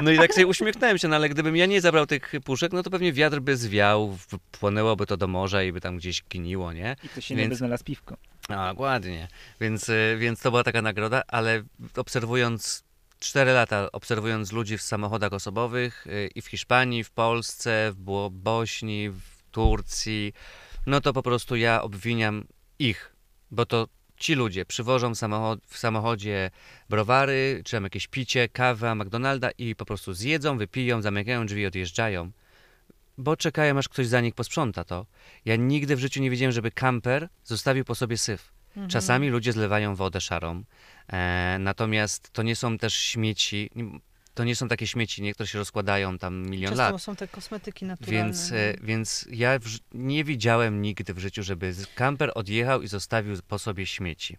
[0.01, 2.83] No i tak sobie uśmiechnąłem się, no ale gdybym ja nie zabrał tych puszek, no
[2.83, 6.95] to pewnie wiatr by zwiał, wpłynęłoby to do morza i by tam gdzieś gniło, nie?
[7.03, 8.17] I to się Więc- nie by znalazł piwko.
[8.49, 9.27] A, ładnie.
[9.61, 11.63] Więc, y, więc to była taka nagroda, ale
[11.95, 12.83] obserwując
[13.19, 18.29] 4 lata, obserwując ludzi w samochodach osobowych y, i w Hiszpanii, w Polsce, w Bo-
[18.29, 19.21] Bośni, w
[19.51, 20.33] Turcji,
[20.87, 22.43] no to po prostu ja obwiniam
[22.79, 23.15] ich,
[23.51, 23.87] bo to
[24.19, 26.51] ci ludzie przywożą samochod, w samochodzie
[26.89, 31.65] browary, czy tam jakieś picie, kawę, McDonalda i po prostu zjedzą, wypiją, zamykają drzwi i
[31.65, 32.31] odjeżdżają.
[33.17, 35.05] Bo czekają, aż ktoś za nich posprząta to.
[35.45, 38.51] Ja nigdy w życiu nie widziałem, żeby kamper zostawił po sobie syf.
[38.69, 38.89] Mhm.
[38.89, 40.63] Czasami ludzie zlewają wodę szarą,
[41.07, 43.69] e, natomiast to nie są też śmieci,
[44.39, 47.01] to nie są takie śmieci, nie, które się rozkładają tam milion Często lat.
[47.01, 48.23] są te kosmetyki naturalne.
[48.23, 49.59] Więc, e, więc ja
[49.93, 54.37] nie widziałem nigdy w życiu, żeby kamper odjechał i zostawił po sobie śmieci.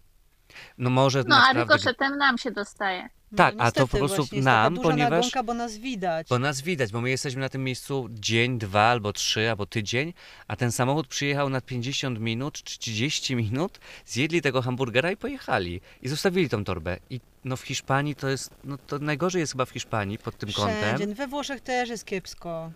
[0.77, 1.73] No może No, a naprawdę...
[1.73, 3.09] rykoszetem nam się dostaje.
[3.35, 5.77] tak, no, a to niestety po prostu właśnie jest nam, duża ponieważ- nagonka, bo nas
[5.77, 6.27] widać.
[6.29, 10.13] Bo nas widać, bo my jesteśmy na tym miejscu dzień, dwa, albo trzy, albo tydzień,
[10.47, 15.81] a ten samochód przyjechał na 50 minut, czy 30 minut, zjedli tego hamburgera i pojechali.
[16.01, 16.97] I zostawili tą torbę.
[17.09, 20.49] I no w Hiszpanii to jest, no to najgorzej jest chyba w Hiszpanii pod tym
[20.53, 20.95] kątem.
[20.95, 21.15] Wszędzie.
[21.15, 22.71] We Włoszech też jest kiepsko.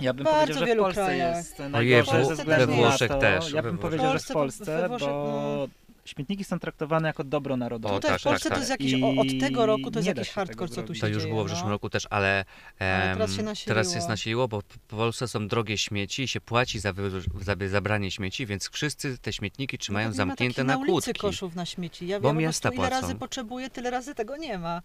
[0.00, 1.36] Ja bym Bardzo powiedział, że w wielu Polsce krajach.
[1.36, 3.80] jest Ojej, najgorzej w- ze we względu na Włoszech to, też, Ja we bym Włoszech.
[3.80, 5.68] powiedział, że W w Polsce, Polsce, we Włoszech, bo
[6.08, 7.94] śmietniki są traktowane jako dobro narodowe.
[7.94, 8.80] Tutaj tak, w Polsce tak, to jest tak.
[8.80, 11.08] jakiś, o, od tego roku to jest I nie jakiś hardcore, co tu się To
[11.08, 11.34] już dzieje.
[11.34, 11.70] było w zeszłym no.
[11.72, 12.44] roku też, ale,
[12.78, 13.74] Ale teraz się nasiliło.
[13.74, 17.56] teraz jest nasiliło, bo w Polsce są drogie śmieci i się płaci za, wy, za
[17.56, 21.12] wy- zabranie śmieci, więc wszyscy te śmietniki trzymają Nawet nie ma zamknięte na na kłódki.
[21.12, 22.06] koszów na śmieci.
[22.06, 24.82] Ja Bo wiem, po miasta prostu ile razy potrzebuję, tyle razy tego nie ma.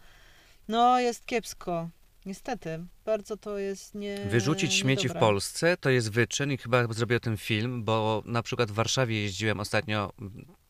[0.68, 1.90] No, jest kiepsko.
[2.26, 2.86] Niestety.
[3.06, 5.14] Bardzo to jest nie Wyrzucić śmieci w.
[5.14, 9.22] Polsce to jest wyczyn i chyba zrobię o tym film, bo na przykład w Warszawie
[9.22, 10.14] jeździłem ostatnio,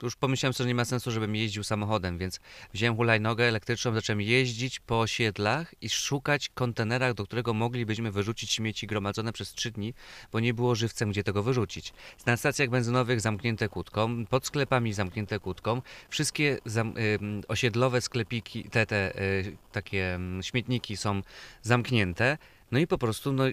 [0.04, 2.40] już pomyślałem sobie, że nie ma sensu, żebym jeździł samochodem, więc
[2.74, 8.88] wziąłem hulajnogę elektryczną, zacząłem jeździć po osiedlach i szukać kontenera, do którego moglibyśmy wyrzucić śmieci
[8.88, 9.94] gromadzone przez trzy dni,
[10.32, 11.94] bo nie było żywcem, gdzie tego wyrzucić.
[12.26, 18.86] Na stacjach benzynowych zamknięte kłódką, pod sklepami zamknięte kłódką, wszystkie zam, ym, osiedlowe sklepiki, te,
[18.86, 21.22] te y, takie ym, śmietniki są
[21.62, 22.23] zamknięte,
[22.72, 23.44] no i po prostu, no,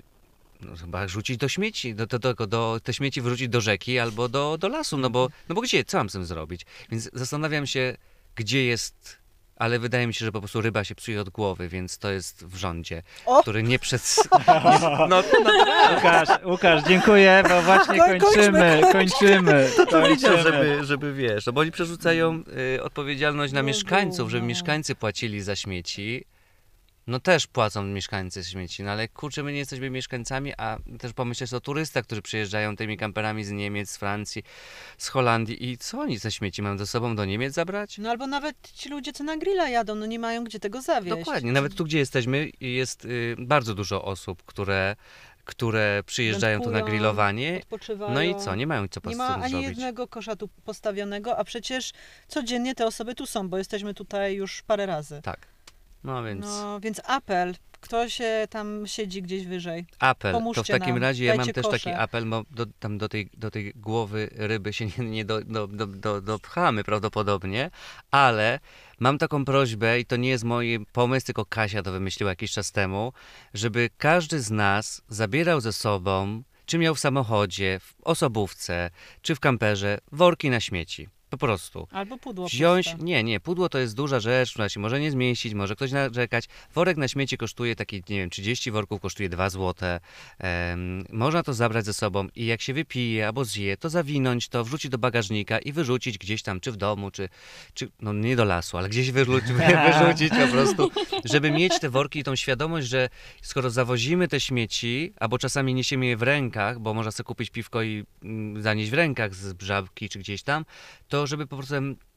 [0.61, 4.29] no chyba rzucić do śmieci, do, do, do, do, te śmieci wyrzucić do rzeki albo
[4.29, 6.67] do, do lasu, no bo, no bo gdzie, co mam z tym zrobić?
[6.91, 7.97] Więc zastanawiam się,
[8.37, 9.21] gdzie jest
[9.61, 12.47] ale wydaje mi się, że po prostu ryba się psuje od głowy, więc to jest
[12.47, 13.43] w rządzie, O!
[13.43, 14.17] który nie przed...
[14.49, 15.23] Nie, no, no,
[15.95, 19.71] Łukasz, Łukasz, dziękuję, bo właśnie Koń- kończymy, kończymy.
[19.77, 20.43] to powiedział, kończymy.
[20.65, 22.43] żeby, żeby wiesz, no bo oni przerzucają
[22.77, 26.25] y, odpowiedzialność na No mieszkańców, żeby mieszkańcy płacili za śmieci.
[27.11, 31.55] No też płacą mieszkańcy śmieci, no ale kurczę, my nie jesteśmy mieszkańcami, a też pomyśleć
[31.55, 34.43] o turystach, którzy przyjeżdżają tymi kamperami z Niemiec, z Francji,
[34.99, 37.99] z Holandii i co oni ze śmieci mają ze sobą do Niemiec zabrać?
[37.99, 41.19] No albo nawet ci ludzie, co na grilla jadą, no nie mają gdzie tego zawieźć.
[41.19, 44.97] Dokładnie, nawet tu, gdzie jesteśmy, jest y, bardzo dużo osób, które,
[45.45, 47.63] które przyjeżdżają tu na Wędkują, grillowanie.
[48.15, 49.69] No i co, nie mają co Nie z ma ani zrobić.
[49.69, 51.93] jednego kosza tu postawionego, a przecież
[52.29, 55.21] codziennie te osoby tu są, bo jesteśmy tutaj już parę razy.
[55.23, 55.47] Tak.
[56.05, 59.87] No więc No więc apel, kto się tam siedzi gdzieś wyżej.
[59.99, 60.33] apel.
[60.33, 61.99] To w pomóżcie takim nam, razie ja mam dajcie też taki kosze.
[61.99, 65.67] apel, bo do, tam do tej, do tej głowy ryby się nie, nie do, do,
[65.67, 67.71] do, do, dopchamy prawdopodobnie,
[68.11, 68.61] ale
[68.99, 72.73] mam taką prośbę i to nie jest mój pomysł, tylko Kasia to wymyśliła jakiś czas
[72.73, 73.13] temu,
[73.55, 78.91] żeby każdy z nas zabierał ze sobą, czy miał w samochodzie, w osobówce,
[79.23, 81.09] czy w kamperze, worki na śmieci.
[81.31, 81.89] Po prostu.
[81.91, 83.05] Albo pudło Wziąć, puste.
[83.05, 86.45] nie, nie, pudło to jest duża rzecz, która się może nie zmieścić, może ktoś narzekać.
[86.75, 90.01] Worek na śmieci kosztuje taki, nie wiem, 30 worków kosztuje 2 złote.
[90.39, 94.65] Em, można to zabrać ze sobą i jak się wypije albo zje, to zawinąć to,
[94.65, 97.29] wrzucić do bagażnika i wyrzucić gdzieś tam, czy w domu, czy,
[97.75, 99.53] czy no nie do lasu, ale gdzieś wyrzucić,
[99.87, 100.91] wyrzucić po prostu,
[101.25, 103.09] żeby mieć te worki i tą świadomość, że
[103.43, 107.83] skoro zawozimy te śmieci, albo czasami niesiemy je w rękach, bo można sobie kupić piwko
[107.83, 110.65] i mm, zanieść w rękach z brzabki czy gdzieś tam,
[111.09, 111.75] to żeby po prostu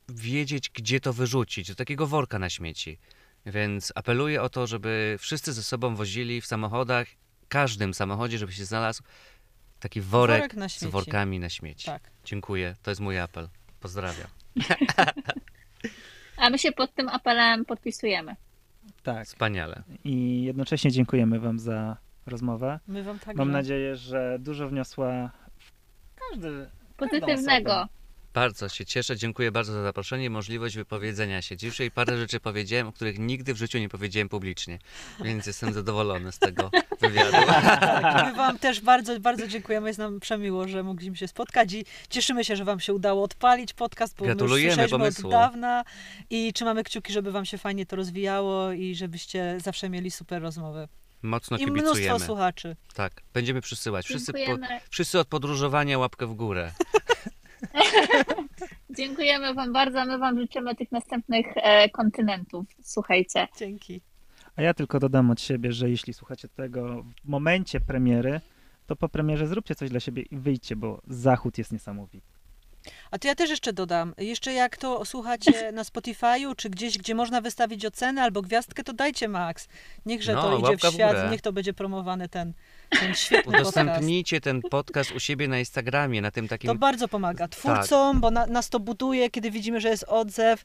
[0.10, 2.98] wiedzieć, gdzie to wyrzucić, do takiego worka na śmieci.
[3.46, 7.08] Więc apeluję o to, żeby wszyscy ze sobą wozili w samochodach,
[7.48, 9.04] każdym samochodzie, żeby się znalazł
[9.80, 11.86] taki worek, Worek na z workami na śmieci.
[11.86, 12.12] Tak.
[12.26, 13.50] Dziękuję, to jest mój apel.
[13.80, 14.28] Pozdrawiam.
[16.38, 18.36] A my się pod tym apelem podpisujemy.
[19.04, 19.28] Tak.
[19.28, 19.84] Wspaniale.
[20.04, 22.80] I jednocześnie dziękujemy Wam za rozmowę.
[22.88, 25.32] My wam tak Mam nadzieję, że dużo wniosła
[26.30, 26.70] każdy.
[26.98, 27.88] Pozytywnego.
[28.34, 31.58] Bardzo się cieszę, dziękuję bardzo za zaproszenie i możliwość wypowiedzenia się.
[31.58, 34.80] Dzisiaj parę rzeczy powiedziałem, o których nigdy w życiu nie powiedziałem publicznie,
[35.24, 37.38] więc jestem zadowolony z tego wywiadu.
[38.26, 39.88] My wam też bardzo, bardzo dziękujemy.
[39.88, 43.74] Jest nam przemiło, że mogliśmy się spotkać i cieszymy się, że wam się udało odpalić
[43.74, 45.84] podcast, bo Gratulujemy my już od dawna
[46.30, 50.88] i trzymamy kciuki, żeby wam się fajnie to rozwijało i żebyście zawsze mieli super rozmowy.
[51.24, 52.26] Mocno I mnóstwo kibicujemy.
[52.26, 52.76] słuchaczy.
[52.94, 54.06] Tak, będziemy przysyłać.
[54.06, 54.40] Wszyscy, po,
[54.90, 56.72] wszyscy od podróżowania łapkę w górę.
[58.98, 62.66] Dziękujemy Wam bardzo, a my Wam życzymy tych następnych e, kontynentów.
[62.82, 63.48] Słuchajcie.
[63.58, 64.02] Dzięki.
[64.56, 68.42] A ja tylko dodam od siebie, że jeśli słuchacie tego w momencie premiery,
[68.88, 72.34] to po premierze zróbcie coś dla siebie i wyjdźcie, bo zachód jest niesamowity.
[73.12, 74.14] A to ja też jeszcze dodam.
[74.18, 78.94] Jeszcze jak to słuchacie na Spotify'u, czy gdzieś, gdzie można wystawić ocenę albo gwiazdkę, to
[78.94, 79.68] dajcie Max.
[80.06, 81.28] Niechże No, to idzie w w świat, górę.
[81.32, 82.54] niech to będzie promowany ten,
[83.00, 83.62] ten świetny podcast.
[83.62, 86.68] Udostępnijcie ten podcast u siebie na Instagramie, na tym takim...
[86.68, 87.60] To bardzo pomaga Tak.
[87.60, 90.64] twórcom, bo na, nas to buduje, kiedy widzimy, że jest odzew.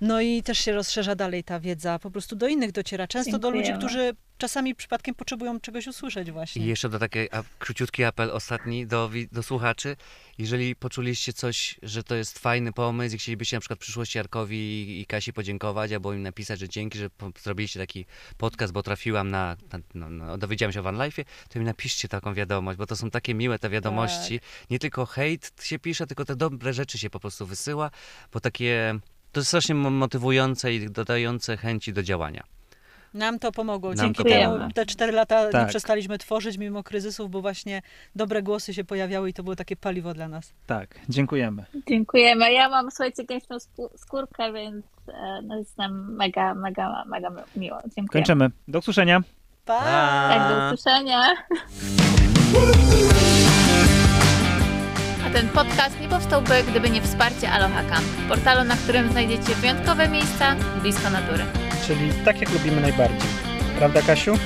[0.00, 3.06] No i też się rozszerza dalej ta wiedza, po prostu do innych dociera.
[3.06, 3.88] Często do ludzi, Dziękujemy.
[3.88, 6.62] którzy czasami przypadkiem potrzebują czegoś usłyszeć właśnie.
[6.64, 9.96] I jeszcze do taki a, króciutki apel ostatni do, do słuchaczy.
[10.38, 14.56] Jeżeli poczuliście coś, że to jest fajny pomysł i chcielibyście na przykład w przyszłości Jarkowi
[14.56, 18.06] i- i Kasi podziękować, albo im napisać, że dzięki, że po- zrobiliście taki
[18.38, 22.08] podcast, bo trafiłam na, na, no, no, dowiedziałam się o Van Life'ie, to mi napiszcie
[22.08, 24.40] taką wiadomość, bo to są takie miłe te wiadomości.
[24.70, 27.90] Nie tylko hejt się pisze, tylko te dobre rzeczy się po prostu wysyła,
[28.32, 28.98] bo takie...
[29.34, 32.42] To jest strasznie mo- motywujące i dodające chęci do działania.
[33.14, 33.90] Nam to pomogło.
[33.94, 34.68] Nam Dzięki to temu pomogło.
[34.74, 35.68] te cztery lata nie Tak.
[35.68, 37.82] przestaliśmy tworzyć mimo kryzysów, bo właśnie
[38.16, 40.52] dobre głosy się pojawiały i to było takie paliwo dla nas.
[40.66, 41.64] Tak, dziękujemy.
[41.88, 42.52] Dziękujemy.
[42.52, 47.78] Ja mam, słuchajcie, skó- skórkę, więc e, no jest nam mega, mega, mega miło.
[47.96, 48.22] Dziękuję.
[48.22, 48.50] Kończymy.
[48.68, 49.22] Do usłyszenia.
[49.64, 49.80] Pa!
[50.28, 51.20] Tak, do usłyszenia.
[55.34, 60.56] Ten podcast nie powstałby, gdyby nie wsparcie Aloha Camp, portalu, na którym znajdziecie wyjątkowe miejsca
[60.82, 61.44] blisko natury.
[61.86, 63.28] Czyli tak jak lubimy najbardziej.
[63.78, 64.38] Prawda, Kasiu?